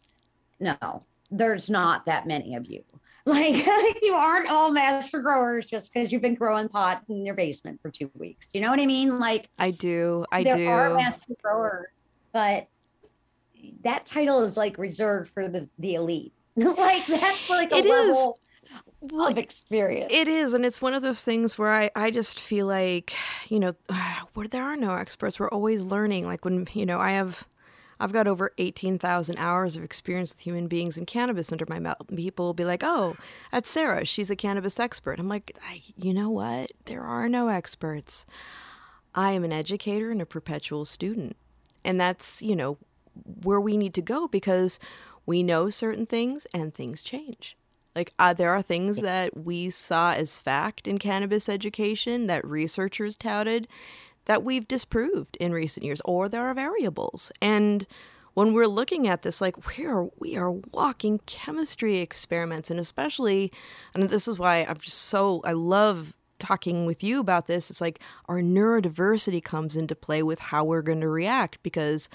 No, 0.61 1.03
there's 1.29 1.69
not 1.69 2.05
that 2.05 2.25
many 2.25 2.55
of 2.55 2.65
you. 2.65 2.83
Like 3.25 3.65
you 4.01 4.13
aren't 4.13 4.49
all 4.49 4.71
master 4.71 5.19
growers 5.19 5.65
just 5.65 5.91
because 5.91 6.13
you've 6.13 6.21
been 6.21 6.35
growing 6.35 6.69
pot 6.69 7.03
in 7.09 7.25
your 7.25 7.35
basement 7.35 7.81
for 7.81 7.91
two 7.91 8.09
weeks. 8.13 8.47
Do 8.47 8.57
you 8.57 8.63
know 8.63 8.71
what 8.71 8.79
I 8.79 8.85
mean? 8.85 9.17
Like 9.17 9.49
I 9.59 9.71
do. 9.71 10.25
I 10.31 10.45
there 10.45 10.55
do. 10.55 10.63
There 10.63 10.93
are 10.93 10.93
master 10.93 11.33
growers, 11.43 11.87
but 12.31 12.67
that 13.83 14.05
title 14.05 14.43
is 14.43 14.55
like 14.55 14.77
reserved 14.77 15.33
for 15.33 15.49
the 15.49 15.67
the 15.79 15.95
elite. 15.95 16.31
like 16.55 17.05
that's 17.07 17.49
like 17.49 17.73
a 17.73 17.79
it 17.79 17.85
level. 17.85 18.11
Is 18.11 18.46
well, 18.99 19.27
of 19.27 19.37
experience. 19.37 20.11
It 20.13 20.27
is, 20.27 20.53
and 20.53 20.65
it's 20.65 20.81
one 20.81 20.93
of 20.93 21.01
those 21.01 21.23
things 21.23 21.57
where 21.57 21.73
I, 21.73 21.91
I 21.95 22.11
just 22.11 22.39
feel 22.39 22.67
like, 22.67 23.13
you 23.47 23.59
know, 23.59 23.75
where 24.33 24.47
there 24.47 24.63
are 24.63 24.75
no 24.75 24.95
experts, 24.95 25.39
we're 25.39 25.49
always 25.49 25.81
learning. 25.81 26.25
Like 26.25 26.45
when, 26.45 26.67
you 26.73 26.85
know, 26.85 26.99
I 26.99 27.11
have, 27.11 27.45
I've 27.99 28.11
got 28.11 28.27
over 28.27 28.51
18,000 28.57 29.37
hours 29.37 29.77
of 29.77 29.83
experience 29.83 30.33
with 30.33 30.41
human 30.41 30.67
beings 30.67 30.97
and 30.97 31.07
cannabis 31.07 31.51
under 31.51 31.65
my 31.67 31.79
belt. 31.79 32.07
People 32.15 32.45
will 32.45 32.53
be 32.53 32.65
like, 32.65 32.83
oh, 32.83 33.15
that's 33.51 33.69
Sara. 33.69 34.05
She's 34.05 34.29
a 34.31 34.35
cannabis 34.35 34.79
expert. 34.79 35.19
I'm 35.19 35.29
like, 35.29 35.57
you 35.95 36.13
know 36.13 36.29
what? 36.29 36.71
There 36.85 37.03
are 37.03 37.29
no 37.29 37.47
experts. 37.47 38.25
I 39.15 39.31
am 39.31 39.43
an 39.43 39.53
educator 39.53 40.11
and 40.11 40.21
a 40.21 40.25
perpetual 40.25 40.85
student. 40.85 41.37
And 41.83 41.99
that's, 41.99 42.41
you 42.41 42.55
know, 42.55 42.77
where 43.43 43.61
we 43.61 43.77
need 43.77 43.93
to 43.95 44.01
go 44.01 44.27
because 44.27 44.79
we 45.25 45.41
know 45.41 45.69
certain 45.69 46.05
things 46.05 46.45
and 46.53 46.73
things 46.73 47.01
change. 47.01 47.57
Like, 47.97 48.13
uh, 48.19 48.31
there 48.31 48.51
are 48.51 48.61
things 48.61 49.01
that 49.01 49.35
we 49.35 49.71
saw 49.71 50.13
as 50.13 50.37
fact 50.37 50.87
in 50.87 50.99
cannabis 50.99 51.49
education 51.49 52.27
that 52.27 52.45
researchers 52.45 53.15
touted 53.15 53.67
that 54.25 54.43
we've 54.43 54.67
disproved 54.67 55.35
in 55.37 55.51
recent 55.51 55.83
years, 55.83 55.99
or 56.05 56.29
there 56.29 56.45
are 56.45 56.53
variables. 56.53 57.31
And 57.41 57.87
when 58.35 58.53
we're 58.53 58.67
looking 58.67 59.07
at 59.07 59.23
this, 59.23 59.41
like 59.41 59.75
we 59.75 59.87
are 59.87 60.09
we 60.19 60.37
are 60.37 60.51
walking 60.51 61.17
chemistry 61.25 61.97
experiments, 61.97 62.69
and 62.69 62.79
especially, 62.79 63.51
and 63.95 64.09
this 64.09 64.27
is 64.27 64.37
why 64.37 64.57
I'm 64.69 64.77
just 64.77 64.99
so 64.99 65.41
I 65.43 65.53
love 65.53 66.13
talking 66.37 66.85
with 66.85 67.03
you 67.03 67.19
about 67.19 67.47
this. 67.47 67.71
It's 67.71 67.81
like 67.81 67.99
our 68.29 68.41
neurodiversity 68.41 69.43
comes 69.43 69.75
into 69.75 69.95
play 69.95 70.21
with 70.21 70.37
how 70.37 70.63
we're 70.63 70.83
going 70.83 71.01
to 71.01 71.09
react 71.09 71.63
because, 71.63 72.09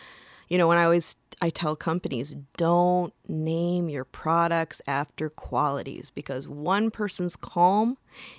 you 0.53 0.59
know, 0.59 0.69
when 0.69 0.77
I 0.77 0.85
always 0.85 1.17
I 1.41 1.49
tell 1.49 1.75
companies 1.75 2.37
don't 2.59 3.15
name 3.27 3.89
your 3.89 4.05
products 4.05 4.83
after 4.87 5.31
qualities 5.31 6.11
because 6.11 6.47
one 6.47 6.91
person's 6.91 7.37
calm 7.37 7.97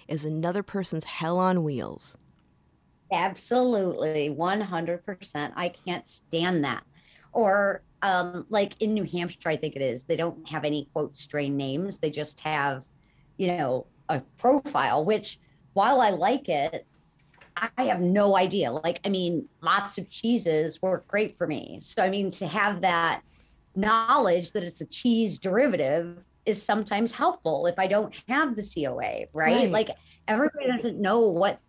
is 0.08 0.23
another 0.23 0.62
person's 0.62 1.06
hell 1.06 1.39
on 1.39 1.63
wheels. 1.63 2.15
Absolutely, 3.12 4.30
100%. 4.30 5.54
I 5.56 5.69
can't 5.69 6.08
stand 6.08 6.63
that. 6.63 6.84
Or 7.32 7.82
um, 8.04 8.45
like 8.49 8.80
in 8.80 8.93
New 8.93 9.06
Hampshire, 9.06 9.49
I 9.49 9.58
think 9.58 9.76
it 9.76 9.82
is, 9.82 10.04
they 10.04 10.15
don't 10.15 10.47
have 10.47 10.65
any 10.65 10.88
quote 10.93 11.17
strain 11.17 11.58
names. 11.58 11.97
They 11.97 12.12
just 12.12 12.39
have, 12.41 12.84
you 13.38 13.58
know, 13.58 13.88
a 14.10 14.21
profile, 14.38 15.04
which 15.04 15.39
while 15.73 15.99
I 15.99 16.12
like 16.12 16.47
it, 16.47 16.86
I 17.56 17.84
have 17.84 18.02
no 18.02 18.36
idea. 18.36 18.72
Like, 18.72 19.00
I 19.06 19.10
mean, 19.10 19.48
lots 19.62 19.98
of 19.98 20.10
cheeses 20.10 20.82
work 20.82 21.08
great 21.08 21.38
for 21.38 21.48
me. 21.48 21.80
So, 21.82 22.02
I 22.02 22.10
mean, 22.10 22.32
to 22.32 22.48
have 22.48 22.82
that 22.82 23.22
knowledge 23.76 24.52
that 24.54 24.63
it's 24.63 24.82
a 24.82 24.86
cheese 24.86 25.38
derivative 25.38 26.18
is 26.46 26.62
sometimes 26.62 27.12
helpful 27.12 27.68
if 27.68 27.80
I 27.80 27.88
don't 27.88 28.13
have 28.28 28.56
the 28.56 28.63
COA, 28.63 29.00
right? 29.02 29.28
right. 29.34 29.72
Like, 29.72 29.89
everybody 30.28 30.68
doesn't 30.68 31.00
know 31.00 31.20
what 31.20 31.60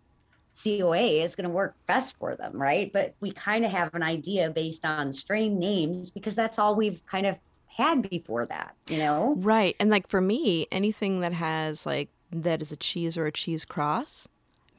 COA 0.61 1.23
is 1.23 1.35
going 1.35 1.47
to 1.47 1.53
work 1.53 1.75
best 1.87 2.17
for 2.17 2.35
them, 2.35 2.59
right? 2.61 2.91
But 2.91 3.15
we 3.19 3.31
kind 3.31 3.65
of 3.65 3.71
have 3.71 3.93
an 3.93 4.03
idea 4.03 4.49
based 4.49 4.85
on 4.85 5.11
strain 5.13 5.59
names 5.59 6.11
because 6.11 6.35
that's 6.35 6.59
all 6.59 6.75
we've 6.75 7.01
kind 7.05 7.25
of 7.25 7.35
had 7.67 8.09
before 8.09 8.45
that, 8.45 8.75
you 8.89 8.97
know? 8.97 9.35
Right. 9.37 9.75
And 9.79 9.89
like 9.89 10.07
for 10.07 10.21
me, 10.21 10.67
anything 10.71 11.19
that 11.19 11.33
has 11.33 11.85
like 11.85 12.09
that 12.31 12.61
is 12.61 12.71
a 12.71 12.77
cheese 12.77 13.17
or 13.17 13.25
a 13.25 13.31
cheese 13.31 13.65
cross 13.65 14.27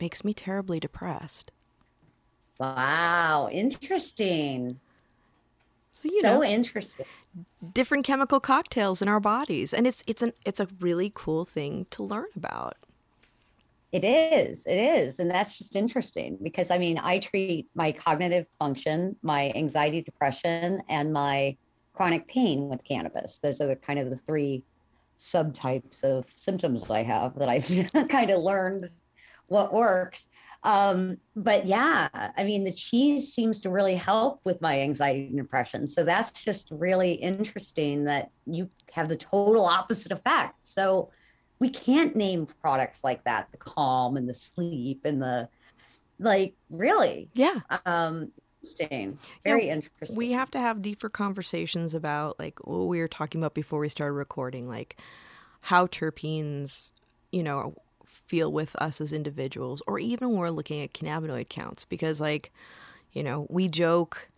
makes 0.00 0.24
me 0.24 0.34
terribly 0.34 0.78
depressed. 0.78 1.52
Wow, 2.58 3.48
interesting. 3.52 4.80
So, 5.92 6.08
you 6.10 6.20
so 6.20 6.34
know, 6.34 6.44
interesting. 6.44 7.06
different 7.72 8.04
chemical 8.04 8.40
cocktails 8.40 9.00
in 9.02 9.08
our 9.08 9.20
bodies, 9.20 9.72
and 9.72 9.86
it's 9.86 10.02
it's 10.06 10.22
an 10.22 10.32
it's 10.44 10.60
a 10.60 10.68
really 10.80 11.10
cool 11.14 11.44
thing 11.44 11.86
to 11.90 12.02
learn 12.02 12.26
about. 12.34 12.76
It 13.92 14.04
is. 14.04 14.66
It 14.66 14.76
is. 14.76 15.20
And 15.20 15.30
that's 15.30 15.56
just 15.56 15.76
interesting 15.76 16.38
because 16.42 16.70
I 16.70 16.78
mean, 16.78 16.98
I 16.98 17.18
treat 17.18 17.68
my 17.74 17.92
cognitive 17.92 18.46
function, 18.58 19.16
my 19.22 19.52
anxiety, 19.54 20.02
depression, 20.02 20.82
and 20.88 21.12
my 21.12 21.56
chronic 21.94 22.28
pain 22.28 22.68
with 22.68 22.84
cannabis. 22.84 23.38
Those 23.38 23.60
are 23.60 23.66
the 23.66 23.76
kind 23.76 23.98
of 23.98 24.10
the 24.10 24.16
three 24.16 24.62
subtypes 25.18 26.04
of 26.04 26.26
symptoms 26.36 26.90
I 26.90 27.02
have 27.02 27.38
that 27.38 27.48
I've 27.48 28.08
kind 28.08 28.30
of 28.30 28.42
learned 28.42 28.90
what 29.48 29.72
works. 29.72 30.28
Um, 30.62 31.18
but 31.36 31.66
yeah, 31.66 32.08
I 32.12 32.42
mean, 32.44 32.64
the 32.64 32.72
cheese 32.72 33.32
seems 33.32 33.60
to 33.60 33.70
really 33.70 33.94
help 33.94 34.40
with 34.44 34.60
my 34.60 34.80
anxiety 34.80 35.26
and 35.26 35.36
depression. 35.36 35.86
So 35.86 36.02
that's 36.02 36.32
just 36.32 36.68
really 36.70 37.12
interesting 37.12 38.04
that 38.04 38.30
you 38.46 38.68
have 38.92 39.08
the 39.08 39.16
total 39.16 39.64
opposite 39.64 40.10
effect. 40.10 40.54
So 40.62 41.10
we 41.60 41.70
can't 41.70 42.16
name 42.16 42.46
products 42.60 43.04
like 43.04 43.22
that 43.24 43.48
the 43.52 43.58
calm 43.58 44.16
and 44.16 44.28
the 44.28 44.34
sleep 44.34 45.02
and 45.04 45.22
the 45.22 45.48
like, 46.18 46.54
really. 46.70 47.28
Yeah. 47.34 47.60
Um, 47.84 48.32
interesting. 48.62 49.18
Very 49.44 49.66
Yeah, 49.66 49.74
interesting. 49.74 50.16
We 50.16 50.32
have 50.32 50.50
to 50.52 50.58
have 50.58 50.82
deeper 50.82 51.08
conversations 51.08 51.94
about 51.94 52.38
like 52.38 52.58
what 52.66 52.86
we 52.86 52.98
were 52.98 53.08
talking 53.08 53.40
about 53.40 53.54
before 53.54 53.78
we 53.78 53.88
started 53.88 54.14
recording, 54.14 54.68
like 54.68 54.96
how 55.60 55.86
terpenes, 55.86 56.90
you 57.30 57.42
know, 57.42 57.76
feel 58.26 58.52
with 58.52 58.74
us 58.76 59.00
as 59.00 59.12
individuals, 59.12 59.82
or 59.86 59.98
even 59.98 60.30
when 60.30 60.38
we're 60.38 60.50
looking 60.50 60.82
at 60.82 60.92
cannabinoid 60.92 61.48
counts, 61.48 61.84
because 61.84 62.20
like, 62.20 62.52
you 63.12 63.22
know, 63.22 63.46
we 63.48 63.68
joke 63.68 64.28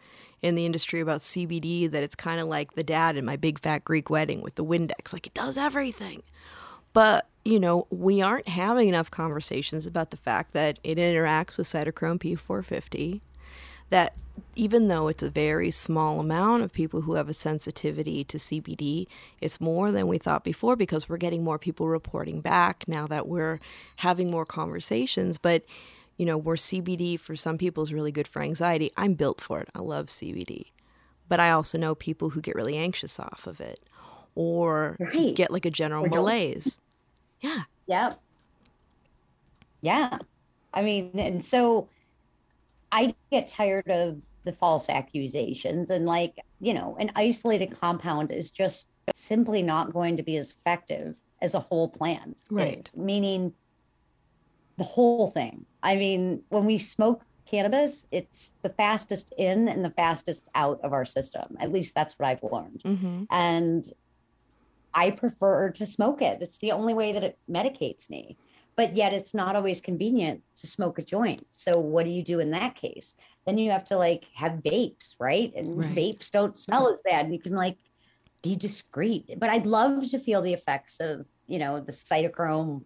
in 0.40 0.54
the 0.54 0.64
industry 0.64 1.00
about 1.00 1.20
CBD 1.20 1.90
that 1.90 2.02
it's 2.02 2.14
kind 2.14 2.40
of 2.40 2.46
like 2.46 2.74
the 2.74 2.84
dad 2.84 3.16
in 3.16 3.24
my 3.24 3.36
big 3.36 3.58
fat 3.58 3.84
Greek 3.84 4.08
wedding 4.08 4.40
with 4.40 4.54
the 4.54 4.64
Windex, 4.64 5.12
like 5.12 5.26
it 5.26 5.34
does 5.34 5.56
everything. 5.56 6.22
But, 6.92 7.28
you 7.44 7.60
know, 7.60 7.86
we 7.90 8.22
aren't 8.22 8.48
having 8.48 8.88
enough 8.88 9.10
conversations 9.10 9.86
about 9.86 10.10
the 10.10 10.16
fact 10.16 10.52
that 10.52 10.78
it 10.82 10.98
interacts 10.98 11.58
with 11.58 11.66
cytochrome 11.66 12.18
P450, 12.18 13.20
that 13.90 14.14
even 14.54 14.88
though 14.88 15.08
it's 15.08 15.22
a 15.22 15.30
very 15.30 15.70
small 15.70 16.20
amount 16.20 16.62
of 16.62 16.72
people 16.72 17.00
who 17.02 17.14
have 17.14 17.28
a 17.28 17.32
sensitivity 17.34 18.22
to 18.24 18.38
CBD, 18.38 19.06
it's 19.40 19.60
more 19.60 19.90
than 19.90 20.06
we 20.06 20.18
thought 20.18 20.44
before 20.44 20.76
because 20.76 21.08
we're 21.08 21.16
getting 21.16 21.42
more 21.42 21.58
people 21.58 21.88
reporting 21.88 22.40
back 22.40 22.84
now 22.86 23.06
that 23.06 23.26
we're 23.26 23.58
having 23.96 24.30
more 24.30 24.46
conversations. 24.46 25.38
But, 25.38 25.64
you 26.16 26.26
know, 26.26 26.36
where 26.38 26.56
CBD 26.56 27.18
for 27.18 27.34
some 27.36 27.58
people 27.58 27.82
is 27.82 27.92
really 27.92 28.12
good 28.12 28.28
for 28.28 28.42
anxiety, 28.42 28.90
I'm 28.96 29.14
built 29.14 29.40
for 29.40 29.60
it. 29.60 29.68
I 29.74 29.80
love 29.80 30.06
CBD. 30.06 30.66
But 31.28 31.40
I 31.40 31.50
also 31.50 31.76
know 31.78 31.94
people 31.94 32.30
who 32.30 32.40
get 32.40 32.54
really 32.54 32.76
anxious 32.76 33.18
off 33.20 33.46
of 33.46 33.60
it 33.60 33.80
or 34.34 34.96
Right. 35.00 35.34
get 35.34 35.50
like 35.50 35.66
a 35.66 35.70
general 35.70 36.04
Or 36.04 36.08
don't. 36.08 36.24
malaise. 36.24 36.78
Yeah. 37.40 37.62
Yeah. 37.86 38.14
Yeah. 39.80 40.18
I 40.74 40.82
mean, 40.82 41.12
and 41.18 41.44
so 41.44 41.88
I 42.90 43.14
get 43.30 43.48
tired 43.48 43.90
of 43.90 44.20
the 44.44 44.52
false 44.52 44.88
accusations 44.88 45.90
and 45.90 46.06
like, 46.06 46.34
you 46.60 46.74
know, 46.74 46.96
an 46.98 47.12
isolated 47.14 47.78
compound 47.78 48.32
is 48.32 48.50
just 48.50 48.88
simply 49.14 49.62
not 49.62 49.92
going 49.92 50.16
to 50.16 50.22
be 50.22 50.36
as 50.36 50.52
effective 50.52 51.14
as 51.42 51.54
a 51.54 51.60
whole 51.60 51.88
plant. 51.88 52.40
Right. 52.50 52.78
is, 52.78 52.96
meaning 52.96 53.52
the 54.76 54.84
whole 54.84 55.30
thing. 55.30 55.66
I 55.82 55.96
mean, 55.96 56.42
when 56.48 56.64
we 56.64 56.78
smoke 56.78 57.22
cannabis, 57.46 58.06
it's 58.10 58.54
the 58.62 58.70
fastest 58.70 59.32
in 59.36 59.68
and 59.68 59.84
the 59.84 59.90
fastest 59.90 60.48
out 60.54 60.80
of 60.82 60.92
our 60.92 61.04
system. 61.04 61.56
At 61.60 61.72
least 61.72 61.94
that's 61.94 62.14
what 62.18 62.28
I've 62.28 62.42
learned 62.42 62.82
Mm-hmm. 62.84 63.24
and 63.30 63.92
I 64.94 65.10
prefer 65.10 65.70
to 65.70 65.86
smoke 65.86 66.22
it. 66.22 66.38
It's 66.40 66.58
the 66.58 66.72
only 66.72 66.94
way 66.94 67.12
that 67.12 67.22
it 67.22 67.38
medicates 67.48 68.08
me. 68.10 68.36
But 68.78 68.94
yet 68.94 69.12
it's 69.12 69.34
not 69.34 69.56
always 69.56 69.80
convenient 69.80 70.40
to 70.58 70.68
smoke 70.68 71.00
a 71.00 71.02
joint. 71.02 71.44
So 71.50 71.80
what 71.80 72.04
do 72.04 72.10
you 72.10 72.22
do 72.22 72.38
in 72.38 72.52
that 72.52 72.76
case? 72.76 73.16
Then 73.44 73.58
you 73.58 73.72
have 73.72 73.84
to 73.86 73.96
like 73.96 74.24
have 74.34 74.62
vapes, 74.64 75.14
right? 75.18 75.52
And 75.56 75.76
Right. 75.76 75.96
vapes 75.96 76.30
don't 76.30 76.56
smell 76.56 76.94
as 76.94 77.02
bad. 77.02 77.32
You 77.32 77.40
can 77.40 77.56
like 77.56 77.76
be 78.44 78.54
discreet. 78.54 79.34
But 79.36 79.50
I'd 79.50 79.66
love 79.66 80.08
to 80.10 80.20
feel 80.20 80.42
the 80.42 80.52
effects 80.52 81.00
of, 81.00 81.26
you 81.48 81.58
know, 81.58 81.80
the 81.80 81.90
cytochrome 81.90 82.84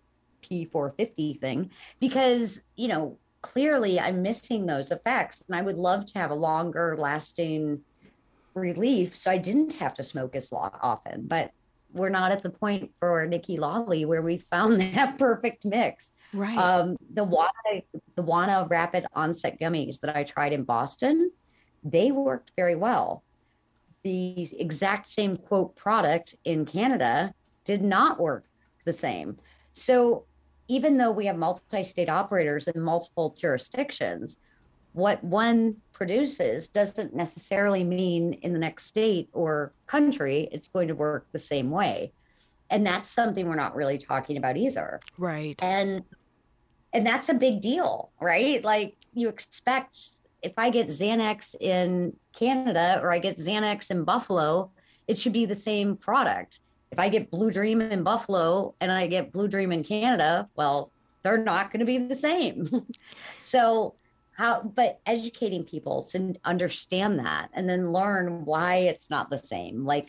P450 0.50 1.40
thing 1.42 1.70
because, 2.00 2.62
you 2.74 2.88
know, 2.88 3.18
clearly 3.42 4.00
I'm 4.00 4.22
missing 4.22 4.64
those 4.64 4.92
effects. 4.92 5.42
And 5.46 5.54
I 5.54 5.60
would 5.60 5.76
love 5.76 6.06
to 6.06 6.18
have 6.18 6.30
a 6.30 6.34
longer 6.34 6.96
lasting 6.98 7.84
relief 8.54 9.14
so 9.14 9.30
I 9.30 9.36
didn't 9.36 9.76
have 9.76 9.92
to 9.94 10.02
smoke 10.02 10.36
as 10.36 10.52
often. 10.52 11.26
But 11.26 11.50
we're 11.92 12.08
not 12.08 12.32
at 12.32 12.42
the 12.42 12.50
point 12.50 12.90
for 12.98 13.26
Nikki 13.26 13.58
Lawley 13.58 14.04
where 14.04 14.22
we 14.22 14.38
found 14.50 14.80
that 14.94 15.18
perfect 15.18 15.64
mix. 15.64 16.12
Right. 16.32 16.56
Um, 16.56 16.96
the 17.12 17.26
Wana, 17.26 17.82
the 18.16 18.22
Wana 18.22 18.68
rapid 18.68 19.06
onset 19.14 19.60
gummies 19.60 20.00
that 20.00 20.16
I 20.16 20.24
tried 20.24 20.52
in 20.52 20.64
Boston, 20.64 21.30
they 21.84 22.10
worked 22.10 22.52
very 22.56 22.76
well. 22.76 23.22
The 24.04 24.48
exact 24.58 25.08
same 25.08 25.36
quote 25.36 25.76
product 25.76 26.34
in 26.44 26.64
Canada 26.64 27.32
did 27.64 27.82
not 27.82 28.18
work 28.18 28.46
the 28.84 28.92
same. 28.92 29.38
So 29.72 30.24
even 30.68 30.96
though 30.96 31.12
we 31.12 31.26
have 31.26 31.36
multi-state 31.36 32.08
operators 32.08 32.68
in 32.68 32.80
multiple 32.80 33.36
jurisdictions, 33.38 34.38
what 34.92 35.22
one 35.22 35.76
produces 36.02 36.66
doesn't 36.66 37.14
necessarily 37.14 37.84
mean 37.84 38.32
in 38.42 38.52
the 38.52 38.58
next 38.58 38.86
state 38.86 39.28
or 39.32 39.72
country 39.86 40.48
it's 40.50 40.66
going 40.66 40.88
to 40.88 40.96
work 40.96 41.28
the 41.30 41.38
same 41.38 41.70
way. 41.70 42.12
And 42.70 42.84
that's 42.84 43.08
something 43.08 43.46
we're 43.46 43.54
not 43.54 43.76
really 43.76 43.98
talking 43.98 44.36
about 44.36 44.56
either 44.56 44.98
right. 45.16 45.54
and 45.62 46.02
and 46.92 47.06
that's 47.06 47.28
a 47.28 47.34
big 47.34 47.60
deal 47.60 48.10
right 48.20 48.64
like 48.64 48.96
you 49.14 49.28
expect 49.28 50.08
if 50.42 50.54
i 50.56 50.70
get 50.70 50.88
xanax 50.88 51.54
in 51.60 52.16
canada 52.32 52.98
or 53.02 53.12
i 53.12 53.18
get 53.18 53.38
xanax 53.38 53.90
in 53.90 54.02
buffalo 54.04 54.70
it 55.06 55.18
should 55.18 55.32
be 55.32 55.44
the 55.44 55.54
same 55.54 55.96
product 55.96 56.60
if 56.90 56.98
i 56.98 57.10
get 57.10 57.30
blue 57.30 57.50
dream 57.50 57.80
in 57.80 58.02
buffalo 58.02 58.74
and 58.80 58.90
i 58.90 59.06
get 59.06 59.32
blue 59.32 59.48
dream 59.48 59.70
in 59.70 59.84
canada 59.84 60.48
well 60.56 60.90
they're 61.22 61.38
not 61.38 61.70
going 61.70 61.80
to 61.80 61.86
be 61.86 61.98
the 61.98 62.14
same 62.14 62.86
so 63.38 63.94
how 64.32 64.62
but 64.62 65.00
educating 65.06 65.64
people 65.64 66.02
to 66.02 66.34
understand 66.44 67.18
that 67.18 67.50
and 67.52 67.68
then 67.68 67.92
learn 67.92 68.44
why 68.44 68.76
it's 68.76 69.10
not 69.10 69.30
the 69.30 69.38
same 69.38 69.84
like 69.84 70.08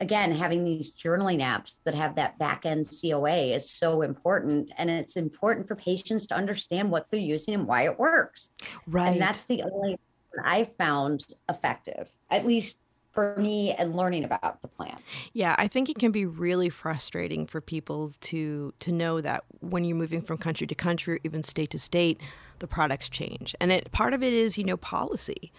again, 0.00 0.32
having 0.32 0.64
these 0.64 0.92
journaling 0.92 1.40
apps 1.40 1.78
that 1.84 1.94
have 1.94 2.14
that 2.16 2.38
back 2.38 2.64
end 2.64 2.88
COA 2.88 3.54
is 3.54 3.70
so 3.70 4.02
important. 4.02 4.70
And 4.78 4.90
it's 4.90 5.16
important 5.16 5.66
for 5.66 5.74
patients 5.74 6.26
to 6.26 6.34
understand 6.34 6.90
what 6.90 7.06
they're 7.10 7.20
using 7.20 7.54
and 7.54 7.66
why 7.66 7.84
it 7.86 7.98
works. 7.98 8.50
Right. 8.86 9.12
And 9.12 9.20
that's 9.20 9.44
the 9.44 9.62
only 9.62 9.98
I 10.44 10.70
found 10.78 11.26
effective, 11.48 12.10
at 12.30 12.46
least 12.46 12.76
for 13.12 13.34
me 13.36 13.72
and 13.72 13.96
learning 13.96 14.24
about 14.24 14.62
the 14.62 14.68
plan. 14.68 14.96
Yeah, 15.32 15.56
I 15.58 15.66
think 15.66 15.88
it 15.88 15.98
can 15.98 16.12
be 16.12 16.26
really 16.26 16.68
frustrating 16.68 17.46
for 17.46 17.60
people 17.60 18.12
to 18.20 18.72
to 18.78 18.92
know 18.92 19.20
that 19.20 19.44
when 19.60 19.84
you're 19.84 19.96
moving 19.96 20.22
from 20.22 20.38
country 20.38 20.66
to 20.66 20.74
country 20.74 21.14
or 21.14 21.20
even 21.24 21.42
state 21.42 21.70
to 21.70 21.78
state, 21.78 22.20
the 22.60 22.66
products 22.66 23.08
change. 23.08 23.54
And 23.60 23.72
it 23.72 23.90
part 23.92 24.14
of 24.14 24.22
it 24.22 24.32
is, 24.32 24.58
you 24.58 24.64
know, 24.64 24.76
policy. 24.76 25.52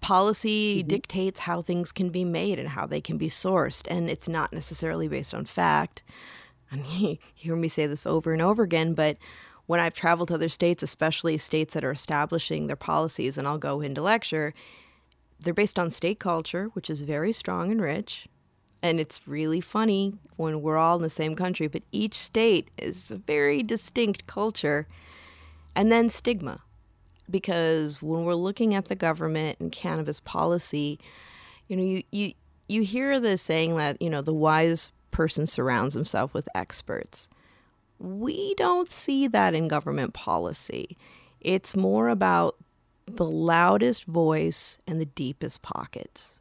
Policy 0.00 0.80
mm-hmm. 0.80 0.88
dictates 0.88 1.40
how 1.40 1.62
things 1.62 1.92
can 1.92 2.10
be 2.10 2.24
made 2.24 2.58
and 2.58 2.70
how 2.70 2.86
they 2.86 3.00
can 3.00 3.16
be 3.16 3.28
sourced, 3.28 3.86
and 3.88 4.10
it's 4.10 4.28
not 4.28 4.52
necessarily 4.52 5.08
based 5.08 5.32
on 5.32 5.44
fact. 5.44 6.02
And 6.70 6.84
you 6.86 7.18
hear 7.34 7.56
me 7.56 7.68
say 7.68 7.86
this 7.86 8.06
over 8.06 8.32
and 8.32 8.42
over 8.42 8.62
again, 8.62 8.94
but 8.94 9.16
when 9.66 9.80
I've 9.80 9.94
traveled 9.94 10.28
to 10.28 10.34
other 10.34 10.48
states, 10.48 10.82
especially 10.82 11.36
states 11.36 11.74
that 11.74 11.84
are 11.84 11.90
establishing 11.90 12.66
their 12.66 12.76
policies, 12.76 13.36
and 13.36 13.46
I'll 13.46 13.58
go 13.58 13.82
into 13.82 14.00
lecture, 14.00 14.54
they're 15.38 15.54
based 15.54 15.78
on 15.78 15.90
state 15.90 16.18
culture, 16.18 16.66
which 16.72 16.88
is 16.88 17.02
very 17.02 17.32
strong 17.32 17.70
and 17.70 17.80
rich. 17.80 18.28
And 18.82 18.98
it's 18.98 19.26
really 19.26 19.60
funny 19.60 20.14
when 20.36 20.62
we're 20.62 20.78
all 20.78 20.96
in 20.96 21.02
the 21.02 21.10
same 21.10 21.34
country, 21.34 21.66
but 21.66 21.82
each 21.92 22.14
state 22.14 22.70
is 22.78 23.10
a 23.10 23.16
very 23.16 23.62
distinct 23.62 24.26
culture. 24.26 24.86
And 25.78 25.92
then 25.92 26.08
stigma, 26.08 26.62
because 27.30 28.02
when 28.02 28.24
we're 28.24 28.34
looking 28.34 28.74
at 28.74 28.86
the 28.86 28.96
government 28.96 29.60
and 29.60 29.70
cannabis 29.70 30.18
policy, 30.18 30.98
you 31.68 31.76
know, 31.76 31.84
you, 31.84 32.02
you, 32.10 32.32
you 32.68 32.82
hear 32.82 33.20
the 33.20 33.38
saying 33.38 33.76
that, 33.76 34.02
you 34.02 34.10
know, 34.10 34.20
the 34.20 34.34
wise 34.34 34.90
person 35.12 35.46
surrounds 35.46 35.94
himself 35.94 36.34
with 36.34 36.48
experts. 36.52 37.28
We 38.00 38.56
don't 38.56 38.88
see 38.88 39.28
that 39.28 39.54
in 39.54 39.68
government 39.68 40.14
policy. 40.14 40.96
It's 41.40 41.76
more 41.76 42.08
about 42.08 42.56
the 43.06 43.30
loudest 43.30 44.04
voice 44.04 44.80
and 44.84 45.00
the 45.00 45.06
deepest 45.06 45.62
pockets. 45.62 46.40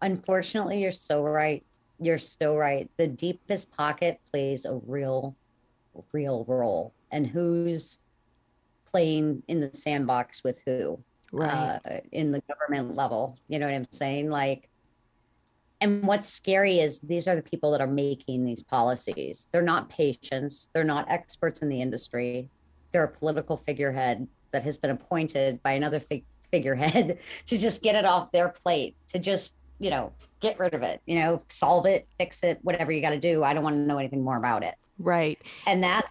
Unfortunately, 0.00 0.80
you're 0.80 0.92
so 0.92 1.24
right. 1.24 1.64
You're 1.98 2.20
so 2.20 2.56
right. 2.56 2.88
The 2.98 3.08
deepest 3.08 3.72
pocket 3.72 4.20
plays 4.30 4.64
a 4.64 4.80
real, 4.86 5.34
real 6.12 6.44
role. 6.48 6.92
And 7.10 7.26
who's 7.26 7.98
playing 8.90 9.42
in 9.48 9.60
the 9.60 9.70
sandbox 9.72 10.42
with 10.44 10.58
who? 10.64 10.98
Right. 11.32 11.80
Uh, 11.84 12.00
in 12.12 12.30
the 12.30 12.42
government 12.42 12.94
level. 12.94 13.38
You 13.48 13.58
know 13.58 13.66
what 13.66 13.74
I'm 13.74 13.86
saying? 13.90 14.30
Like, 14.30 14.68
and 15.80 16.02
what's 16.04 16.28
scary 16.28 16.78
is 16.78 17.00
these 17.00 17.28
are 17.28 17.36
the 17.36 17.42
people 17.42 17.70
that 17.72 17.80
are 17.80 17.86
making 17.86 18.44
these 18.44 18.62
policies. 18.62 19.48
They're 19.52 19.62
not 19.62 19.88
patients, 19.88 20.68
they're 20.72 20.84
not 20.84 21.10
experts 21.10 21.60
in 21.60 21.68
the 21.68 21.80
industry. 21.80 22.48
They're 22.92 23.04
a 23.04 23.08
political 23.08 23.56
figurehead 23.66 24.26
that 24.52 24.62
has 24.62 24.78
been 24.78 24.92
appointed 24.92 25.62
by 25.62 25.72
another 25.72 26.00
fig- 26.00 26.24
figurehead 26.50 27.18
to 27.46 27.58
just 27.58 27.82
get 27.82 27.96
it 27.96 28.04
off 28.04 28.30
their 28.32 28.48
plate, 28.48 28.96
to 29.08 29.18
just, 29.18 29.54
you 29.80 29.90
know, 29.90 30.12
get 30.40 30.58
rid 30.58 30.72
of 30.72 30.82
it, 30.82 31.02
you 31.04 31.16
know, 31.18 31.42
solve 31.48 31.84
it, 31.86 32.06
fix 32.18 32.42
it, 32.44 32.60
whatever 32.62 32.92
you 32.92 33.02
got 33.02 33.10
to 33.10 33.18
do. 33.18 33.42
I 33.42 33.52
don't 33.52 33.64
want 33.64 33.74
to 33.74 33.80
know 33.80 33.98
anything 33.98 34.22
more 34.22 34.38
about 34.38 34.62
it. 34.62 34.76
Right. 34.98 35.40
And 35.66 35.82
that 35.82 36.06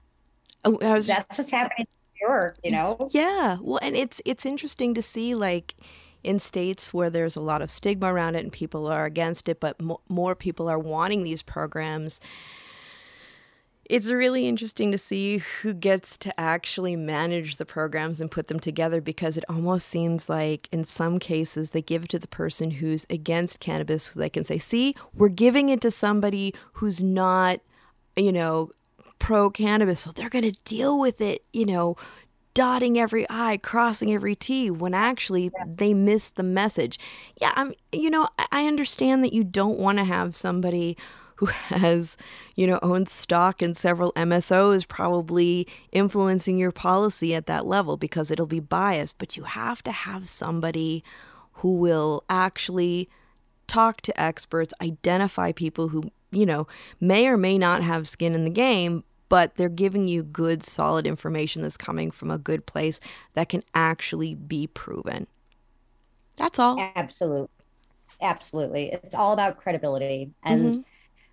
Oh, 0.66 0.78
I 0.82 0.94
was 0.94 1.08
just- 1.08 1.20
that's 1.20 1.38
what's 1.38 1.52
happening 1.52 1.80
in 1.80 1.88
New 2.22 2.28
York, 2.28 2.58
you 2.64 2.72
know? 2.72 3.10
Yeah. 3.12 3.58
Well, 3.62 3.80
and 3.82 3.96
it's 3.96 4.22
it's 4.26 4.46
interesting 4.46 4.94
to 4.94 5.02
see 5.02 5.36
like 5.36 5.76
in 6.24 6.40
states 6.40 6.94
where 6.94 7.10
there's 7.10 7.36
a 7.36 7.42
lot 7.42 7.62
of 7.62 7.70
stigma 7.70 8.14
around 8.14 8.36
it 8.36 8.44
and 8.44 8.52
people 8.52 8.88
are 8.88 9.04
against 9.06 9.50
it, 9.50 9.60
but 9.60 9.82
mo- 9.82 10.00
more 10.08 10.36
people 10.36 10.70
are 10.70 10.80
wanting 10.80 11.24
these 11.24 11.42
programs. 11.44 12.22
It's 13.90 14.08
really 14.10 14.48
interesting 14.48 14.94
to 14.94 14.98
see 14.98 15.40
who 15.40 15.74
gets 15.74 16.16
to 16.20 16.40
actually 16.40 16.96
manage 16.96 17.58
the 17.58 17.66
programs 17.66 18.22
and 18.22 18.32
put 18.32 18.48
them 18.48 18.60
together 18.62 19.02
because 19.02 19.36
it 19.36 19.44
almost 19.50 19.90
seems 19.90 20.30
like 20.30 20.70
in 20.72 20.86
some 20.86 21.20
cases 21.20 21.72
they 21.72 21.82
give 21.82 22.06
it 22.06 22.10
to 22.12 22.20
the 22.20 22.28
person 22.30 22.72
who's 22.72 23.06
against 23.10 23.60
cannabis 23.60 24.04
so 24.04 24.20
they 24.22 24.30
can 24.30 24.46
say, 24.46 24.58
"See, 24.58 24.96
we're 25.14 25.28
giving 25.28 25.68
it 25.68 25.82
to 25.82 25.92
somebody 25.92 26.54
who's 26.76 27.04
not, 27.04 27.60
you 28.16 28.32
know, 28.32 28.72
pro 29.20 29.50
cannabis, 29.50 30.02
so 30.02 30.12
they're 30.12 30.30
going 30.30 30.50
to 30.52 30.60
deal 30.66 31.00
with 31.00 31.22
it, 31.22 31.46
you 31.54 31.66
know, 31.66 31.96
dotting 32.54 33.00
every 33.00 33.26
I, 33.30 33.58
crossing 33.58 34.14
every 34.14 34.36
T, 34.36 34.70
when 34.70 34.94
actually 34.94 35.52
they 35.66 35.94
miss 35.94 36.30
the 36.30 36.44
message. 36.44 37.00
Yeah, 37.42 37.52
I'm, 37.56 37.74
you 37.92 38.10
know, 38.10 38.28
I- 38.38 38.48
I 38.52 38.66
understand 38.68 39.24
that 39.24 39.34
you 39.34 39.44
don't 39.44 39.80
want 39.80 39.98
to 39.98 40.04
have 40.04 40.36
somebody 40.36 40.96
who 41.38 41.46
has, 41.70 42.16
you 42.56 42.68
know, 42.68 42.80
owns 42.84 43.12
stock 43.12 43.62
in 43.62 43.74
several 43.74 44.12
MSOs 44.16 44.88
probably 44.88 45.68
influencing 45.92 46.58
your 46.60 46.72
policy 46.72 47.34
at 47.34 47.48
that 47.48 47.66
level 47.66 47.98
because 47.98 48.30
it'll 48.30 48.46
be 48.46 48.60
biased, 48.60 49.18
but 49.18 49.36
you 49.36 49.44
have 49.44 49.84
to 49.84 49.92
have 49.92 50.30
somebody 50.30 51.04
who 51.58 51.76
will 51.76 52.24
actually 52.30 53.10
talk 53.68 54.02
to 54.02 54.22
experts, 54.22 54.74
identify 54.82 55.52
people 55.52 55.90
who, 55.90 56.04
you 56.34 56.46
know, 56.46 56.68
may 57.00 57.28
or 57.28 57.38
may 57.38 57.58
not 57.58 57.84
have 57.84 58.08
skin 58.08 58.34
in 58.34 58.44
the 58.44 58.50
game, 58.50 59.04
but 59.30 59.56
they're 59.56 59.70
giving 59.70 60.08
you 60.08 60.24
good, 60.24 60.64
solid 60.64 61.08
information 61.08 61.62
that's 61.62 61.78
coming 61.78 62.12
from 62.12 62.30
a 62.30 62.38
good 62.38 62.66
place 62.66 63.00
that 63.34 63.50
can 63.50 63.64
actually 63.74 64.36
be 64.36 64.68
proven. 64.68 65.28
That's 66.36 66.60
all. 66.60 66.80
Absolutely. 66.96 67.50
Absolutely. 68.22 68.92
It's 68.92 69.16
all 69.16 69.34
about 69.34 69.58
credibility. 69.58 70.32
And 70.44 70.86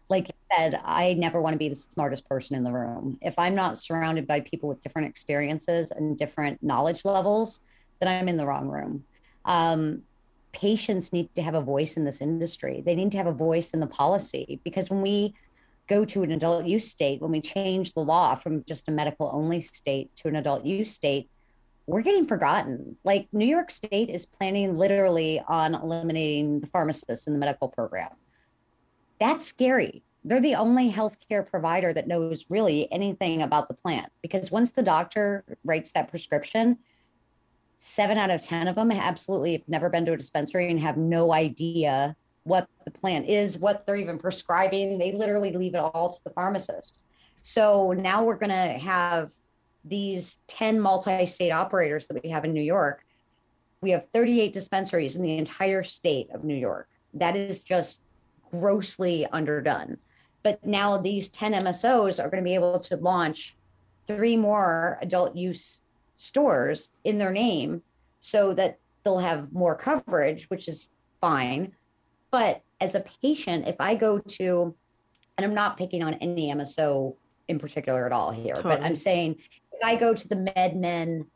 like 0.08 0.28
you 0.28 0.34
said, 0.56 0.80
I 0.84 1.14
never 1.14 1.40
want 1.40 1.54
to 1.54 1.58
be 1.58 1.68
the 1.68 1.76
smartest 1.76 2.28
person 2.28 2.56
in 2.56 2.64
the 2.64 2.72
room. 2.72 3.18
If 3.22 3.38
I'm 3.38 3.54
not 3.54 3.78
surrounded 3.78 4.26
by 4.26 4.40
people 4.40 4.68
with 4.68 4.80
different 4.80 5.08
experiences 5.08 5.92
and 5.92 6.18
different 6.18 6.62
knowledge 6.62 7.04
levels, 7.04 7.60
then 8.00 8.08
I'm 8.08 8.28
in 8.28 8.36
the 8.36 8.46
wrong 8.46 8.68
room. 8.68 9.04
Um, 9.44 10.02
patients 10.52 11.12
need 11.12 11.34
to 11.34 11.42
have 11.42 11.54
a 11.54 11.60
voice 11.60 11.96
in 11.96 12.04
this 12.04 12.20
industry. 12.20 12.82
They 12.84 12.94
need 12.94 13.12
to 13.12 13.18
have 13.18 13.26
a 13.26 13.32
voice 13.32 13.70
in 13.72 13.80
the 13.80 13.86
policy 13.86 14.60
because 14.64 14.90
when 14.90 15.02
we 15.02 15.34
go 15.88 16.04
to 16.04 16.22
an 16.22 16.32
adult 16.32 16.66
use 16.66 16.88
state, 16.88 17.20
when 17.20 17.32
we 17.32 17.40
change 17.40 17.94
the 17.94 18.00
law 18.00 18.34
from 18.34 18.64
just 18.64 18.88
a 18.88 18.92
medical 18.92 19.30
only 19.32 19.60
state 19.60 20.14
to 20.16 20.28
an 20.28 20.36
adult 20.36 20.64
use 20.64 20.92
state, 20.92 21.28
we're 21.86 22.02
getting 22.02 22.26
forgotten. 22.26 22.96
Like 23.02 23.26
New 23.32 23.46
York 23.46 23.70
State 23.70 24.10
is 24.10 24.24
planning 24.24 24.76
literally 24.76 25.42
on 25.48 25.74
eliminating 25.74 26.60
the 26.60 26.68
pharmacists 26.68 27.26
in 27.26 27.32
the 27.32 27.38
medical 27.38 27.68
program. 27.68 28.10
That's 29.18 29.44
scary. 29.44 30.02
They're 30.24 30.40
the 30.40 30.54
only 30.54 30.92
healthcare 30.92 31.48
provider 31.48 31.92
that 31.92 32.06
knows 32.06 32.44
really 32.48 32.90
anything 32.92 33.42
about 33.42 33.68
the 33.68 33.74
plant 33.74 34.12
because 34.22 34.50
once 34.50 34.70
the 34.70 34.82
doctor 34.82 35.44
writes 35.64 35.92
that 35.92 36.10
prescription, 36.10 36.78
seven 37.80 38.18
out 38.18 38.30
of 38.30 38.42
10 38.42 38.68
of 38.68 38.76
them 38.76 38.92
absolutely 38.92 39.52
have 39.52 39.68
never 39.68 39.88
been 39.88 40.04
to 40.04 40.12
a 40.12 40.16
dispensary 40.16 40.70
and 40.70 40.78
have 40.80 40.96
no 40.96 41.32
idea 41.32 42.14
what 42.44 42.68
the 42.84 42.90
plant 42.90 43.28
is, 43.28 43.58
what 43.58 43.84
they're 43.86 43.96
even 43.96 44.18
prescribing. 44.18 44.98
They 44.98 45.12
literally 45.12 45.52
leave 45.52 45.74
it 45.74 45.78
all 45.78 46.10
to 46.10 46.24
the 46.24 46.30
pharmacist. 46.30 46.94
So 47.42 47.92
now 47.92 48.24
we're 48.24 48.36
going 48.36 48.50
to 48.50 48.78
have 48.78 49.30
these 49.84 50.38
10 50.48 50.78
multi 50.78 51.24
state 51.24 51.50
operators 51.50 52.06
that 52.08 52.22
we 52.22 52.30
have 52.30 52.44
in 52.44 52.52
New 52.52 52.62
York. 52.62 53.02
We 53.80 53.92
have 53.92 54.04
38 54.12 54.52
dispensaries 54.52 55.16
in 55.16 55.22
the 55.22 55.38
entire 55.38 55.82
state 55.82 56.28
of 56.34 56.44
New 56.44 56.56
York. 56.56 56.86
That 57.14 57.34
is 57.34 57.60
just 57.60 58.00
grossly 58.50 59.26
underdone. 59.26 59.96
But 60.42 60.64
now 60.64 60.98
these 60.98 61.30
10 61.30 61.54
MSOs 61.54 62.22
are 62.22 62.28
going 62.28 62.42
to 62.42 62.48
be 62.48 62.54
able 62.54 62.78
to 62.78 62.96
launch 62.96 63.56
three 64.06 64.36
more 64.36 64.98
adult 65.00 65.34
use 65.34 65.80
stores 66.20 66.90
in 67.04 67.18
their 67.18 67.32
name 67.32 67.82
so 68.20 68.52
that 68.52 68.78
they'll 69.04 69.18
have 69.18 69.52
more 69.52 69.74
coverage, 69.74 70.44
which 70.50 70.68
is 70.68 70.88
fine. 71.20 71.72
But 72.30 72.60
as 72.80 72.94
a 72.94 73.04
patient, 73.22 73.66
if 73.66 73.76
I 73.80 73.94
go 73.94 74.18
to, 74.18 74.74
and 75.38 75.44
I'm 75.44 75.54
not 75.54 75.78
picking 75.78 76.02
on 76.02 76.14
any 76.14 76.52
MSO 76.52 77.16
in 77.48 77.58
particular 77.58 78.04
at 78.06 78.12
all 78.12 78.30
here, 78.30 78.56
but 78.62 78.82
I'm 78.82 78.96
saying 78.96 79.36
if 79.72 79.80
I 79.82 79.96
go 79.96 80.14
to 80.14 80.28
the 80.28 80.36
MedMen 80.36 81.26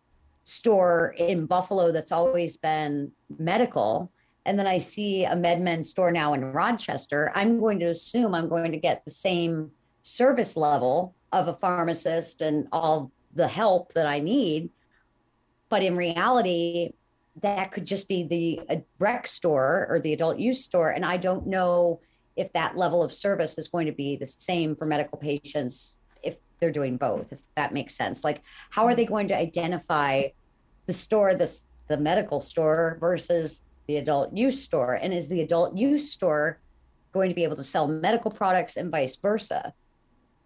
store 0.45 1.15
in 1.19 1.47
Buffalo 1.47 1.91
that's 1.91 2.13
always 2.13 2.59
been 2.59 3.11
medical, 3.39 4.13
and 4.45 4.59
then 4.59 4.67
I 4.67 4.79
see 4.79 5.25
a 5.25 5.35
MedMen 5.35 5.83
store 5.83 6.13
now 6.13 6.35
in 6.35 6.45
Rochester, 6.45 7.33
I'm 7.35 7.59
going 7.59 7.79
to 7.81 7.87
assume 7.87 8.35
I'm 8.35 8.51
going 8.51 8.73
to 8.73 8.79
get 8.79 9.03
the 9.07 9.11
same 9.11 9.71
service 10.03 10.59
level 10.59 11.15
of 11.33 11.49
a 11.49 11.55
pharmacist 11.55 12.43
and 12.43 12.69
all 12.71 13.11
the 13.35 13.49
help 13.49 13.93
that 13.95 14.07
I 14.07 14.21
need. 14.21 14.71
But 15.69 15.83
in 15.83 15.97
reality, 15.97 16.93
that 17.43 17.73
could 17.73 17.85
just 17.85 18.09
be 18.09 18.25
the 18.25 18.61
uh, 18.69 18.81
rec 18.99 19.27
store 19.27 19.87
or 19.91 20.01
the 20.01 20.13
adult 20.13 20.39
use 20.39 20.63
store. 20.63 20.91
And 20.91 21.05
I 21.05 21.17
don't 21.17 21.47
know 21.47 22.01
if 22.37 22.53
that 22.53 22.77
level 22.77 23.03
of 23.03 23.13
service 23.13 23.59
is 23.59 23.69
going 23.69 23.87
to 23.87 23.93
be 23.93 24.17
the 24.17 24.27
same 24.27 24.77
for 24.77 24.87
medical 24.87 25.19
patients 25.19 25.95
if 26.23 26.37
they're 26.61 26.73
doing 26.73 26.97
both, 26.97 27.33
if 27.33 27.41
that 27.57 27.73
makes 27.73 27.95
sense. 27.95 28.25
Like, 28.25 28.43
how 28.71 28.87
are 28.87 28.95
they 28.95 29.05
going 29.05 29.29
to 29.29 29.37
identify 29.37 30.29
the 30.87 30.93
store, 30.93 31.35
the, 31.35 31.61
the 31.89 31.97
medical 31.97 32.41
store 32.41 32.99
versus 33.01 33.63
the 33.87 33.97
adult 33.97 34.37
use 34.37 34.63
store? 34.63 34.95
And 34.95 35.13
is 35.13 35.29
the 35.29 35.43
adult 35.43 35.77
use 35.77 36.11
store 36.11 36.59
going 37.13 37.29
to 37.29 37.35
be 37.35 37.45
able 37.45 37.57
to 37.57 37.65
sell 37.65 37.87
medical 37.87 38.31
products 38.31 38.77
and 38.77 38.91
vice 38.91 39.17
versa? 39.17 39.73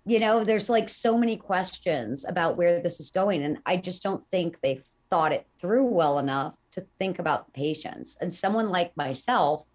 You 0.09 0.19
know, 0.19 0.43
there's 0.43 0.71
like 0.71 0.89
so 0.89 1.19
many 1.19 1.37
questions 1.37 2.25
about 2.25 2.57
where 2.57 2.81
this 2.81 2.99
is 2.99 3.11
going. 3.11 3.43
And 3.43 3.59
I 3.67 3.77
just 3.77 4.03
don't 4.03 4.25
think 4.31 4.57
they've 4.63 4.83
thought 5.11 5.33
it 5.33 5.47
through 5.59 5.85
well 5.85 6.19
enough 6.19 6.55
to 6.71 6.87
think 6.99 7.19
about 7.19 7.53
patients. 7.53 8.17
And 8.19 8.33
someone 8.33 8.71
like 8.71 8.97
myself, 8.97 9.67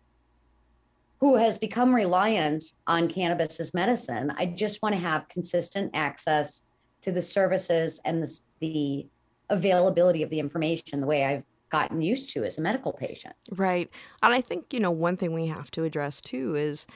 who 1.20 1.36
has 1.36 1.60
become 1.60 1.94
reliant 1.94 2.64
on 2.88 3.10
cannabis 3.10 3.60
as 3.60 3.76
medicine, 3.76 4.34
I 4.36 4.48
just 4.48 4.82
want 4.82 4.96
to 4.96 5.02
have 5.02 5.30
consistent 5.30 5.92
access 5.94 6.64
to 7.04 7.12
the 7.12 7.22
services 7.22 8.02
and 8.04 8.24
the, 8.24 8.40
the 8.60 9.08
availability 9.52 10.24
of 10.24 10.32
the 10.32 10.40
information 10.40 11.00
the 11.00 11.06
way 11.06 11.26
I've 11.26 11.44
gotten 11.70 12.02
used 12.02 12.32
to 12.32 12.44
as 12.44 12.58
a 12.58 12.62
medical 12.62 12.92
patient. 12.92 13.36
Right. 13.52 13.88
And 14.24 14.34
I 14.34 14.42
think, 14.42 14.74
you 14.74 14.80
know, 14.80 14.90
one 14.90 15.16
thing 15.16 15.32
we 15.32 15.46
have 15.46 15.70
to 15.72 15.84
address 15.84 16.22
too 16.22 16.56
is, 16.56 16.88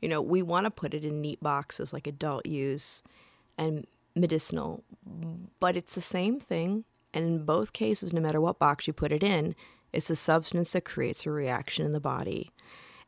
you 0.00 0.08
know, 0.08 0.20
we 0.20 0.42
want 0.42 0.64
to 0.64 0.70
put 0.70 0.94
it 0.94 1.04
in 1.04 1.20
neat 1.20 1.42
boxes 1.42 1.92
like 1.92 2.06
adult 2.06 2.46
use 2.46 3.02
and 3.56 3.86
medicinal, 4.14 4.84
but 5.60 5.76
it's 5.76 5.94
the 5.94 6.00
same 6.00 6.38
thing. 6.40 6.84
And 7.14 7.24
in 7.24 7.44
both 7.44 7.72
cases, 7.72 8.12
no 8.12 8.20
matter 8.20 8.40
what 8.40 8.58
box 8.58 8.86
you 8.86 8.92
put 8.92 9.12
it 9.12 9.22
in, 9.22 9.54
it's 9.92 10.10
a 10.10 10.16
substance 10.16 10.72
that 10.72 10.84
creates 10.84 11.24
a 11.24 11.30
reaction 11.30 11.86
in 11.86 11.92
the 11.92 12.00
body. 12.00 12.50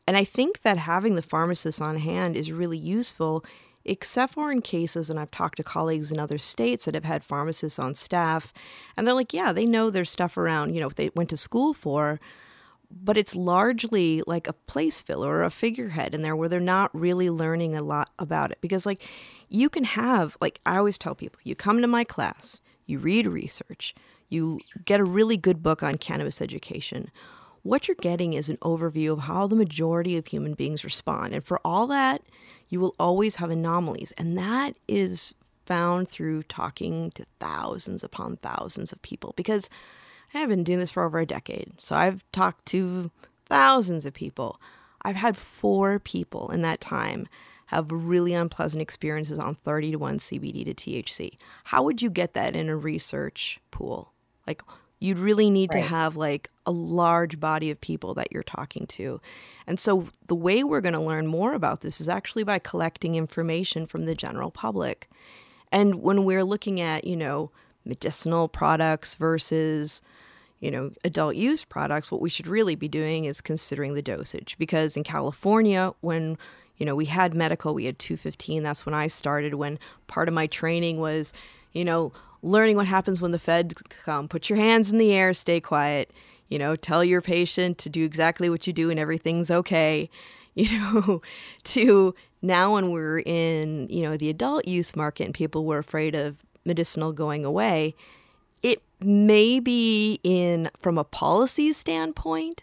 And 0.07 0.17
I 0.17 0.25
think 0.25 0.63
that 0.63 0.79
having 0.79 1.15
the 1.15 1.23
pharmacist 1.23 1.83
on 1.83 1.99
hand 1.99 2.35
is 2.35 2.51
really 2.51 2.79
useful, 2.79 3.45
except 3.85 4.35
for 4.35 4.51
in 4.51 4.63
cases, 4.63 5.11
and 5.11 5.21
I've 5.21 5.31
talked 5.31 5.59
to 5.59 5.63
colleagues 5.63 6.11
in 6.11 6.19
other 6.19 6.39
states 6.39 6.87
that 6.87 6.95
have 6.95 7.05
had 7.05 7.23
pharmacists 7.23 7.79
on 7.79 7.95
staff, 7.95 8.55
and 8.97 9.07
they're 9.07 9.15
like, 9.15 9.35
yeah, 9.35 9.53
they 9.53 9.67
know 9.67 9.91
their 9.91 10.07
stuff 10.07 10.39
around, 10.39 10.75
you 10.75 10.81
know, 10.81 10.89
they 10.89 11.11
went 11.15 11.29
to 11.31 11.37
school 11.37 11.75
for, 11.75 12.19
but 12.91 13.19
it's 13.19 13.35
largely 13.35 14.23
like 14.27 14.47
a 14.47 14.53
place 14.53 15.03
filler 15.03 15.29
or 15.29 15.45
a 15.45 15.51
figurehead 15.51 16.15
in 16.15 16.23
there 16.23 16.37
where 16.37 16.49
they're 16.49 16.61
not 16.61 16.95
really 16.95 17.29
learning 17.29 17.75
a 17.75 17.83
lot 17.83 18.11
about 18.19 18.51
it. 18.51 18.59
Because, 18.61 18.87
like, 18.87 19.03
you 19.49 19.69
can 19.69 19.85
have, 19.85 20.37
like, 20.41 20.61
I 20.65 20.79
always 20.79 20.99
tell 20.99 21.15
people, 21.15 21.41
you 21.45 21.55
come 21.55 21.81
to 21.83 21.89
my 21.89 22.05
class, 22.05 22.61
you 22.87 22.99
read 22.99 23.27
research, 23.27 23.95
you 24.29 24.61
get 24.85 25.01
a 25.01 25.05
really 25.05 25.37
good 25.37 25.63
book 25.63 25.83
on 25.83 25.99
cannabis 25.99 26.41
education. 26.41 27.11
What 27.63 27.89
you're 27.89 27.97
getting 28.01 28.33
is 28.33 28.49
an 28.49 28.57
overview 28.59 29.13
of 29.13 29.21
how 29.21 29.47
the 29.47 29.57
majority 29.57 30.17
of 30.17 30.27
human 30.27 30.55
beings 30.55 30.85
respond. 30.85 31.35
And 31.35 31.45
for 31.45 31.61
all 31.65 31.87
that, 31.89 32.23
you 32.69 32.81
will 32.81 32.95
always 32.99 33.37
have 33.37 33.51
anomalies. 33.51 34.13
And 34.17 34.37
that 34.39 34.77
is 34.87 35.35
found 35.67 36.09
through 36.09 36.43
talking 36.45 37.11
to 37.11 37.27
thousands 37.39 38.03
upon 38.03 38.39
thousands 38.39 38.93
of 38.93 39.03
people 39.03 39.35
because 39.37 39.69
I 40.35 40.39
have 40.39 40.49
been 40.49 40.65
doing 40.65 40.79
this 40.79 40.91
for 40.91 41.05
over 41.05 41.19
a 41.19 41.27
decade. 41.27 41.73
So 41.79 41.97
I've 41.97 42.25
talked 42.33 42.67
to 42.67 43.11
thousands 43.47 44.05
of 44.05 44.15
people. 44.15 44.61
I've 45.03 45.17
had 45.17 45.37
four 45.37 45.99
people 45.99 46.51
in 46.51 46.63
that 46.63 46.81
time 46.81 47.29
have 47.67 47.91
really 47.91 48.33
unpleasant 48.33 48.81
experiences 48.81 49.39
on 49.39 49.55
30 49.57 49.93
to 49.93 49.99
1 49.99 50.19
CBD 50.19 50.65
to 50.65 50.75
THC. 50.75 51.37
How 51.65 51.83
would 51.83 52.01
you 52.01 52.11
get 52.11 52.35
that 52.35 52.57
in 52.57 52.69
a 52.69 52.77
research 52.77 53.61
pool? 53.71 54.13
Like, 54.47 54.63
you'd 54.99 55.19
really 55.19 55.51
need 55.51 55.71
right. 55.75 55.83
to 55.83 55.87
have 55.87 56.17
like 56.17 56.51
a 56.65 56.71
large 56.71 57.39
body 57.39 57.71
of 57.71 57.81
people 57.81 58.15
that 58.15 58.33
you're 58.33 58.43
talking 58.43 58.87
to. 58.87 59.21
And 59.67 59.79
so, 59.79 60.09
the 60.27 60.35
way 60.35 60.65
we're 60.65 60.81
going 60.81 60.95
to 60.95 61.01
learn 61.01 61.27
more 61.27 61.53
about 61.53 61.83
this 61.83 62.01
is 62.01 62.09
actually 62.09 62.43
by 62.43 62.59
collecting 62.59 63.15
information 63.15 63.87
from 63.87 64.07
the 64.07 64.15
general 64.15 64.51
public. 64.51 65.09
And 65.71 65.97
when 65.97 66.25
we're 66.25 66.45
looking 66.45 66.81
at, 66.81 67.05
you 67.05 67.17
know, 67.17 67.51
medicinal 67.89 68.49
products 68.49 69.15
versus 69.15 70.03
you 70.61 70.71
know, 70.71 70.91
adult 71.05 71.37
use 71.37 71.65
products, 71.65 72.11
what 72.11 72.21
we 72.21 72.31
should 72.31 72.49
really 72.49 72.75
be 72.75 72.89
doing 72.89 73.27
is 73.27 73.41
considering 73.41 73.95
the 73.95 74.03
dosage. 74.03 74.57
Because 74.59 74.97
in 74.97 75.05
California, 75.05 75.93
when 76.01 76.37
you 76.77 76.87
know 76.87 76.97
we 76.97 77.07
had 77.07 77.35
medical, 77.35 77.75
we 77.75 77.85
had 77.85 77.99
215. 77.99 78.63
That's 78.63 78.85
when 78.85 78.95
I 78.95 79.07
started. 79.07 79.55
When 79.55 79.79
part 80.09 80.29
of 80.29 80.35
my 80.35 80.47
training 80.47 80.99
was, 80.99 81.33
you 81.73 81.85
know, 81.85 82.13
learning 82.43 82.77
what 82.77 82.87
happens 82.87 83.21
when 83.21 83.31
the 83.31 83.39
feds 83.39 83.75
come. 84.05 84.29
Put 84.29 84.51
your 84.51 84.59
hands 84.59 84.91
in 84.91 84.99
the 84.99 85.13
air, 85.13 85.33
stay 85.33 85.61
quiet. 85.61 86.11
You 86.49 86.59
know, 86.59 86.77
tell 86.77 87.05
your 87.05 87.21
patient 87.21 87.79
to 87.79 87.89
do 87.89 88.05
exactly 88.05 88.49
what 88.49 88.67
you 88.67 88.73
do, 88.73 88.91
and 88.91 88.99
everything's 88.99 89.51
okay. 89.51 90.11
You 90.55 90.77
know, 90.77 91.23
to 91.65 92.17
now 92.43 92.75
when 92.75 92.91
we're 92.91 93.21
in 93.21 93.87
you 93.91 94.03
know 94.03 94.17
the 94.17 94.29
adult 94.29 94.67
use 94.67 94.97
market 94.97 95.27
and 95.27 95.33
people 95.33 95.65
were 95.65 95.79
afraid 95.79 96.17
of 96.17 96.43
medicinal 96.69 97.13
going 97.13 97.45
away 97.45 97.97
it 98.63 98.83
may 99.01 99.61
be 99.61 100.21
in 100.23 100.71
from 100.79 100.99
a 100.99 101.05
policy 101.05 101.73
standpoint, 101.73 102.63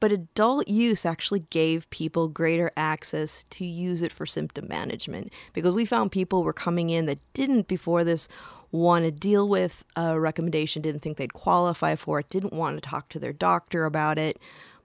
but 0.00 0.12
adult 0.12 0.68
use 0.68 1.04
actually 1.04 1.40
gave 1.40 1.88
people 1.90 2.28
greater 2.28 2.70
access 2.76 3.44
to 3.50 3.64
use 3.64 4.02
it 4.02 4.12
for 4.12 4.26
symptom 4.26 4.68
management 4.68 5.32
because 5.52 5.74
we 5.74 5.84
found 5.84 6.12
people 6.12 6.42
were 6.42 6.52
coming 6.52 6.90
in 6.90 7.06
that 7.06 7.18
didn't 7.32 7.68
before 7.68 8.04
this 8.04 8.28
want 8.70 9.04
to 9.06 9.10
deal 9.10 9.48
with 9.48 9.82
a 9.96 10.20
recommendation, 10.20 10.82
didn't 10.82 11.00
think 11.00 11.16
they'd 11.16 11.32
qualify 11.32 11.94
for 11.94 12.20
it, 12.20 12.28
didn't 12.28 12.52
want 12.52 12.76
to 12.76 12.86
talk 12.88 13.08
to 13.08 13.18
their 13.18 13.32
doctor 13.32 13.86
about 13.86 14.18
it, 14.18 14.38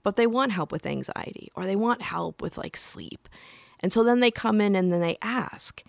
but 0.04 0.16
they 0.16 0.26
want 0.26 0.54
help 0.54 0.72
with 0.72 0.86
anxiety 0.86 1.50
or 1.54 1.66
they 1.66 1.76
want 1.76 2.02
help 2.02 2.42
with 2.42 2.58
like 2.58 2.78
sleep. 2.78 3.28
And 3.82 3.92
so 3.92 4.04
then 4.04 4.22
they 4.22 4.32
come 4.32 4.62
in 4.62 4.74
and 4.74 4.92
then 4.92 5.02
they 5.02 5.18
ask. 5.22 5.84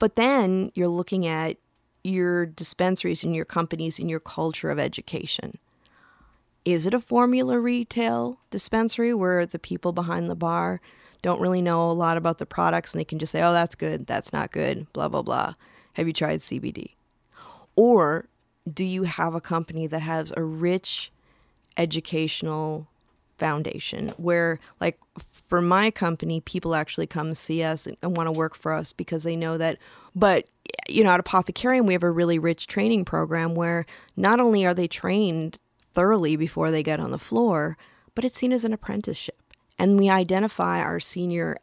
But 0.00 0.16
then 0.16 0.72
you're 0.74 0.88
looking 0.88 1.24
at 1.28 1.58
your 2.02 2.46
dispensaries 2.46 3.24
and 3.24 3.34
your 3.34 3.44
companies 3.44 3.98
and 3.98 4.10
your 4.10 4.20
culture 4.20 4.70
of 4.70 4.78
education? 4.78 5.58
Is 6.64 6.86
it 6.86 6.94
a 6.94 7.00
formula 7.00 7.58
retail 7.58 8.40
dispensary 8.50 9.14
where 9.14 9.46
the 9.46 9.58
people 9.58 9.92
behind 9.92 10.28
the 10.28 10.34
bar 10.34 10.80
don't 11.22 11.40
really 11.40 11.62
know 11.62 11.90
a 11.90 11.92
lot 11.92 12.16
about 12.16 12.38
the 12.38 12.46
products 12.46 12.92
and 12.92 13.00
they 13.00 13.04
can 13.04 13.18
just 13.18 13.32
say, 13.32 13.42
oh, 13.42 13.52
that's 13.52 13.74
good, 13.74 14.06
that's 14.06 14.32
not 14.32 14.52
good, 14.52 14.90
blah, 14.92 15.08
blah, 15.08 15.22
blah. 15.22 15.54
Have 15.94 16.06
you 16.06 16.12
tried 16.12 16.40
CBD? 16.40 16.94
Or 17.76 18.28
do 18.72 18.84
you 18.84 19.04
have 19.04 19.34
a 19.34 19.40
company 19.40 19.86
that 19.86 20.02
has 20.02 20.32
a 20.36 20.42
rich 20.42 21.10
educational 21.76 22.88
foundation 23.38 24.10
where, 24.16 24.60
like, 24.80 24.98
for 25.50 25.60
my 25.60 25.90
company, 25.90 26.40
people 26.40 26.74
actually 26.76 27.08
come 27.08 27.34
see 27.34 27.62
us 27.62 27.86
and, 27.86 27.96
and 28.00 28.16
want 28.16 28.28
to 28.28 28.32
work 28.32 28.54
for 28.54 28.72
us 28.72 28.92
because 28.92 29.24
they 29.24 29.36
know 29.36 29.58
that. 29.58 29.76
But, 30.14 30.46
you 30.88 31.02
know, 31.04 31.10
at 31.10 31.22
Apothecarium, 31.22 31.86
we 31.86 31.92
have 31.92 32.04
a 32.04 32.10
really 32.10 32.38
rich 32.38 32.68
training 32.68 33.04
program 33.04 33.56
where 33.56 33.84
not 34.16 34.40
only 34.40 34.64
are 34.64 34.72
they 34.72 34.88
trained 34.88 35.58
thoroughly 35.92 36.36
before 36.36 36.70
they 36.70 36.84
get 36.84 37.00
on 37.00 37.10
the 37.10 37.18
floor, 37.18 37.76
but 38.14 38.24
it's 38.24 38.38
seen 38.38 38.52
as 38.52 38.64
an 38.64 38.72
apprenticeship. 38.72 39.36
And 39.76 39.98
we 39.98 40.08
identify 40.08 40.78
our 40.78 41.00
senior, 41.00 41.56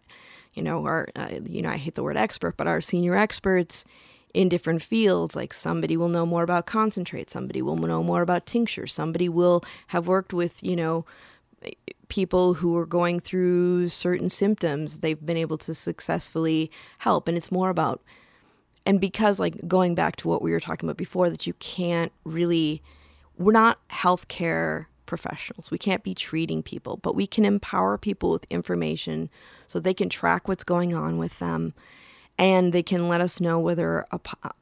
you 0.53 0.63
know, 0.63 0.85
our, 0.85 1.07
uh, 1.15 1.39
you 1.45 1.61
know, 1.61 1.69
I 1.69 1.77
hate 1.77 1.95
the 1.95 2.03
word 2.03 2.17
expert, 2.17 2.57
but 2.57 2.67
our 2.67 2.81
senior 2.81 3.15
experts 3.15 3.85
in 4.33 4.49
different 4.49 4.83
fields. 4.83 5.35
Like 5.35 5.53
somebody 5.53 5.95
will 5.95 6.09
know 6.09 6.25
more 6.25 6.43
about 6.43 6.65
concentrate, 6.65 7.29
somebody 7.29 7.61
will 7.61 7.77
know 7.77 8.03
more 8.03 8.21
about 8.21 8.45
tincture, 8.45 8.85
somebody 8.85 9.29
will 9.29 9.63
have 9.87 10.07
worked 10.07 10.33
with, 10.33 10.61
you 10.61 10.75
know, 10.75 11.05
people 12.09 12.55
who 12.55 12.77
are 12.77 12.85
going 12.85 13.19
through 13.19 13.89
certain 13.89 14.29
symptoms 14.29 14.99
they've 14.99 15.25
been 15.25 15.37
able 15.37 15.57
to 15.57 15.75
successfully 15.75 16.71
help. 16.99 17.27
And 17.27 17.37
it's 17.37 17.51
more 17.51 17.69
about 17.69 18.01
and 18.85 19.01
because 19.01 19.39
like 19.39 19.67
going 19.67 19.95
back 19.95 20.15
to 20.17 20.27
what 20.27 20.41
we 20.41 20.51
were 20.51 20.59
talking 20.59 20.87
about 20.87 20.97
before 20.97 21.29
that 21.29 21.45
you 21.45 21.53
can't 21.53 22.11
really 22.23 22.81
we're 23.37 23.51
not 23.51 23.79
healthcare 23.89 24.87
professionals. 25.05 25.69
We 25.69 25.77
can't 25.77 26.03
be 26.03 26.15
treating 26.15 26.63
people 26.63 26.97
but 26.97 27.15
we 27.15 27.27
can 27.27 27.45
empower 27.45 27.97
people 27.97 28.31
with 28.31 28.45
information 28.49 29.29
so 29.67 29.79
they 29.79 29.93
can 29.93 30.09
track 30.09 30.47
what's 30.47 30.63
going 30.63 30.93
on 30.93 31.17
with 31.17 31.39
them. 31.39 31.73
And 32.39 32.71
they 32.71 32.83
can 32.83 33.09
let 33.09 33.19
us 33.19 33.41
know 33.41 33.59
whether 33.59 34.05
a, 34.11 34.19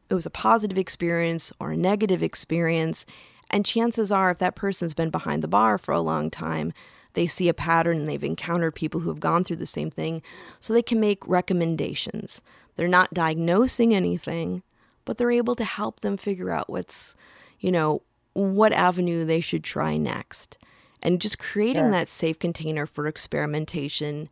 it 0.09 0.13
was 0.13 0.25
a 0.25 0.29
positive 0.29 0.77
experience 0.77 1.51
or 1.59 1.73
a 1.73 1.77
negative 1.77 2.23
experience 2.23 3.05
and 3.49 3.65
chances 3.65 4.11
are 4.11 4.31
if 4.31 4.39
that 4.39 4.55
person's 4.55 4.93
been 4.93 5.09
behind 5.09 5.43
the 5.43 5.47
bar 5.47 5.77
for 5.77 5.93
a 5.93 6.01
long 6.01 6.29
time 6.29 6.73
they 7.15 7.27
see 7.27 7.49
a 7.49 7.53
pattern 7.53 7.97
and 7.97 8.07
they've 8.07 8.23
encountered 8.23 8.75
people 8.75 9.01
who 9.01 9.09
have 9.09 9.19
gone 9.19 9.43
through 9.43 9.55
the 9.55 9.65
same 9.65 9.89
thing, 9.89 10.21
so 10.59 10.73
they 10.73 10.83
can 10.83 10.99
make 10.99 11.27
recommendations. 11.27 12.43
They're 12.75 12.87
not 12.87 13.13
diagnosing 13.13 13.95
anything, 13.95 14.61
but 15.05 15.17
they're 15.17 15.31
able 15.31 15.55
to 15.55 15.63
help 15.63 16.01
them 16.01 16.17
figure 16.17 16.51
out 16.51 16.69
what's, 16.69 17.15
you 17.59 17.71
know, 17.71 18.03
what 18.33 18.73
avenue 18.73 19.25
they 19.25 19.41
should 19.41 19.63
try 19.63 19.97
next. 19.97 20.57
And 21.01 21.21
just 21.21 21.39
creating 21.39 21.83
sure. 21.83 21.91
that 21.91 22.09
safe 22.09 22.37
container 22.37 22.85
for 22.85 23.07
experimentation 23.07 24.29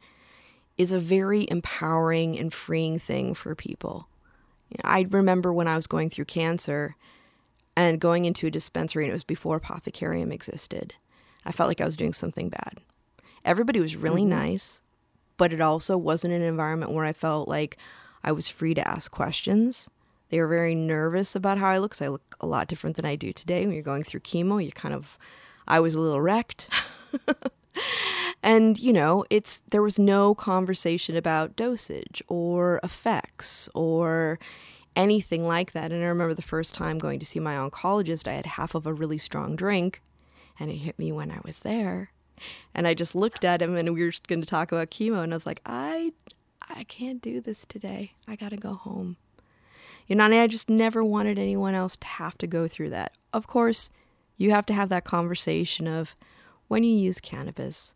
is 0.77 0.91
a 0.91 0.99
very 0.99 1.47
empowering 1.49 2.37
and 2.37 2.53
freeing 2.53 2.99
thing 2.99 3.33
for 3.33 3.55
people. 3.55 4.07
I 4.83 5.07
remember 5.09 5.53
when 5.53 5.67
I 5.67 5.75
was 5.75 5.87
going 5.87 6.09
through 6.09 6.25
cancer 6.25 6.95
and 7.75 7.99
going 7.99 8.25
into 8.25 8.47
a 8.47 8.51
dispensary, 8.51 9.03
and 9.03 9.09
it 9.09 9.13
was 9.13 9.23
before 9.23 9.59
Apothecarium 9.59 10.31
existed. 10.31 10.95
I 11.45 11.51
felt 11.51 11.67
like 11.67 11.81
I 11.81 11.85
was 11.85 11.97
doing 11.97 12.13
something 12.13 12.49
bad. 12.49 12.79
Everybody 13.43 13.79
was 13.79 13.95
really 13.95 14.21
mm-hmm. 14.21 14.29
nice, 14.29 14.81
but 15.37 15.51
it 15.51 15.61
also 15.61 15.97
wasn't 15.97 16.33
an 16.33 16.41
environment 16.41 16.91
where 16.91 17.05
I 17.05 17.13
felt 17.13 17.47
like 17.47 17.77
I 18.23 18.31
was 18.31 18.47
free 18.47 18.73
to 18.73 18.87
ask 18.87 19.11
questions. 19.11 19.89
They 20.29 20.39
were 20.39 20.47
very 20.47 20.75
nervous 20.75 21.35
about 21.35 21.57
how 21.57 21.69
I 21.69 21.77
look. 21.77 21.91
because 21.91 22.05
I 22.05 22.07
look 22.07 22.35
a 22.39 22.47
lot 22.47 22.67
different 22.67 22.95
than 22.95 23.05
I 23.05 23.15
do 23.15 23.33
today. 23.33 23.65
When 23.65 23.75
you're 23.75 23.83
going 23.83 24.03
through 24.03 24.21
chemo, 24.21 24.63
you 24.63 24.71
kind 24.71 24.93
of, 24.93 25.17
I 25.67 25.79
was 25.79 25.95
a 25.95 25.99
little 25.99 26.21
wrecked. 26.21 26.69
and 28.43 28.79
you 28.79 28.93
know, 28.93 29.25
it's 29.29 29.61
there 29.69 29.81
was 29.81 29.99
no 29.99 30.33
conversation 30.33 31.15
about 31.15 31.55
dosage 31.55 32.23
or 32.27 32.79
effects 32.83 33.69
or 33.73 34.39
anything 34.95 35.45
like 35.47 35.71
that. 35.73 35.91
And 35.91 36.03
I 36.03 36.07
remember 36.07 36.33
the 36.33 36.41
first 36.41 36.73
time 36.73 36.97
going 36.97 37.19
to 37.19 37.25
see 37.25 37.39
my 37.39 37.55
oncologist, 37.55 38.27
I 38.27 38.33
had 38.33 38.45
half 38.45 38.75
of 38.75 38.85
a 38.85 38.93
really 38.93 39.17
strong 39.17 39.55
drink 39.55 40.01
and 40.59 40.69
it 40.69 40.77
hit 40.77 40.99
me 40.99 41.11
when 41.11 41.31
I 41.31 41.39
was 41.43 41.59
there. 41.59 42.11
And 42.73 42.87
I 42.87 42.93
just 42.93 43.15
looked 43.15 43.43
at 43.43 43.61
him 43.61 43.75
and 43.75 43.93
we 43.93 44.03
were 44.03 44.11
just 44.11 44.27
going 44.27 44.41
to 44.41 44.47
talk 44.47 44.71
about 44.71 44.89
chemo 44.89 45.23
and 45.23 45.33
I 45.33 45.35
was 45.35 45.45
like, 45.45 45.61
"I 45.65 46.13
I 46.61 46.83
can't 46.85 47.21
do 47.21 47.41
this 47.41 47.65
today. 47.65 48.13
I 48.27 48.35
got 48.35 48.49
to 48.49 48.57
go 48.57 48.73
home." 48.73 49.17
You 50.07 50.15
know, 50.15 50.25
and 50.25 50.33
I 50.33 50.47
just 50.47 50.69
never 50.69 51.03
wanted 51.03 51.39
anyone 51.39 51.75
else 51.75 51.95
to 51.97 52.07
have 52.07 52.37
to 52.39 52.47
go 52.47 52.67
through 52.67 52.89
that. 52.89 53.13
Of 53.31 53.47
course, 53.47 53.89
you 54.35 54.51
have 54.51 54.65
to 54.67 54.73
have 54.73 54.89
that 54.89 55.05
conversation 55.05 55.87
of 55.87 56.15
when 56.67 56.83
you 56.83 56.95
use 56.95 57.21
cannabis. 57.21 57.93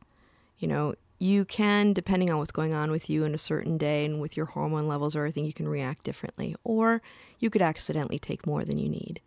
You 0.57 0.67
know, 0.67 0.95
you 1.19 1.45
can, 1.45 1.93
depending 1.93 2.29
on 2.29 2.37
what's 2.37 2.51
going 2.51 2.73
on 2.73 2.91
with 2.91 3.09
you 3.09 3.23
in 3.23 3.33
a 3.33 3.39
certain 3.39 3.77
day 3.77 4.05
and 4.05 4.21
with 4.21 4.37
your 4.37 4.47
hormone 4.47 4.87
levels 4.87 5.15
or 5.15 5.19
everything, 5.19 5.45
you 5.45 5.53
can 5.53 5.67
react 5.67 6.03
differently. 6.03 6.55
Or 6.63 7.01
you 7.39 7.49
could 7.49 7.61
accidentally 7.61 8.19
take 8.19 8.45
more 8.45 8.63
than 8.63 8.77
you 8.77 8.89
need 8.89 9.21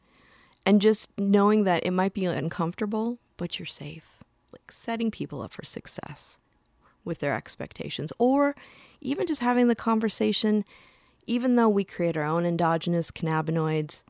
and 0.64 0.80
just 0.80 1.10
knowing 1.18 1.64
that 1.64 1.84
it 1.84 1.90
might 1.90 2.14
be 2.14 2.24
uncomfortable, 2.26 3.18
but 3.36 3.58
you're 3.58 3.66
safe. 3.66 4.22
Like 4.52 4.70
setting 4.70 5.10
people 5.10 5.42
up 5.42 5.52
for 5.52 5.64
success 5.64 6.38
with 7.04 7.18
their 7.18 7.34
expectations, 7.34 8.12
or 8.18 8.54
even 9.00 9.26
just 9.26 9.40
having 9.40 9.68
the 9.68 9.74
conversation, 9.74 10.64
even 11.26 11.54
though 11.54 11.68
we 11.68 11.82
create 11.82 12.16
our 12.16 12.24
own 12.24 12.44
endogenous 12.44 13.10
cannabinoids. 13.10 14.04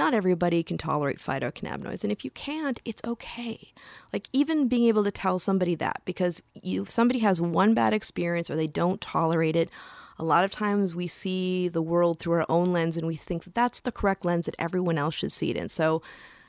Not 0.00 0.14
everybody 0.14 0.62
can 0.62 0.78
tolerate 0.78 1.18
phytocannabinoids. 1.18 2.02
And 2.02 2.10
if 2.10 2.24
you 2.24 2.30
can't, 2.30 2.80
it's 2.84 3.02
okay. 3.04 3.72
Like 4.12 4.28
even 4.32 4.66
being 4.66 4.88
able 4.88 5.04
to 5.04 5.10
tell 5.10 5.38
somebody 5.38 5.74
that 5.74 6.00
because 6.04 6.40
you 6.54 6.86
somebody 6.86 7.20
has 7.20 7.40
one 7.40 7.74
bad 7.74 7.92
experience 7.92 8.50
or 8.50 8.56
they 8.56 8.66
don't 8.66 9.00
tolerate 9.00 9.56
it, 9.56 9.70
a 10.18 10.24
lot 10.24 10.42
of 10.42 10.50
times 10.50 10.94
we 10.94 11.06
see 11.06 11.68
the 11.68 11.82
world 11.82 12.18
through 12.18 12.32
our 12.34 12.46
own 12.48 12.66
lens 12.66 12.96
and 12.96 13.06
we 13.06 13.14
think 13.14 13.44
that 13.44 13.54
that's 13.54 13.80
the 13.80 13.92
correct 13.92 14.24
lens 14.24 14.46
that 14.46 14.54
everyone 14.58 14.96
else 14.96 15.14
should 15.14 15.32
see 15.32 15.50
it 15.50 15.56
in. 15.56 15.68
So 15.68 16.02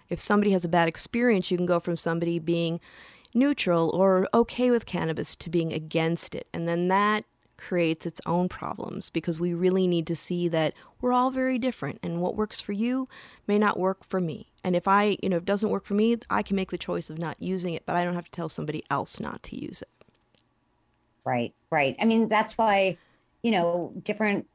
if 0.08 0.20
somebody 0.20 0.52
has 0.52 0.66
a 0.66 0.70
bad 0.70 0.88
experience, 0.88 1.52
you 1.52 1.58
can 1.58 1.66
go 1.66 1.80
from 1.80 1.98
somebody 1.98 2.40
being 2.40 2.80
neutral 3.34 3.90
or 3.94 4.28
okay 4.34 4.72
with 4.72 4.86
cannabis 4.86 5.36
to 5.36 5.50
being 5.50 5.72
against 5.74 6.36
it. 6.36 6.48
And 6.54 6.68
then 6.68 6.88
that 6.88 7.26
creates 7.62 8.08
its 8.08 8.20
own 8.26 8.50
problems 8.50 9.10
because 9.10 9.40
we 9.40 9.54
really 9.54 9.86
need 9.86 10.08
to 10.08 10.16
see 10.16 10.48
that 10.48 10.74
we're 11.00 11.14
all 11.14 11.30
very 11.30 11.60
different 11.60 12.00
and 12.02 12.20
what 12.20 12.36
works 12.36 12.60
for 12.60 12.72
you 12.72 13.08
may 13.48 13.60
not 13.60 13.80
work 13.80 14.04
for 14.04 14.20
me. 14.20 14.48
And 14.64 14.76
if 14.76 14.88
I, 14.88 15.18
you 15.22 15.30
know, 15.30 15.38
if 15.38 15.44
it 15.44 15.46
doesn't 15.46 15.70
work 15.70 15.86
for 15.86 15.94
me, 15.94 16.18
I 16.30 16.42
can 16.42 16.56
make 16.56 16.72
the 16.72 16.78
choice 16.78 17.10
of 17.10 17.20
not 17.20 17.40
using 17.40 17.76
it, 17.76 17.84
but 17.86 17.96
I 17.96 18.04
don't 18.04 18.16
have 18.16 18.26
to 18.26 18.32
tell 18.32 18.50
somebody 18.50 18.84
else 18.90 19.20
not 19.20 19.44
to 19.44 19.56
use 19.56 19.84
it. 19.84 19.90
Right, 21.24 21.54
right. 21.70 21.96
I 22.00 22.06
mean, 22.06 22.28
that's 22.28 22.58
why, 22.58 22.98
you 23.44 23.52
know, 23.52 23.94
different 24.02 24.48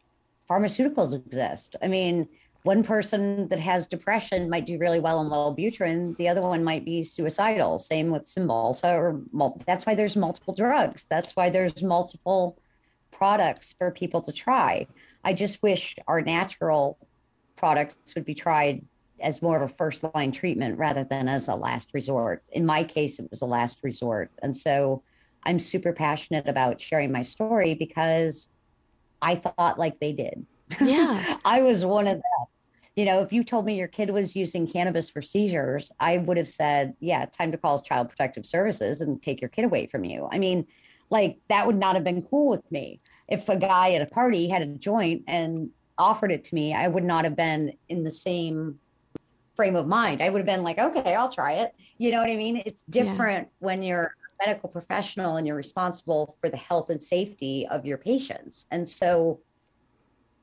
pharmaceuticals 0.50 1.14
exist. 1.14 1.76
I 1.80 1.86
mean, 1.86 2.28
one 2.64 2.82
person 2.82 3.46
that 3.48 3.60
has 3.60 3.86
depression 3.86 4.50
might 4.50 4.66
do 4.66 4.78
really 4.78 4.98
well 4.98 5.18
on 5.18 5.30
Wellbutrin. 5.30 6.16
The 6.16 6.28
other 6.28 6.42
one 6.42 6.64
might 6.64 6.84
be 6.84 7.04
suicidal. 7.04 7.78
Same 7.78 8.10
with 8.10 8.24
Cymbalta 8.24 8.98
or 8.98 9.22
that's 9.64 9.86
why 9.86 9.94
there's 9.94 10.16
multiple 10.16 10.54
drugs. 10.54 11.06
That's 11.08 11.36
why 11.36 11.50
there's 11.50 11.80
multiple 11.84 12.58
products 13.16 13.74
for 13.78 13.90
people 13.90 14.22
to 14.22 14.32
try. 14.32 14.86
I 15.24 15.32
just 15.32 15.62
wish 15.62 15.96
our 16.06 16.20
natural 16.20 16.98
products 17.56 18.14
would 18.14 18.24
be 18.24 18.34
tried 18.34 18.84
as 19.20 19.40
more 19.40 19.56
of 19.56 19.62
a 19.70 19.74
first 19.74 20.04
line 20.14 20.32
treatment 20.32 20.78
rather 20.78 21.04
than 21.04 21.28
as 21.28 21.48
a 21.48 21.54
last 21.54 21.90
resort. 21.94 22.42
In 22.52 22.66
my 22.66 22.84
case, 22.84 23.18
it 23.18 23.30
was 23.30 23.42
a 23.42 23.46
last 23.46 23.78
resort. 23.82 24.30
And 24.42 24.54
so 24.54 25.02
I'm 25.42 25.58
super 25.58 25.92
passionate 25.92 26.48
about 26.48 26.80
sharing 26.80 27.10
my 27.12 27.22
story 27.22 27.74
because 27.74 28.50
I 29.22 29.36
thought 29.36 29.78
like 29.78 29.98
they 30.00 30.12
did. 30.12 30.44
Yeah. 30.80 31.38
I 31.44 31.62
was 31.62 31.84
one 31.84 32.06
of 32.06 32.16
them. 32.16 32.46
You 32.94 33.04
know, 33.04 33.20
if 33.20 33.32
you 33.32 33.44
told 33.44 33.66
me 33.66 33.76
your 33.76 33.88
kid 33.88 34.10
was 34.10 34.34
using 34.34 34.66
cannabis 34.66 35.10
for 35.10 35.20
seizures, 35.20 35.92
I 36.00 36.16
would 36.18 36.38
have 36.38 36.48
said, 36.48 36.94
yeah, 36.98 37.26
time 37.26 37.52
to 37.52 37.58
call 37.58 37.78
Child 37.78 38.08
Protective 38.08 38.46
Services 38.46 39.02
and 39.02 39.22
take 39.22 39.40
your 39.40 39.50
kid 39.50 39.66
away 39.66 39.86
from 39.86 40.04
you. 40.04 40.26
I 40.30 40.38
mean, 40.38 40.66
like 41.10 41.38
that 41.48 41.66
would 41.66 41.76
not 41.76 41.94
have 41.94 42.04
been 42.04 42.22
cool 42.22 42.50
with 42.50 42.70
me. 42.70 43.00
If 43.28 43.48
a 43.48 43.56
guy 43.56 43.94
at 43.94 44.02
a 44.02 44.06
party 44.06 44.48
had 44.48 44.62
a 44.62 44.66
joint 44.66 45.24
and 45.26 45.70
offered 45.98 46.32
it 46.32 46.44
to 46.44 46.54
me, 46.54 46.74
I 46.74 46.88
would 46.88 47.04
not 47.04 47.24
have 47.24 47.36
been 47.36 47.72
in 47.88 48.02
the 48.02 48.10
same 48.10 48.78
frame 49.54 49.76
of 49.76 49.86
mind. 49.86 50.22
I 50.22 50.28
would 50.28 50.38
have 50.38 50.46
been 50.46 50.62
like, 50.62 50.78
okay, 50.78 51.14
I'll 51.14 51.32
try 51.32 51.54
it. 51.54 51.74
You 51.98 52.10
know 52.10 52.18
what 52.18 52.30
I 52.30 52.36
mean? 52.36 52.62
It's 52.66 52.82
different 52.82 53.48
yeah. 53.48 53.66
when 53.66 53.82
you're 53.82 54.14
a 54.40 54.46
medical 54.46 54.68
professional 54.68 55.36
and 55.36 55.46
you're 55.46 55.56
responsible 55.56 56.36
for 56.40 56.50
the 56.50 56.56
health 56.56 56.90
and 56.90 57.00
safety 57.00 57.66
of 57.70 57.86
your 57.86 57.98
patients. 57.98 58.66
And 58.70 58.86
so 58.86 59.40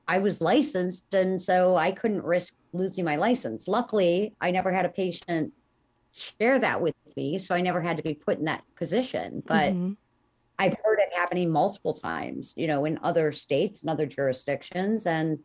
I 0.07 0.17
was 0.17 0.41
licensed, 0.41 1.13
and 1.13 1.41
so 1.41 1.77
I 1.77 1.91
couldn't 1.91 2.23
risk 2.23 2.55
losing 2.73 3.05
my 3.05 3.15
license. 3.15 3.67
Luckily, 3.67 4.33
I 4.41 4.51
never 4.51 4.71
had 4.73 4.85
a 4.85 4.89
patient 4.89 5.53
share 6.11 6.59
that 6.59 6.81
with 6.81 6.95
me, 7.15 7.37
so 7.37 7.55
I 7.55 7.61
never 7.61 7.79
had 7.79 7.97
to 7.97 8.03
be 8.03 8.13
put 8.13 8.37
in 8.37 8.45
that 8.45 8.63
position. 8.75 9.41
But 9.45 9.73
mm-hmm. 9.73 9.93
I've 10.57 10.77
heard 10.83 10.99
it 10.99 11.13
happening 11.15 11.49
multiple 11.49 11.93
times, 11.93 12.53
you 12.55 12.67
know, 12.67 12.85
in 12.85 12.99
other 13.01 13.31
states 13.31 13.81
and 13.81 13.89
other 13.89 14.05
jurisdictions. 14.05 15.05
And 15.05 15.39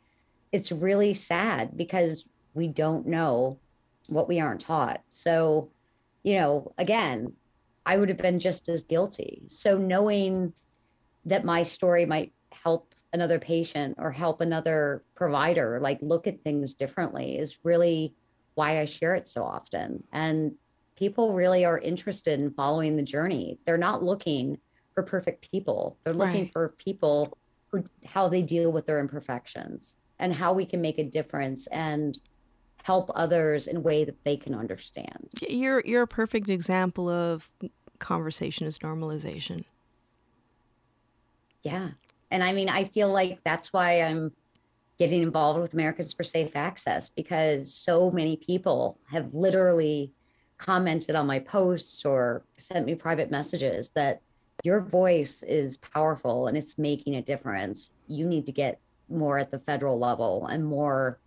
it's 0.52 0.72
really 0.72 1.14
sad 1.14 1.76
because 1.76 2.24
we 2.54 2.68
don't 2.68 3.06
know 3.06 3.58
what 4.08 4.28
we 4.28 4.40
aren't 4.40 4.60
taught. 4.60 5.02
So, 5.10 5.70
you 6.22 6.34
know, 6.34 6.72
again, 6.78 7.32
I 7.86 7.96
would 7.96 8.08
have 8.08 8.18
been 8.18 8.38
just 8.38 8.68
as 8.68 8.84
guilty. 8.84 9.44
So, 9.48 9.78
knowing 9.78 10.52
that 11.24 11.44
my 11.44 11.62
story 11.62 12.06
might 12.06 12.32
help 12.52 12.94
another 13.12 13.38
patient 13.38 13.96
or 13.98 14.10
help 14.10 14.40
another 14.40 15.02
provider, 15.14 15.78
like 15.80 15.98
look 16.02 16.26
at 16.26 16.42
things 16.42 16.74
differently, 16.74 17.38
is 17.38 17.58
really 17.62 18.14
why 18.54 18.80
I 18.80 18.84
share 18.84 19.14
it 19.14 19.28
so 19.28 19.44
often. 19.44 20.04
And 20.12 20.52
people 20.96 21.32
really 21.32 21.64
are 21.64 21.78
interested 21.78 22.40
in 22.40 22.50
following 22.50 22.96
the 22.96 23.02
journey. 23.02 23.58
They're 23.64 23.78
not 23.78 24.02
looking 24.02 24.58
for 24.98 25.02
perfect 25.04 25.48
people. 25.48 25.96
They're 26.02 26.12
looking 26.12 26.42
right. 26.44 26.52
for 26.52 26.70
people 26.70 27.38
who 27.70 27.84
how 28.04 28.28
they 28.28 28.42
deal 28.42 28.72
with 28.72 28.86
their 28.86 28.98
imperfections 28.98 29.94
and 30.18 30.34
how 30.34 30.52
we 30.52 30.66
can 30.66 30.80
make 30.80 30.98
a 30.98 31.04
difference 31.04 31.68
and 31.68 32.18
help 32.82 33.12
others 33.14 33.68
in 33.68 33.76
a 33.76 33.80
way 33.80 34.04
that 34.04 34.16
they 34.24 34.36
can 34.36 34.56
understand. 34.56 35.28
You're 35.48 35.82
you're 35.84 36.02
a 36.02 36.08
perfect 36.08 36.48
example 36.48 37.08
of 37.08 37.48
conversation 38.00 38.66
is 38.66 38.80
normalization. 38.80 39.64
Yeah. 41.62 41.90
And 42.32 42.42
I 42.42 42.52
mean, 42.52 42.68
I 42.68 42.84
feel 42.84 43.12
like 43.12 43.38
that's 43.44 43.72
why 43.72 44.02
I'm 44.02 44.32
getting 44.98 45.22
involved 45.22 45.60
with 45.60 45.74
Americans 45.74 46.12
for 46.12 46.24
Safe 46.24 46.56
Access 46.56 47.08
because 47.08 47.72
so 47.72 48.10
many 48.10 48.36
people 48.36 48.98
have 49.08 49.32
literally 49.32 50.12
commented 50.56 51.14
on 51.14 51.28
my 51.28 51.38
posts 51.38 52.04
or 52.04 52.42
sent 52.56 52.84
me 52.84 52.96
private 52.96 53.30
messages 53.30 53.90
that 53.90 54.22
your 54.64 54.80
voice 54.80 55.42
is 55.42 55.76
powerful 55.76 56.48
and 56.48 56.56
it's 56.56 56.78
making 56.78 57.16
a 57.16 57.22
difference. 57.22 57.90
You 58.08 58.26
need 58.26 58.46
to 58.46 58.52
get 58.52 58.80
more 59.08 59.38
at 59.38 59.50
the 59.50 59.60
federal 59.60 59.98
level 59.98 60.46
and 60.46 60.64
more 60.64 61.20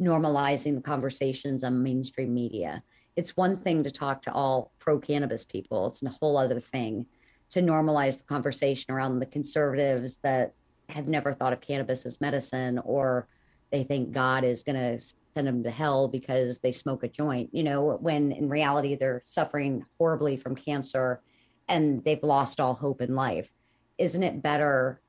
normalizing 0.00 0.74
the 0.74 0.82
conversations 0.82 1.64
on 1.64 1.82
mainstream 1.82 2.34
media. 2.34 2.82
It's 3.16 3.36
one 3.36 3.56
thing 3.58 3.84
to 3.84 3.90
talk 3.90 4.22
to 4.22 4.32
all 4.32 4.72
pro 4.78 4.98
cannabis 4.98 5.44
people, 5.44 5.86
it's 5.86 6.02
a 6.02 6.08
whole 6.08 6.36
other 6.36 6.60
thing 6.60 7.06
to 7.50 7.60
normalize 7.60 8.18
the 8.18 8.24
conversation 8.24 8.92
around 8.92 9.20
the 9.20 9.26
conservatives 9.26 10.18
that 10.22 10.54
have 10.88 11.06
never 11.06 11.32
thought 11.32 11.52
of 11.52 11.60
cannabis 11.60 12.04
as 12.04 12.20
medicine 12.20 12.80
or 12.84 13.28
they 13.70 13.84
think 13.84 14.12
God 14.12 14.44
is 14.44 14.62
going 14.62 14.76
to 14.76 15.04
send 15.34 15.46
them 15.46 15.62
to 15.62 15.70
hell 15.70 16.08
because 16.08 16.58
they 16.58 16.72
smoke 16.72 17.04
a 17.04 17.08
joint, 17.08 17.50
you 17.52 17.62
know, 17.62 17.96
when 18.00 18.32
in 18.32 18.48
reality 18.48 18.94
they're 18.94 19.22
suffering 19.24 19.84
horribly 19.98 20.36
from 20.36 20.54
cancer 20.54 21.20
and 21.68 22.02
they've 22.04 22.22
lost 22.22 22.60
all 22.60 22.74
hope 22.74 23.00
in 23.00 23.14
life. 23.14 23.50
Isn't 23.98 24.22
it 24.22 24.42
better 24.42 25.00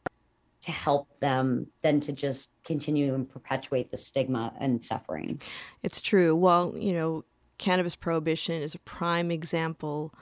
to 0.62 0.72
help 0.72 1.08
them 1.20 1.68
than 1.82 2.00
to 2.02 2.12
just 2.12 2.50
continue 2.64 3.14
and 3.14 3.30
perpetuate 3.30 3.92
the 3.92 3.98
stigma 3.98 4.54
and 4.60 4.84
suffering? 4.84 5.40
It's 5.84 6.02
true. 6.02 6.36
Well, 6.36 6.74
you 6.76 6.94
know, 6.94 7.24
cannabis 7.58 7.96
prohibition 7.96 8.62
is 8.62 8.74
a 8.74 8.80
prime 8.80 9.32
example 9.32 10.14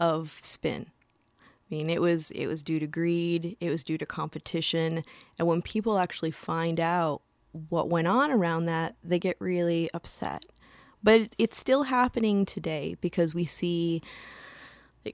of 0.00 0.38
spin. 0.40 0.86
I 1.38 1.74
mean, 1.74 1.90
it 1.90 2.00
was 2.00 2.30
it 2.32 2.46
was 2.46 2.62
due 2.62 2.78
to 2.78 2.86
greed, 2.86 3.56
it 3.60 3.70
was 3.70 3.84
due 3.84 3.98
to 3.98 4.06
competition, 4.06 5.02
and 5.38 5.48
when 5.48 5.62
people 5.62 5.98
actually 5.98 6.30
find 6.30 6.78
out 6.78 7.22
what 7.68 7.88
went 7.88 8.08
on 8.08 8.30
around 8.30 8.66
that, 8.66 8.96
they 9.02 9.18
get 9.18 9.36
really 9.38 9.90
upset. 9.94 10.44
But 11.02 11.34
it's 11.38 11.58
still 11.58 11.84
happening 11.84 12.46
today 12.46 12.96
because 13.00 13.34
we 13.34 13.44
see 13.44 14.02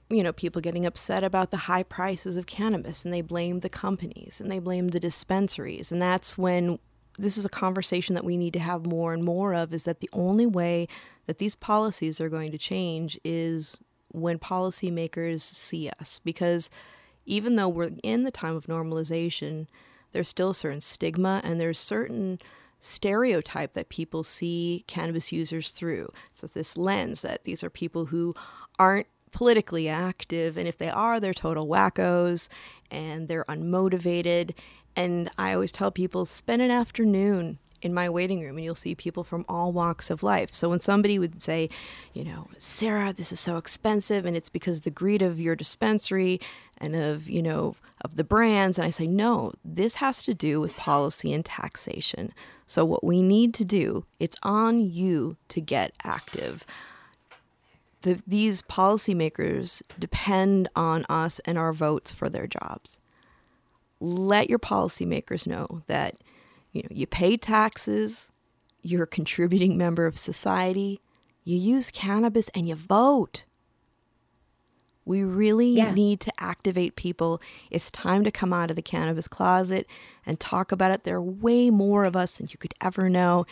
you 0.09 0.23
know, 0.23 0.33
people 0.33 0.61
getting 0.61 0.85
upset 0.85 1.23
about 1.23 1.51
the 1.51 1.57
high 1.57 1.83
prices 1.83 2.37
of 2.37 2.45
cannabis 2.45 3.03
and 3.03 3.13
they 3.13 3.21
blame 3.21 3.61
the 3.61 3.69
companies 3.69 4.39
and 4.39 4.51
they 4.51 4.59
blame 4.59 4.89
the 4.89 4.99
dispensaries. 4.99 5.91
And 5.91 6.01
that's 6.01 6.37
when 6.37 6.79
this 7.17 7.37
is 7.37 7.45
a 7.45 7.49
conversation 7.49 8.15
that 8.15 8.23
we 8.23 8.37
need 8.37 8.53
to 8.53 8.59
have 8.59 8.85
more 8.85 9.13
and 9.13 9.23
more 9.23 9.53
of 9.53 9.73
is 9.73 9.83
that 9.83 9.99
the 9.99 10.09
only 10.13 10.45
way 10.45 10.87
that 11.25 11.37
these 11.37 11.55
policies 11.55 12.21
are 12.21 12.29
going 12.29 12.51
to 12.51 12.57
change 12.57 13.19
is 13.23 13.79
when 14.09 14.39
policymakers 14.39 15.41
see 15.41 15.89
us. 15.99 16.19
Because 16.23 16.69
even 17.25 17.55
though 17.55 17.69
we're 17.69 17.91
in 18.03 18.23
the 18.23 18.31
time 18.31 18.55
of 18.55 18.67
normalization, 18.67 19.67
there's 20.11 20.29
still 20.29 20.51
a 20.51 20.55
certain 20.55 20.81
stigma 20.81 21.41
and 21.43 21.59
there's 21.59 21.79
certain 21.79 22.39
stereotype 22.79 23.73
that 23.73 23.89
people 23.89 24.23
see 24.23 24.83
cannabis 24.87 25.31
users 25.31 25.71
through. 25.71 26.11
So 26.31 26.47
this 26.47 26.77
lens 26.77 27.21
that 27.21 27.43
these 27.43 27.63
are 27.63 27.69
people 27.69 28.05
who 28.07 28.33
aren't 28.77 29.07
politically 29.31 29.87
active, 29.87 30.57
and 30.57 30.67
if 30.67 30.77
they 30.77 30.89
are, 30.89 31.19
they're 31.19 31.33
total 31.33 31.67
wackos 31.67 32.49
and 32.91 33.27
they're 33.27 33.45
unmotivated. 33.45 34.53
And 34.95 35.29
I 35.37 35.53
always 35.53 35.71
tell 35.71 35.91
people 35.91 36.25
spend 36.25 36.61
an 36.61 36.71
afternoon 36.71 37.59
in 37.81 37.93
my 37.93 38.09
waiting 38.09 38.41
room 38.41 38.57
and 38.57 38.65
you'll 38.65 38.75
see 38.75 38.95
people 38.95 39.23
from 39.23 39.45
all 39.47 39.71
walks 39.71 40.09
of 40.09 40.23
life. 40.23 40.53
So 40.53 40.69
when 40.69 40.79
somebody 40.79 41.17
would 41.17 41.41
say, 41.41 41.69
you 42.13 42.23
know, 42.23 42.49
Sara, 42.57 43.13
this 43.13 43.31
is 43.31 43.39
so 43.39 43.57
expensive 43.57 44.25
and 44.25 44.35
it's 44.35 44.49
because 44.49 44.81
the 44.81 44.91
greed 44.91 45.21
of 45.21 45.39
your 45.39 45.55
dispensary 45.55 46.41
and 46.77 46.95
of, 46.95 47.29
you 47.29 47.41
know, 47.41 47.75
of 48.01 48.15
the 48.15 48.23
brands 48.23 48.77
and 48.77 48.85
I 48.85 48.89
say, 48.89 49.07
"No, 49.07 49.51
this 49.63 49.95
has 49.95 50.21
to 50.23 50.33
do 50.33 50.61
with 50.61 50.75
policy 50.77 51.33
and 51.33 51.43
taxation." 51.43 52.33
So 52.65 52.85
what 52.85 53.03
we 53.03 53.21
need 53.21 53.53
to 53.55 53.65
do, 53.65 54.05
it's 54.19 54.37
on 54.41 54.79
you 54.79 55.37
to 55.49 55.59
get 55.59 55.93
active 56.03 56.65
the, 58.01 58.21
these 58.25 58.61
policymakers 58.61 59.81
depend 59.97 60.69
on 60.75 61.05
us 61.09 61.39
and 61.45 61.57
our 61.57 61.73
votes 61.73 62.11
for 62.11 62.29
their 62.29 62.47
jobs. 62.47 62.99
Let 63.99 64.49
your 64.49 64.59
policymakers 64.59 65.45
know 65.45 65.81
that 65.87 66.15
you 66.71 66.83
know 66.83 66.89
you 66.91 67.05
pay 67.07 67.35
taxes, 67.35 68.31
you're 68.81 69.03
a 69.03 69.07
contributing 69.07 69.77
member 69.77 70.05
of 70.05 70.17
society, 70.17 71.01
you 71.43 71.57
use 71.57 71.91
cannabis 71.91 72.49
and 72.49 72.67
you 72.69 72.75
vote. 72.75 73.45
We 75.03 75.23
really 75.23 75.75
Yeah. 75.77 75.93
need 75.93 76.19
to 76.21 76.31
activate 76.37 76.95
people. 76.95 77.41
It's 77.71 77.89
time 77.89 78.23
to 78.23 78.31
come 78.31 78.53
out 78.53 78.69
of 78.69 78.75
the 78.75 78.81
cannabis 78.83 79.27
closet 79.27 79.87
and 80.25 80.39
talk 80.39 80.71
about 80.71 80.91
it. 80.91 81.03
There 81.03 81.15
are 81.15 81.21
way 81.21 81.69
more 81.71 82.05
of 82.05 82.15
us 82.15 82.37
than 82.37 82.47
you 82.51 82.57
could 82.57 82.75
ever 82.79 83.09
know. 83.09 83.45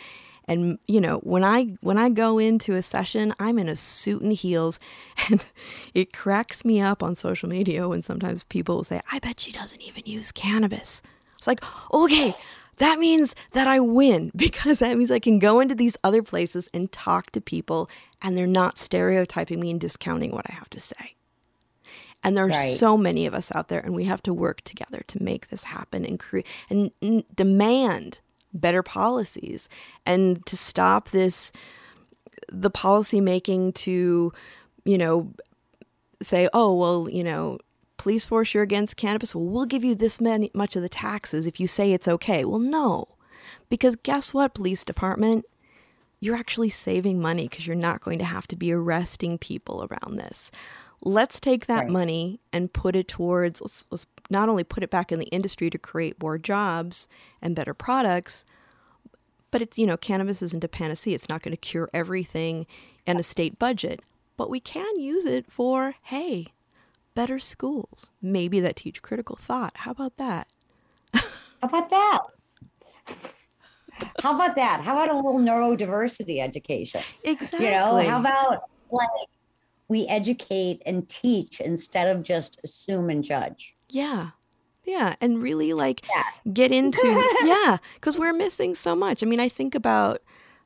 And 0.48 0.78
you 0.88 1.00
know, 1.00 1.18
when 1.18 1.44
I 1.44 1.76
when 1.82 1.98
I 1.98 2.08
go 2.08 2.38
into 2.38 2.74
a 2.74 2.82
session, 2.82 3.34
I'm 3.38 3.58
in 3.58 3.68
a 3.68 3.76
suit 3.76 4.22
and 4.22 4.32
heels 4.32 4.80
and 5.30 5.44
it 5.94 6.12
cracks 6.12 6.64
me 6.64 6.80
up 6.80 7.02
on 7.02 7.14
social 7.14 7.48
media 7.48 7.88
when 7.88 8.02
sometimes 8.02 8.44
people 8.44 8.76
will 8.76 8.84
say, 8.84 9.00
"I 9.12 9.18
bet 9.18 9.38
she 9.38 9.52
doesn't 9.52 9.82
even 9.82 10.02
use 10.06 10.32
cannabis." 10.32 11.02
It's 11.36 11.46
like, 11.46 11.62
"Okay, 11.92 12.34
that 12.78 12.98
means 12.98 13.34
that 13.52 13.68
I 13.68 13.78
win 13.80 14.32
because 14.36 14.78
that 14.78 14.96
means 14.96 15.10
I 15.10 15.18
can 15.18 15.38
go 15.38 15.60
into 15.60 15.74
these 15.74 15.96
other 16.02 16.22
places 16.22 16.68
and 16.72 16.90
talk 16.90 17.30
to 17.32 17.40
people 17.40 17.90
and 18.22 18.36
they're 18.36 18.46
not 18.46 18.78
stereotyping 18.78 19.60
me 19.60 19.70
and 19.70 19.80
discounting 19.80 20.32
what 20.32 20.46
I 20.50 20.54
have 20.54 20.70
to 20.70 20.80
say. 20.80 21.14
And 22.24 22.36
there 22.36 22.46
are 22.46 22.48
Right. 22.48 22.76
so 22.76 22.96
many 22.96 23.26
of 23.26 23.34
us 23.34 23.54
out 23.54 23.68
there 23.68 23.80
and 23.80 23.94
we 23.94 24.04
have 24.04 24.22
to 24.22 24.34
work 24.34 24.62
together 24.62 25.02
to 25.06 25.22
make 25.22 25.48
this 25.48 25.64
happen 25.64 26.04
and 26.04 26.18
create 26.18 26.46
and 26.68 26.90
demand 27.34 28.18
better 28.60 28.82
policies 28.82 29.68
and 30.04 30.44
to 30.46 30.56
stop 30.56 31.10
this 31.10 31.52
the 32.50 32.70
policy 32.70 33.20
making 33.20 33.72
to 33.72 34.32
you 34.84 34.98
know 34.98 35.32
say, 36.22 36.48
oh, 36.52 36.74
well, 36.74 37.08
you 37.08 37.24
know, 37.24 37.58
police 37.96 38.26
force 38.26 38.54
you're 38.54 38.62
against 38.62 38.96
cannabis. 38.96 39.34
Well, 39.34 39.44
we'll 39.44 39.66
give 39.66 39.84
you 39.84 39.94
this 39.94 40.20
many, 40.20 40.50
much 40.54 40.76
of 40.76 40.82
the 40.82 40.88
taxes 40.88 41.46
if 41.46 41.60
you 41.60 41.66
say 41.66 41.92
it's 41.92 42.08
okay. 42.08 42.44
Well, 42.44 42.58
no, 42.58 43.06
because 43.68 43.96
guess 43.96 44.34
what, 44.34 44.54
police 44.54 44.84
department? 44.84 45.44
You're 46.20 46.36
actually 46.36 46.70
saving 46.70 47.20
money 47.20 47.46
because 47.48 47.66
you're 47.66 47.76
not 47.76 48.00
going 48.00 48.18
to 48.18 48.24
have 48.24 48.48
to 48.48 48.56
be 48.56 48.72
arresting 48.72 49.38
people 49.38 49.86
around 49.88 50.16
this. 50.16 50.50
Let's 51.02 51.40
take 51.40 51.66
that 51.66 51.84
Right. 51.84 51.90
money 51.90 52.40
and 52.52 52.72
put 52.72 52.96
it 52.96 53.08
towards, 53.08 53.60
let's, 53.60 53.84
let's 53.90 54.06
not 54.30 54.48
only 54.48 54.64
put 54.64 54.82
it 54.82 54.90
back 54.90 55.12
in 55.12 55.18
the 55.18 55.26
industry 55.26 55.70
to 55.70 55.78
create 55.78 56.20
more 56.20 56.38
jobs 56.38 57.08
and 57.40 57.54
better 57.54 57.74
products, 57.74 58.44
but 59.50 59.62
it's, 59.62 59.78
you 59.78 59.86
know, 59.86 59.96
cannabis 59.96 60.42
isn't 60.42 60.64
a 60.64 60.68
panacea. 60.68 61.14
It's 61.14 61.28
not 61.28 61.42
going 61.42 61.52
to 61.52 61.56
cure 61.56 61.88
everything 61.94 62.66
in 63.06 63.18
a 63.18 63.22
state 63.22 63.58
budget. 63.58 64.00
But 64.36 64.50
we 64.50 64.60
can 64.60 64.98
use 65.00 65.24
it 65.24 65.50
for, 65.50 65.94
hey, 66.04 66.48
better 67.14 67.38
schools. 67.38 68.10
Maybe 68.20 68.60
that 68.60 68.76
teach 68.76 69.02
critical 69.02 69.36
thought. 69.36 69.72
How 69.78 69.92
about 69.92 70.16
that? 70.16 70.48
How 71.14 71.22
about 71.62 71.90
that? 71.90 72.18
How 74.20 74.34
about 74.34 74.54
that? 74.56 74.80
How 74.80 74.92
about 74.92 75.10
a 75.10 75.16
little 75.16 75.40
neurodiversity 75.40 76.40
education? 76.40 77.02
Exactly. 77.24 77.66
You 77.66 77.72
know, 77.72 78.00
how 78.08 78.20
about 78.20 78.62
like 78.90 79.08
we 79.88 80.06
educate 80.06 80.82
and 80.86 81.08
teach 81.08 81.60
instead 81.60 82.14
of 82.14 82.22
just 82.22 82.58
assume 82.64 83.10
and 83.10 83.24
judge? 83.24 83.74
Yeah. 83.88 84.30
Yeah. 84.84 85.16
And 85.20 85.42
really 85.42 85.72
like 85.72 86.02
Yeah. 86.14 86.52
get 86.52 86.72
into, 86.72 87.00
yeah, 87.44 87.78
because 87.94 88.18
we're 88.18 88.32
missing 88.32 88.74
so 88.74 88.94
much. 88.94 89.22
I 89.22 89.26
mean, 89.26 89.40
I 89.40 89.48
think 89.48 89.74
about 89.74 90.20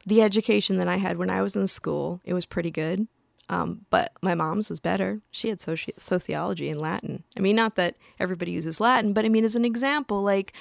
the 0.06 0.22
education 0.22 0.76
that 0.76 0.88
I 0.88 0.96
had 0.96 1.16
when 1.16 1.30
I 1.30 1.42
was 1.42 1.54
in 1.56 1.66
school, 1.66 2.20
it 2.24 2.34
was 2.34 2.46
pretty 2.46 2.70
good. 2.70 3.06
Um, 3.48 3.82
but 3.90 4.12
my 4.22 4.34
mom's 4.34 4.70
was 4.70 4.80
better. 4.80 5.20
She 5.30 5.48
had 5.48 5.58
soci- 5.58 5.98
sociology 6.00 6.68
and 6.70 6.80
Latin. 6.80 7.24
I 7.36 7.40
mean, 7.40 7.56
not 7.56 7.74
that 7.74 7.96
everybody 8.18 8.52
uses 8.52 8.80
Latin, 8.80 9.12
but 9.12 9.24
I 9.24 9.28
mean, 9.28 9.44
as 9.44 9.54
an 9.54 9.64
example, 9.64 10.22
like, 10.22 10.52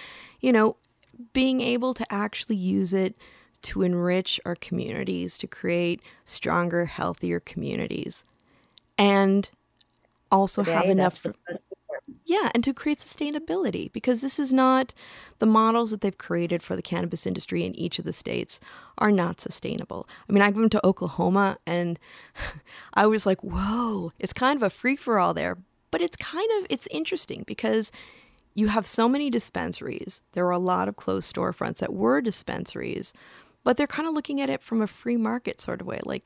you 0.42 0.52
know, 0.52 0.76
being 1.34 1.62
able 1.62 1.94
to 1.94 2.06
actually 2.12 2.56
use 2.56 2.94
it 2.94 3.16
to 3.64 3.84
enrich 3.84 4.40
our 4.46 4.56
communities, 4.56 5.38
to 5.38 5.48
create 5.48 6.02
stronger, 6.26 6.86
healthier 6.86 7.40
communities, 7.40 8.26
and 8.98 9.50
also 10.32 10.64
have 10.64 10.86
enough. 10.86 11.14
that's 11.14 11.26
what's 11.26 11.38
most 11.38 11.50
important. 11.50 11.62
Yeah, 12.26 12.50
and 12.54 12.64
to 12.64 12.74
create 12.74 13.00
sustainability 13.00 13.92
because 13.92 14.22
this 14.22 14.40
is 14.40 14.54
not 14.54 14.94
the 15.40 15.46
models 15.46 15.92
that 15.92 16.02
they've 16.02 16.18
created 16.18 16.64
for 16.64 16.76
the 16.76 16.82
cannabis 16.82 17.26
industry 17.26 17.64
in 17.64 17.76
each 17.76 18.00
of 18.00 18.06
the 18.06 18.14
states 18.14 18.60
are 18.98 19.12
not 19.12 19.42
sustainable. 19.42 20.08
I 20.30 20.32
mean, 20.32 20.42
I 20.42 20.50
went 20.50 20.72
to 20.74 20.86
Oklahoma 20.86 21.58
and 21.66 22.00
I 22.94 23.06
was 23.08 23.26
like, 23.26 23.42
"Whoa, 23.42 24.14
it's 24.20 24.34
kind 24.34 24.56
of 24.56 24.64
a 24.64 24.70
free 24.70 24.96
for 24.96 25.20
all 25.20 25.34
there." 25.34 25.58
But 25.90 26.02
it's 26.02 26.16
kind 26.16 26.50
of 26.60 26.68
it's 26.70 26.88
interesting 26.88 27.44
because 27.46 27.92
you 28.54 28.68
have 28.68 28.86
so 28.86 29.08
many 29.08 29.30
dispensaries. 29.30 30.22
There 30.34 30.46
are 30.46 30.52
a 30.52 30.60
lot 30.60 30.88
of 30.88 30.96
closed 30.96 31.34
storefronts 31.34 31.78
that 31.78 31.94
were 31.94 32.22
dispensaries, 32.22 33.14
but 33.64 33.78
they're 33.78 33.88
kind 33.88 34.08
of 34.08 34.14
looking 34.14 34.42
at 34.42 34.50
it 34.50 34.62
from 34.62 34.82
a 34.82 34.88
free 34.88 35.18
market 35.18 35.62
sort 35.62 35.82
of 35.82 35.88
way. 35.88 36.00
Like 36.06 36.24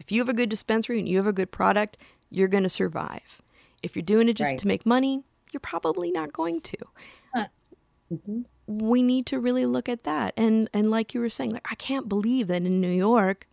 if 0.00 0.12
you 0.12 0.20
have 0.20 0.28
a 0.28 0.34
good 0.34 0.48
dispensary 0.48 0.98
and 0.98 1.08
you 1.08 1.16
have 1.18 1.26
a 1.26 1.32
good 1.32 1.50
product, 1.50 1.96
you're 2.30 2.48
going 2.48 2.62
to 2.62 2.68
survive. 2.68 3.40
If 3.82 3.94
you're 3.96 4.02
doing 4.02 4.28
it 4.28 4.34
just 4.34 4.52
Right. 4.52 4.60
to 4.60 4.66
make 4.66 4.84
money, 4.86 5.24
you're 5.52 5.60
probably 5.60 6.10
not 6.10 6.32
going 6.32 6.60
to. 6.62 6.76
Mhm. 8.12 8.44
We 8.68 9.02
need 9.02 9.26
to 9.26 9.40
really 9.40 9.66
look 9.66 9.88
at 9.88 10.04
that. 10.04 10.32
And 10.36 10.68
and 10.72 10.90
like 10.92 11.12
you 11.12 11.20
were 11.20 11.28
saying, 11.28 11.50
like 11.50 11.66
I 11.70 11.74
can't 11.74 12.08
believe 12.08 12.46
that 12.48 12.62
in 12.62 12.80
New 12.80 12.90
York 12.90 13.48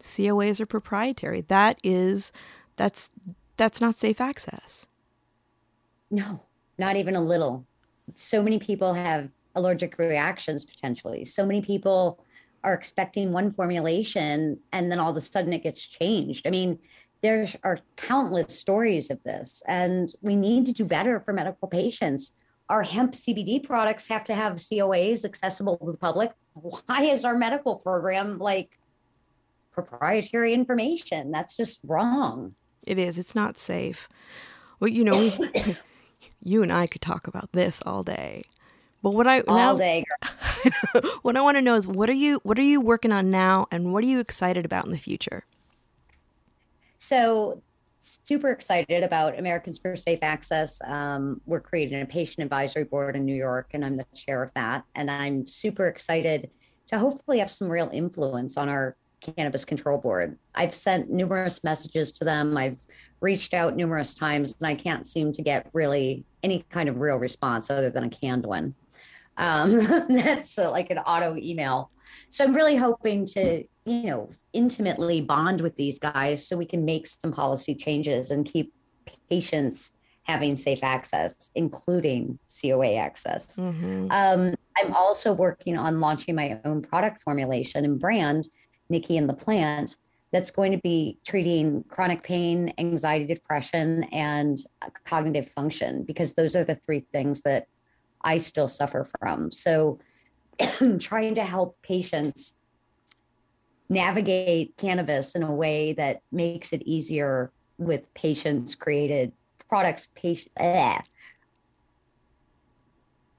COAs 0.00 0.60
are 0.60 0.66
proprietary. 0.66 1.42
That 1.42 1.78
is 1.84 2.32
that's 2.76 3.10
that's 3.56 3.80
not 3.80 3.98
safe 3.98 4.20
access. 4.20 4.86
No, 6.10 6.40
not 6.78 6.96
even 6.96 7.14
a 7.16 7.20
little. 7.20 7.64
So 8.16 8.42
many 8.42 8.58
people 8.58 8.94
have 8.94 9.28
allergic 9.54 9.98
reactions 9.98 10.64
potentially. 10.64 11.24
So 11.24 11.44
many 11.44 11.60
people 11.60 12.18
are 12.64 12.74
expecting 12.74 13.32
one 13.32 13.52
formulation 13.52 14.58
and 14.72 14.90
then 14.90 14.98
all 14.98 15.10
of 15.10 15.16
a 15.16 15.20
sudden 15.20 15.52
it 15.52 15.62
gets 15.62 15.86
changed. 15.86 16.46
I 16.46 16.50
mean, 16.50 16.78
there 17.22 17.48
are 17.64 17.80
countless 17.96 18.58
stories 18.58 19.10
of 19.10 19.22
this, 19.24 19.62
and 19.66 20.12
we 20.22 20.36
need 20.36 20.66
to 20.66 20.72
do 20.72 20.84
better 20.84 21.20
for 21.20 21.32
medical 21.32 21.68
patients. 21.68 22.32
Our 22.68 22.82
hemp 22.82 23.14
CBD 23.14 23.64
products 23.64 24.06
have 24.08 24.24
to 24.24 24.34
have 24.34 24.54
COAs 24.54 25.24
accessible 25.24 25.78
to 25.78 25.92
the 25.92 25.98
public. 25.98 26.32
Why 26.54 27.04
is 27.04 27.24
our 27.24 27.36
medical 27.36 27.76
program 27.76 28.38
like 28.38 28.78
proprietary 29.72 30.52
information? 30.54 31.30
That's 31.30 31.56
just 31.56 31.80
wrong. 31.84 32.54
It 32.86 32.98
is. 32.98 33.18
It's 33.18 33.34
not 33.34 33.58
safe. 33.58 34.08
Well, 34.78 34.90
you 34.90 35.04
know, 35.04 35.30
you 36.42 36.62
and 36.62 36.72
I 36.72 36.86
could 36.86 37.02
talk 37.02 37.26
about 37.26 37.52
this 37.52 37.82
all 37.84 38.02
day. 38.02 38.44
But 39.02 39.10
what 39.10 39.26
I 39.26 39.40
All 39.40 39.56
now, 39.56 39.76
day. 39.76 40.04
what 41.22 41.36
I 41.36 41.40
want 41.40 41.56
to 41.56 41.62
know 41.62 41.74
is 41.74 41.86
what 41.86 42.10
are 42.10 42.14
you 42.14 42.40
what 42.42 42.58
are 42.58 42.62
you 42.62 42.80
working 42.80 43.12
on 43.12 43.30
now 43.30 43.66
and 43.70 43.92
what 43.92 44.02
are 44.02 44.08
you 44.08 44.18
excited 44.18 44.64
about 44.64 44.84
in 44.84 44.90
the 44.90 44.98
future? 44.98 45.44
So, 46.98 47.62
super 48.00 48.50
excited 48.50 49.04
about 49.04 49.38
Americans 49.38 49.78
for 49.78 49.94
Safe 49.96 50.18
Access. 50.22 50.80
Um, 50.84 51.40
we're 51.46 51.60
creating 51.60 52.00
a 52.00 52.06
patient 52.06 52.40
advisory 52.40 52.84
board 52.84 53.14
in 53.14 53.24
New 53.24 53.36
York, 53.36 53.70
and 53.72 53.84
I'm 53.84 53.96
the 53.96 54.06
chair 54.14 54.42
of 54.42 54.50
that. 54.54 54.84
And 54.96 55.10
I'm 55.10 55.46
super 55.46 55.86
excited 55.86 56.50
to 56.88 56.98
hopefully 56.98 57.38
have 57.38 57.52
some 57.52 57.70
real 57.70 57.90
influence 57.92 58.56
on 58.56 58.68
our 58.68 58.96
cannabis 59.20 59.64
control 59.64 59.98
board. 59.98 60.38
I've 60.54 60.74
sent 60.74 61.10
numerous 61.10 61.62
messages 61.62 62.12
to 62.12 62.24
them. 62.24 62.56
I've 62.56 62.76
reached 63.20 63.54
out 63.54 63.76
numerous 63.76 64.14
times, 64.14 64.56
and 64.58 64.66
I 64.66 64.74
can't 64.74 65.06
seem 65.06 65.32
to 65.32 65.42
get 65.42 65.68
really 65.72 66.24
any 66.42 66.64
kind 66.70 66.88
of 66.88 66.98
real 66.98 67.16
response 67.16 67.70
other 67.70 67.90
than 67.90 68.04
a 68.04 68.10
canned 68.10 68.46
one. 68.46 68.74
Um, 69.38 69.78
that's 70.08 70.58
uh, 70.58 70.70
like 70.70 70.90
an 70.90 70.98
auto 70.98 71.36
email. 71.36 71.90
So 72.28 72.44
I'm 72.44 72.54
really 72.54 72.76
hoping 72.76 73.24
to, 73.26 73.64
you 73.84 74.02
know, 74.02 74.30
intimately 74.52 75.20
bond 75.20 75.60
with 75.60 75.76
these 75.76 75.98
guys 75.98 76.46
so 76.46 76.56
we 76.56 76.66
can 76.66 76.84
make 76.84 77.06
some 77.06 77.32
policy 77.32 77.74
changes 77.74 78.30
and 78.30 78.44
keep 78.44 78.74
patients 79.30 79.92
having 80.24 80.56
safe 80.56 80.84
access, 80.84 81.50
including 81.54 82.38
COA 82.60 82.96
access. 82.96 83.56
Mm-hmm. 83.56 84.08
Um, 84.10 84.54
I'm 84.76 84.94
also 84.94 85.32
working 85.32 85.78
on 85.78 86.00
launching 86.00 86.34
my 86.34 86.60
own 86.64 86.82
product 86.82 87.22
formulation 87.22 87.84
and 87.84 87.98
brand, 87.98 88.48
Nikki 88.90 89.16
and 89.16 89.28
the 89.28 89.34
Plant, 89.34 89.96
that's 90.30 90.50
going 90.50 90.72
to 90.72 90.78
be 90.78 91.18
treating 91.26 91.84
chronic 91.88 92.22
pain, 92.22 92.74
anxiety, 92.76 93.26
depression, 93.32 94.04
and 94.12 94.62
cognitive 95.06 95.50
function, 95.52 96.04
because 96.04 96.34
those 96.34 96.54
are 96.54 96.64
the 96.64 96.74
three 96.74 97.00
things 97.12 97.40
that 97.42 97.66
I 98.22 98.38
still 98.38 98.68
suffer 98.68 99.08
from. 99.18 99.52
So, 99.52 99.98
trying 100.98 101.36
to 101.36 101.44
help 101.44 101.80
patients 101.82 102.54
navigate 103.88 104.76
cannabis 104.76 105.34
in 105.34 105.42
a 105.42 105.54
way 105.54 105.94
that 105.94 106.20
makes 106.30 106.72
it 106.72 106.82
easier 106.82 107.52
with 107.78 108.12
patients 108.14 108.74
created 108.74 109.32
products 109.68 110.08
patient 110.14 110.52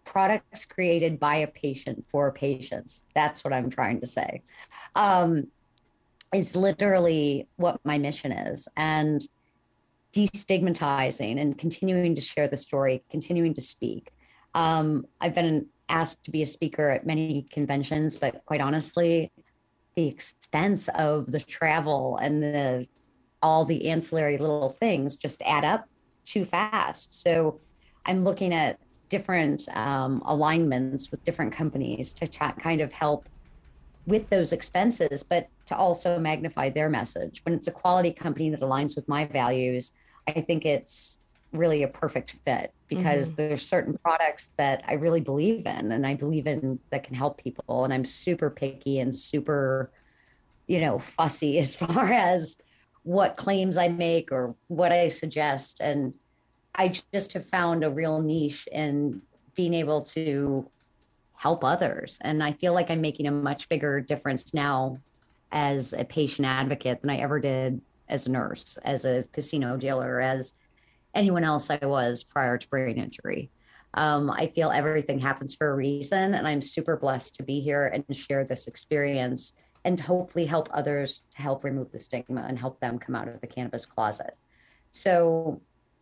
products 0.06 0.66
created 0.66 1.20
by 1.20 1.38
a 1.38 1.48
patient 1.48 2.04
for 2.12 2.32
patients. 2.32 3.04
That's 3.14 3.44
what 3.44 3.54
i'm 3.54 3.70
trying 3.70 4.00
to 4.02 4.08
say. 4.08 4.42
Um, 4.96 5.48
is 6.34 6.56
literally 6.56 7.48
what 7.58 7.80
my 7.84 7.98
mission 7.98 8.32
is. 8.32 8.68
And 8.76 9.22
destigmatizing 10.14 11.40
and 11.40 11.58
continuing 11.58 12.16
to 12.16 12.22
share 12.22 12.48
the 12.48 12.58
story 12.58 13.04
continuing 13.12 13.54
to 13.54 13.62
speak 13.62 14.12
um, 14.54 15.06
i've 15.22 15.36
been 15.36 15.68
asked 15.90 16.24
to 16.24 16.32
be 16.32 16.44
a 16.44 16.48
speaker 16.48 16.90
at 16.90 17.06
many 17.06 17.48
conventions 17.52 18.16
but 18.16 18.44
quite 18.46 18.62
honestly 18.62 19.32
the 19.96 20.08
expense 20.08 20.88
of 20.90 21.32
the 21.32 21.40
travel 21.40 22.18
and 22.18 22.44
the 22.44 22.88
all 23.42 23.66
the 23.66 23.90
ancillary 23.90 24.38
little 24.38 24.76
things 24.80 25.16
just 25.16 25.42
add 25.46 25.64
up 25.64 25.86
too 26.26 26.46
fast. 26.46 27.22
So 27.22 27.60
I'm 28.06 28.24
looking 28.24 28.54
at 28.54 28.80
different 29.10 29.68
um, 29.76 30.22
alignments 30.26 31.10
with 31.12 31.24
different 31.24 31.54
companies 31.54 32.14
to 32.14 32.28
kind 32.28 32.82
of 32.82 32.92
help 32.92 33.28
with 34.06 34.30
those 34.30 34.54
expenses, 34.54 35.24
but 35.24 35.48
to 35.66 35.76
also 35.76 36.20
magnify 36.20 36.70
their 36.70 36.90
message. 36.90 37.42
When 37.44 37.56
it's 37.56 37.68
a 37.68 37.72
quality 37.72 38.12
company 38.12 38.50
that 38.52 38.62
aligns 38.62 38.96
with 38.96 39.08
my 39.08 39.26
values, 39.26 39.92
I 40.28 40.42
think 40.42 40.66
it's 40.66 41.20
really 41.52 41.84
a 41.84 41.88
perfect 41.88 42.36
fit 42.46 42.74
because 42.88 43.30
mm-hmm. 43.30 43.36
there's 43.36 43.66
certain 43.66 43.98
products 43.98 44.52
that 44.58 44.84
I 44.88 44.94
really 44.94 45.22
believe 45.22 45.66
in 45.66 45.92
and 45.92 46.06
I 46.06 46.14
believe 46.14 46.48
in 46.48 46.80
that 46.92 47.04
can 47.04 47.16
help 47.16 47.42
people. 47.42 47.86
And 47.86 47.94
I'm 47.94 48.06
super 48.06 48.50
picky 48.50 49.00
and 49.00 49.16
super, 49.16 49.92
you 50.68 50.82
know, 50.82 51.00
fussy 51.00 51.58
as 51.60 51.76
far 51.76 52.06
as 52.12 52.58
what 53.04 53.38
claims 53.38 53.78
I 53.78 53.88
make 53.88 54.32
or 54.32 54.56
what 54.68 54.92
I 54.92 55.08
suggest. 55.08 55.80
And 55.80 56.16
I 56.76 56.94
just 57.14 57.34
have 57.34 57.46
found 57.48 57.84
a 57.84 57.90
real 57.90 58.22
niche 58.22 58.68
in 58.72 59.22
being 59.56 59.74
able 59.74 60.02
to 60.02 60.70
help 61.34 61.64
others. 61.64 62.20
And 62.22 62.44
I 62.44 62.52
feel 62.54 62.74
like 62.74 62.92
I'm 62.92 63.02
making 63.02 63.28
a 63.28 63.32
much 63.32 63.70
bigger 63.70 64.02
difference 64.02 64.54
now 64.54 64.98
as 65.52 65.94
a 65.94 66.06
patient 66.06 66.48
advocate 66.48 67.02
than 67.02 67.10
I 67.10 67.18
ever 67.18 67.40
did 67.40 67.82
as 68.08 68.26
a 68.26 68.32
nurse, 68.32 68.78
as 68.84 69.06
a 69.06 69.24
casino 69.32 69.78
dealer, 69.78 70.20
as 70.20 70.54
anyone 71.14 71.44
else 71.44 71.70
I 71.70 71.80
was 71.86 72.24
prior 72.24 72.58
to 72.58 72.68
brain 72.70 72.98
injury. 72.98 73.50
Um, 73.96 74.30
I 74.30 74.48
feel 74.48 74.70
everything 74.70 75.20
happens 75.20 75.56
for 75.56 75.72
a 75.72 75.76
reason, 75.76 76.36
and 76.36 76.48
I'm 76.48 76.62
super 76.62 76.96
blessed 76.96 77.36
to 77.38 77.44
be 77.44 77.60
here 77.60 77.88
and 77.88 78.16
share 78.16 78.44
this 78.44 78.68
experience 78.68 79.54
and 79.86 80.00
hopefully 80.00 80.46
help 80.46 80.70
others 80.74 81.22
to 81.32 81.42
help 81.42 81.64
remove 81.64 81.92
the 81.92 82.00
stigma 82.00 82.46
and 82.48 82.60
help 82.60 82.80
them 82.80 83.00
come 83.00 83.16
out 83.16 83.28
of 83.28 83.42
the 83.42 83.48
cannabis 83.48 83.86
closet. 83.86 84.38
So 84.92 85.62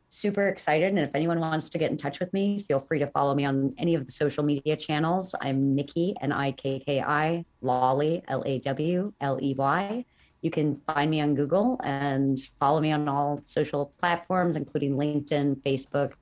super 0.10 0.48
excited. 0.48 0.90
And 0.90 1.00
if 1.00 1.12
anyone 1.14 1.40
wants 1.40 1.70
to 1.70 1.78
get 1.78 1.92
in 1.92 1.98
touch 1.98 2.20
with 2.20 2.32
me, 2.34 2.66
feel 2.68 2.80
free 2.80 3.00
to 3.00 3.08
follow 3.08 3.36
me 3.36 3.46
on 3.46 3.74
any 3.78 3.96
of 3.96 4.06
the 4.06 4.12
social 4.12 4.44
media 4.44 4.76
channels. 4.76 5.36
I'm 5.40 5.76
Nikki, 5.76 6.16
N 6.22 6.32
I 6.32 6.52
K 6.52 6.80
K 6.80 7.02
I, 7.02 7.46
Lawley, 7.62 8.24
L 8.28 8.44
A 8.46 8.60
W 8.60 9.14
L 9.22 9.40
E 9.42 9.54
Y. 9.54 10.06
You 10.42 10.52
can 10.52 10.82
find 10.86 11.10
me 11.10 11.22
on 11.22 11.36
Google 11.36 11.80
and 11.84 12.40
follow 12.60 12.80
me 12.80 12.92
on 12.92 13.08
all 13.08 13.40
social 13.46 13.92
platforms, 14.00 14.56
including 14.56 14.96
LinkedIn, 14.96 15.58
Facebook, 15.62 16.14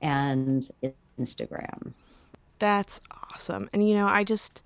and 0.00 0.68
Instagram. 1.18 1.92
That's 2.58 3.00
awesome. 3.32 3.68
And, 3.72 3.88
you 3.88 3.94
know, 3.94 4.06
I 4.06 4.24
just, 4.24 4.62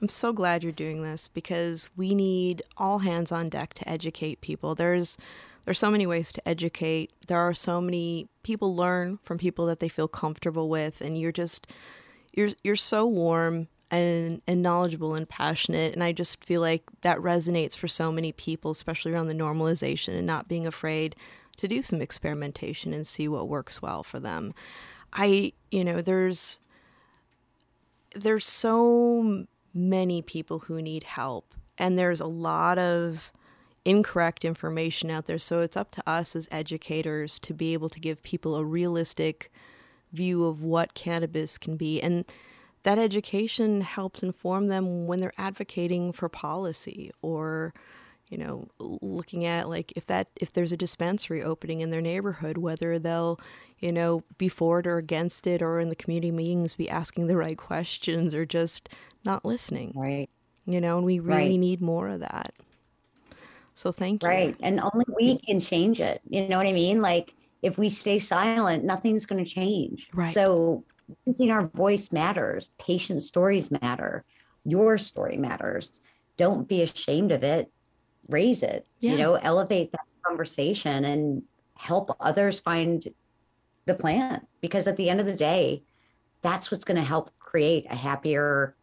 I'm 0.00 0.08
so 0.08 0.32
glad 0.32 0.62
you're 0.62 0.72
doing 0.72 1.02
this 1.02 1.28
because 1.28 1.88
we 1.96 2.14
need 2.14 2.62
all 2.76 3.00
hands 3.00 3.32
on 3.32 3.48
deck 3.48 3.74
to 3.74 3.88
educate 3.88 4.40
people. 4.40 4.74
There's, 4.74 5.16
there's 5.64 5.78
so 5.78 5.90
many 5.90 6.06
ways 6.06 6.32
to 6.32 6.48
educate. 6.48 7.12
There 7.26 7.38
are 7.38 7.54
so 7.54 7.80
many 7.80 8.28
people 8.42 8.74
learn 8.74 9.18
from 9.22 9.38
people 9.38 9.66
that 9.66 9.80
they 9.80 9.88
feel 9.88 10.08
comfortable 10.08 10.68
with 10.68 11.00
and 11.00 11.18
you're 11.18 11.32
just 11.32 11.66
you're 12.32 12.50
you're 12.62 12.76
so 12.76 13.06
warm 13.06 13.68
and 13.90 14.40
and 14.46 14.62
knowledgeable 14.62 15.14
and 15.14 15.28
passionate 15.28 15.92
and 15.94 16.04
I 16.04 16.12
just 16.12 16.44
feel 16.44 16.60
like 16.60 16.84
that 17.02 17.18
resonates 17.18 17.76
for 17.76 17.88
so 17.88 18.12
many 18.12 18.30
people 18.30 18.70
especially 18.70 19.12
around 19.12 19.26
the 19.26 19.34
normalization 19.34 20.16
and 20.16 20.26
not 20.26 20.48
being 20.48 20.66
afraid 20.66 21.16
to 21.60 21.68
do 21.68 21.82
some 21.82 22.00
experimentation 22.00 22.94
and 22.94 23.06
see 23.06 23.28
what 23.28 23.46
works 23.46 23.82
well 23.82 24.02
for 24.02 24.18
them. 24.18 24.54
I, 25.12 25.52
you 25.70 25.84
know, 25.84 26.00
there's 26.00 26.60
there's 28.14 28.46
so 28.46 29.44
many 29.74 30.22
people 30.22 30.60
who 30.60 30.80
need 30.80 31.04
help 31.04 31.54
and 31.78 31.98
there's 31.98 32.20
a 32.20 32.26
lot 32.26 32.78
of 32.78 33.30
incorrect 33.84 34.44
information 34.44 35.10
out 35.10 35.26
there. 35.26 35.38
So 35.38 35.60
it's 35.60 35.76
up 35.76 35.90
to 35.92 36.02
us 36.06 36.34
as 36.34 36.48
educators 36.50 37.38
to 37.40 37.52
be 37.52 37.72
able 37.74 37.90
to 37.90 38.00
give 38.00 38.22
people 38.22 38.56
a 38.56 38.64
realistic 38.64 39.52
view 40.12 40.44
of 40.44 40.62
what 40.62 40.94
cannabis 40.94 41.58
can 41.58 41.76
be. 41.76 42.00
And 42.00 42.24
that 42.82 42.98
education 42.98 43.80
helps 43.80 44.22
inform 44.22 44.68
them 44.68 45.06
when 45.06 45.20
they're 45.20 45.32
advocating 45.38 46.12
for 46.12 46.28
policy 46.28 47.10
or 47.22 47.74
you 48.28 48.38
know 48.38 48.68
looking 48.78 49.44
at 49.44 49.68
like 49.68 49.92
if 49.96 50.06
that 50.06 50.28
if 50.36 50.52
there's 50.52 50.72
a 50.72 50.76
dispensary 50.76 51.42
opening 51.42 51.80
in 51.80 51.90
their 51.90 52.00
neighborhood 52.00 52.56
whether 52.58 52.98
they'll 52.98 53.40
you 53.78 53.92
know 53.92 54.22
be 54.38 54.48
for 54.48 54.80
it 54.80 54.86
or 54.86 54.98
against 54.98 55.46
it 55.46 55.60
or 55.60 55.80
in 55.80 55.88
the 55.88 55.96
community 55.96 56.30
meetings 56.30 56.74
be 56.74 56.88
asking 56.88 57.26
the 57.26 57.36
right 57.36 57.58
questions 57.58 58.34
or 58.34 58.46
just 58.46 58.88
not 59.24 59.44
listening 59.44 59.92
right 59.96 60.30
you 60.64 60.80
know 60.80 60.96
and 60.96 61.06
we 61.06 61.18
really 61.18 61.50
right. 61.50 61.58
need 61.58 61.80
more 61.80 62.08
of 62.08 62.20
that 62.20 62.54
so 63.80 63.92
thank 63.92 64.22
you. 64.22 64.28
Right. 64.28 64.54
And 64.62 64.78
only 64.92 65.06
we 65.16 65.38
can 65.38 65.58
change 65.58 66.02
it. 66.02 66.20
You 66.28 66.46
know 66.48 66.58
what 66.58 66.66
I 66.66 66.72
mean? 66.72 67.00
Like 67.00 67.32
if 67.62 67.78
we 67.78 67.88
stay 67.88 68.18
silent, 68.18 68.84
nothing's 68.84 69.24
going 69.24 69.42
to 69.42 69.50
change. 69.50 70.10
Right. 70.12 70.34
So 70.34 70.84
using 71.26 71.50
our 71.50 71.66
voice 71.66 72.12
matters. 72.12 72.70
Patient 72.78 73.22
stories 73.22 73.70
matter. 73.70 74.24
Your 74.64 74.98
story 74.98 75.36
matters. 75.36 76.00
Don't 76.36 76.68
be 76.68 76.82
ashamed 76.82 77.32
of 77.32 77.42
it. 77.42 77.70
Raise 78.28 78.62
it. 78.62 78.86
Yeah. 79.00 79.12
You 79.12 79.18
know, 79.18 79.34
elevate 79.34 79.92
that 79.92 80.00
conversation 80.22 81.04
and 81.04 81.42
help 81.74 82.16
others 82.20 82.60
find 82.60 83.06
the 83.86 83.94
plant 83.94 84.46
because 84.60 84.86
at 84.86 84.96
the 84.96 85.08
end 85.08 85.20
of 85.20 85.26
the 85.26 85.32
day, 85.32 85.82
that's 86.42 86.70
what's 86.70 86.84
going 86.84 86.96
to 86.98 87.04
help 87.04 87.30
create 87.38 87.86
a 87.90 87.96
happier 87.96 88.74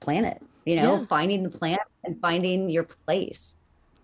planet. 0.00 0.42
You 0.64 0.76
know, 0.76 0.98
yeah. 0.98 1.06
finding 1.06 1.42
the 1.42 1.50
plant 1.50 1.80
and 2.04 2.20
finding 2.20 2.68
your 2.68 2.84
place. 2.84 3.56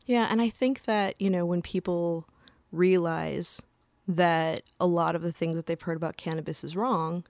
Yeah, 0.07 0.29
and 0.31 0.41
I 0.41 0.49
think 0.49 0.85
that, 0.85 1.21
you 1.21 1.29
know, 1.31 1.45
when 1.45 1.63
people 1.63 2.27
realize 2.73 3.63
that 4.07 4.63
a 4.81 4.87
lot 4.87 5.15
of 5.15 5.23
the 5.23 5.33
things 5.33 5.57
that 5.57 5.67
they've 5.67 5.81
heard 5.81 5.97
about 5.97 6.17
cannabis 6.17 6.65
is 6.65 6.77
wrong, 6.77 7.25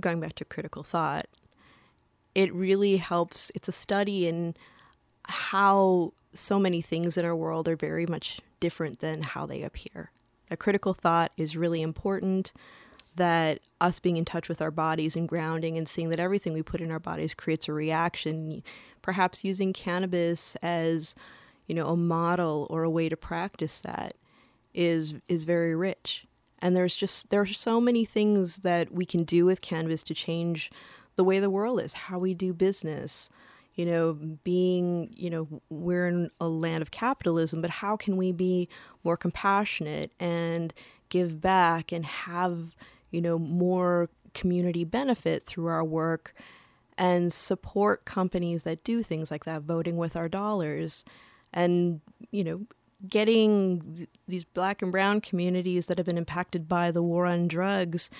going 0.00 0.20
back 0.20 0.34
to 0.36 0.44
critical 0.44 0.82
thought, 0.82 1.26
it 2.34 2.52
really 2.54 2.98
helps. 2.98 3.50
It's 3.54 3.68
a 3.68 3.72
study 3.72 4.26
in 4.26 4.54
how 5.24 6.12
so 6.32 6.58
many 6.58 6.82
things 6.82 7.16
in 7.16 7.24
our 7.24 7.34
world 7.34 7.68
are 7.68 7.76
very 7.76 8.06
much 8.06 8.40
different 8.60 9.00
than 9.00 9.22
how 9.22 9.46
they 9.46 9.62
appear. 9.62 10.10
That 10.48 10.58
critical 10.58 10.94
thought 10.94 11.32
is 11.36 11.56
really 11.56 11.82
important, 11.82 12.52
that 13.16 13.60
us 13.80 13.98
being 13.98 14.16
in 14.16 14.24
touch 14.24 14.48
with 14.48 14.60
our 14.60 14.70
bodies 14.70 15.16
and 15.16 15.28
grounding 15.28 15.78
and 15.78 15.88
seeing 15.88 16.10
that 16.10 16.20
everything 16.20 16.52
we 16.52 16.62
put 16.62 16.80
in 16.80 16.90
our 16.90 17.00
bodies 17.00 17.34
creates 17.34 17.68
a 17.68 17.72
reaction, 17.72 18.62
perhaps 19.00 19.42
using 19.42 19.72
cannabis 19.72 20.54
as 20.56 21.14
you 21.66 21.74
know, 21.74 21.86
a 21.86 21.96
model 21.96 22.66
or 22.70 22.82
a 22.82 22.90
way 22.90 23.08
to 23.08 23.16
practice 23.16 23.80
that 23.80 24.14
is 24.74 25.14
is 25.28 25.44
very 25.44 25.74
rich. 25.74 26.25
And 26.60 26.76
there's 26.76 26.96
just 26.96 27.30
there 27.30 27.40
are 27.40 27.46
so 27.46 27.80
many 27.80 28.04
things 28.04 28.58
that 28.58 28.92
we 28.92 29.04
can 29.04 29.24
do 29.24 29.44
with 29.44 29.60
cannabis 29.60 30.02
to 30.04 30.14
change 30.14 30.70
the 31.16 31.24
way 31.24 31.38
the 31.38 31.50
world 31.50 31.80
is, 31.80 31.92
how 31.92 32.18
we 32.18 32.34
do 32.34 32.52
business. 32.52 33.30
You 33.74 33.84
know, 33.84 34.14
being, 34.42 35.12
you 35.14 35.28
know, 35.28 35.60
we're 35.68 36.06
in 36.08 36.30
a 36.40 36.48
land 36.48 36.80
of 36.80 36.90
capitalism, 36.90 37.60
but 37.60 37.68
how 37.68 37.94
can 37.94 38.16
we 38.16 38.32
be 38.32 38.70
more 39.04 39.18
compassionate 39.18 40.12
and 40.18 40.72
give 41.10 41.42
back 41.42 41.92
and 41.92 42.06
have, 42.06 42.74
you 43.10 43.20
know, 43.20 43.38
more 43.38 44.08
community 44.32 44.82
benefit 44.84 45.42
through 45.42 45.66
our 45.66 45.84
work 45.84 46.34
and 46.96 47.30
support 47.34 48.06
companies 48.06 48.62
that 48.62 48.82
do 48.82 49.02
things 49.02 49.30
like 49.30 49.44
that, 49.44 49.60
voting 49.60 49.98
with 49.98 50.16
our 50.16 50.28
dollars 50.28 51.04
and 51.52 52.00
you 52.30 52.44
know 52.44 52.60
getting 53.08 53.80
th- 53.96 54.08
these 54.26 54.44
black 54.44 54.82
and 54.82 54.92
brown 54.92 55.20
communities 55.20 55.86
that 55.86 55.98
have 55.98 56.06
been 56.06 56.18
impacted 56.18 56.68
by 56.68 56.90
the 56.90 57.02
war 57.02 57.26
on 57.26 57.48
drugs 57.48 58.10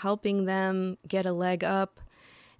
helping 0.00 0.44
them 0.44 0.98
get 1.06 1.24
a 1.26 1.32
leg 1.32 1.62
up 1.62 2.00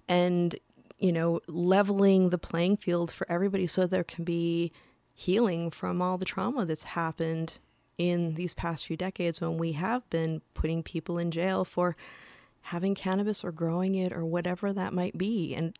and 0.07 0.57
you 0.97 1.11
know 1.11 1.41
leveling 1.47 2.29
the 2.29 2.37
playing 2.37 2.77
field 2.77 3.11
for 3.11 3.29
everybody 3.29 3.67
so 3.67 3.85
there 3.85 4.03
can 4.03 4.23
be 4.23 4.71
healing 5.13 5.69
from 5.69 6.01
all 6.01 6.17
the 6.17 6.25
trauma 6.25 6.65
that's 6.65 6.83
happened 6.83 7.57
in 7.97 8.35
these 8.35 8.53
past 8.53 8.85
few 8.85 8.97
decades 8.97 9.39
when 9.39 9.57
we 9.57 9.73
have 9.73 10.07
been 10.09 10.41
putting 10.53 10.83
people 10.83 11.17
in 11.17 11.31
jail 11.31 11.63
for 11.63 11.95
having 12.63 12.95
cannabis 12.95 13.43
or 13.43 13.51
growing 13.51 13.95
it 13.95 14.11
or 14.11 14.25
whatever 14.25 14.73
that 14.73 14.93
might 14.93 15.17
be. 15.17 15.53
And 15.53 15.77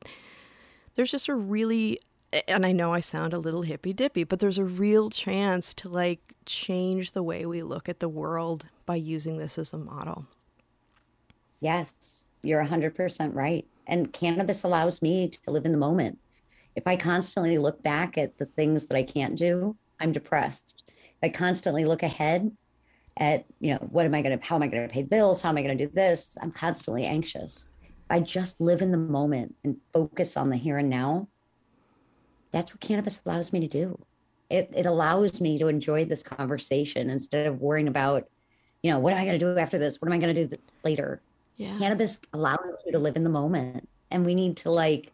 there's 0.95 1.11
just 1.11 1.27
a 1.27 1.35
really 1.35 1.99
and 2.47 2.65
I 2.65 2.71
know 2.71 2.93
I 2.93 2.99
sound 2.99 3.33
a 3.33 3.39
little 3.39 3.61
hippy 3.61 3.93
dippy, 3.93 4.23
but 4.23 4.39
there's 4.39 4.57
a 4.57 4.63
real 4.63 5.09
chance 5.09 5.73
to 5.75 5.89
like 5.89 6.19
change 6.45 7.11
the 7.11 7.23
way 7.23 7.45
we 7.45 7.63
look 7.63 7.89
at 7.89 7.99
the 7.99 8.09
world 8.09 8.67
by 8.85 8.95
using 8.95 9.37
this 9.37 9.57
as 9.57 9.73
a 9.73 9.77
model. 9.77 10.25
Yes, 11.61 12.25
you're 12.41 12.63
100% 12.63 13.33
right. 13.33 13.65
And 13.87 14.11
cannabis 14.11 14.63
allows 14.63 15.01
me 15.01 15.29
to 15.29 15.51
live 15.51 15.65
in 15.65 15.71
the 15.71 15.77
moment. 15.77 16.19
If 16.75 16.87
I 16.87 16.97
constantly 16.97 17.57
look 17.57 17.81
back 17.81 18.17
at 18.17 18.37
the 18.37 18.45
things 18.45 18.87
that 18.87 18.97
I 18.97 19.03
can't 19.03 19.37
do, 19.37 19.75
I'm 19.99 20.11
depressed. 20.11 20.83
If 20.87 21.17
I 21.23 21.29
constantly 21.29 21.85
look 21.85 22.03
ahead 22.03 22.51
at, 23.17 23.45
you 23.59 23.73
know, 23.73 23.79
what 23.91 24.05
am 24.05 24.13
I 24.13 24.21
going 24.21 24.37
to, 24.37 24.45
how 24.45 24.55
am 24.55 24.63
I 24.63 24.67
going 24.67 24.87
to 24.87 24.93
pay 24.93 25.03
bills? 25.03 25.41
How 25.41 25.49
am 25.49 25.57
I 25.57 25.61
going 25.61 25.77
to 25.77 25.85
do 25.85 25.91
this? 25.93 26.31
I'm 26.41 26.51
constantly 26.51 27.05
anxious. 27.05 27.67
If 27.83 27.89
I 28.09 28.19
just 28.19 28.59
live 28.59 28.81
in 28.81 28.91
the 28.91 28.97
moment 28.97 29.55
and 29.63 29.77
focus 29.93 30.35
on 30.35 30.49
the 30.49 30.57
here 30.57 30.77
and 30.77 30.89
now, 30.89 31.27
that's 32.55 32.71
what 32.71 32.79
cannabis 32.79 33.19
allows 33.25 33.51
me 33.53 33.59
to 33.59 33.67
do. 33.67 33.97
it, 34.49 34.71
it 34.73 34.85
allows 34.85 35.41
me 35.41 35.57
to 35.59 35.67
enjoy 35.67 36.05
this 36.05 36.23
conversation 36.23 37.09
instead 37.09 37.47
of 37.47 37.59
worrying 37.61 37.87
about, 37.89 38.29
you 38.83 38.91
know, 38.91 38.99
what 38.99 39.11
am 39.13 39.19
I 39.19 39.25
going 39.25 39.37
to 39.39 39.45
do 39.45 39.57
after 39.59 39.77
this? 39.77 39.99
What 39.99 40.07
am 40.07 40.13
I 40.13 40.19
going 40.19 40.33
to 40.33 40.41
do 40.43 40.47
th- 40.47 40.61
later? 40.83 41.21
Yeah. 41.57 41.77
Cannabis 41.79 42.21
allows 42.33 42.77
you 42.85 42.91
to 42.93 42.99
live 42.99 43.15
in 43.17 43.23
the 43.23 43.29
moment. 43.29 43.87
And 44.11 44.25
we 44.25 44.35
need 44.35 44.55
to 44.57 44.69
like 44.71 45.11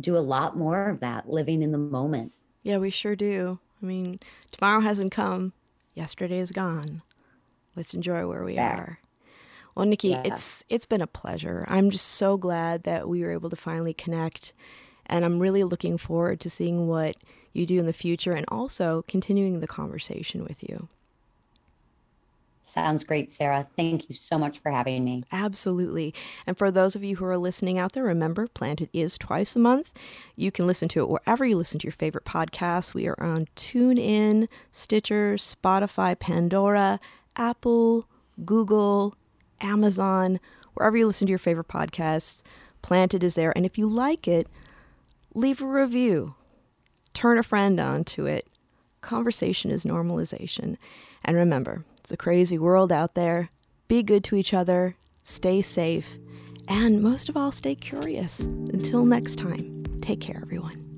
do 0.00 0.16
a 0.16 0.24
lot 0.34 0.56
more 0.56 0.88
of 0.90 1.00
that, 1.00 1.28
living 1.28 1.62
in 1.62 1.70
the 1.72 1.78
moment. 1.78 2.32
Yeah, 2.64 2.78
we 2.78 2.90
sure 2.90 3.16
do. 3.16 3.58
I 3.82 3.86
mean, 3.86 4.18
tomorrow 4.50 4.80
hasn't 4.80 5.12
come. 5.12 5.52
Yesterday 5.94 6.38
is 6.38 6.52
gone. 6.52 7.02
Let's 7.76 7.94
enjoy 7.94 8.26
where 8.26 8.44
we 8.44 8.54
Yeah. 8.54 8.76
are. 8.76 8.98
Well, 9.74 9.86
Nikki, 9.86 10.08
Yeah. 10.10 10.22
it's 10.24 10.64
it's 10.68 10.84
been 10.86 11.00
a 11.00 11.06
pleasure. 11.06 11.64
I'm 11.68 11.90
just 11.90 12.06
so 12.06 12.36
glad 12.36 12.82
that 12.82 13.08
we 13.08 13.22
were 13.22 13.32
able 13.32 13.50
to 13.50 13.56
finally 13.56 13.94
connect, 13.94 14.52
and 15.06 15.24
I'm 15.24 15.38
really 15.38 15.64
looking 15.64 15.98
forward 15.98 16.40
to 16.40 16.50
seeing 16.50 16.88
what 16.88 17.16
you 17.52 17.66
do 17.66 17.78
in 17.78 17.86
the 17.86 17.92
future 17.92 18.32
and 18.32 18.46
also 18.48 19.04
continuing 19.08 19.60
the 19.60 19.66
conversation 19.66 20.44
with 20.44 20.62
you. 20.62 20.88
Sounds 22.64 23.02
great, 23.02 23.32
Sara. 23.32 23.66
Thank 23.76 24.08
you 24.08 24.14
so 24.14 24.38
much 24.38 24.60
for 24.60 24.70
having 24.70 25.04
me. 25.04 25.24
Absolutely. 25.32 26.14
And 26.46 26.56
for 26.56 26.70
those 26.70 26.94
of 26.94 27.02
you 27.02 27.16
who 27.16 27.24
are 27.24 27.36
listening 27.36 27.76
out 27.76 27.92
there, 27.92 28.04
remember, 28.04 28.46
Planted 28.46 28.88
is 28.92 29.18
twice 29.18 29.56
a 29.56 29.58
month. 29.58 29.92
You 30.36 30.52
can 30.52 30.66
listen 30.66 30.88
to 30.90 31.00
it 31.00 31.08
wherever 31.08 31.44
you 31.44 31.56
listen 31.56 31.80
to 31.80 31.86
your 31.86 31.92
favorite 31.92 32.24
podcasts. 32.24 32.94
We 32.94 33.08
are 33.08 33.20
on 33.20 33.48
TuneIn, 33.56 34.48
Stitcher, 34.70 35.34
Spotify, 35.34 36.18
Pandora, 36.18 37.00
Apple, 37.36 38.06
Google, 38.44 39.16
Amazon, 39.60 40.38
wherever 40.74 40.96
you 40.96 41.06
listen 41.06 41.26
to 41.26 41.32
your 41.32 41.38
favorite 41.38 41.68
podcasts. 41.68 42.42
Planted 42.80 43.24
is 43.24 43.34
there. 43.34 43.52
And 43.56 43.66
if 43.66 43.76
you 43.76 43.88
like 43.88 44.28
it, 44.28 44.46
leave 45.34 45.60
a 45.62 45.66
review. 45.66 46.34
Turn 47.14 47.38
a 47.38 47.42
friend 47.42 47.78
on 47.78 48.04
to 48.04 48.26
it. 48.26 48.46
Conversation 49.00 49.70
is 49.70 49.84
normalization. 49.84 50.76
And 51.24 51.36
remember, 51.36 51.84
it's 51.98 52.12
a 52.12 52.16
crazy 52.16 52.58
world 52.58 52.92
out 52.92 53.14
there. 53.14 53.50
Be 53.88 54.02
good 54.02 54.24
to 54.24 54.36
each 54.36 54.54
other, 54.54 54.96
stay 55.22 55.60
safe, 55.60 56.18
and 56.68 57.02
most 57.02 57.28
of 57.28 57.36
all, 57.36 57.52
stay 57.52 57.74
curious. 57.74 58.40
Until 58.40 59.04
next 59.04 59.36
time, 59.36 59.84
take 60.00 60.20
care, 60.20 60.40
everyone. 60.42 60.91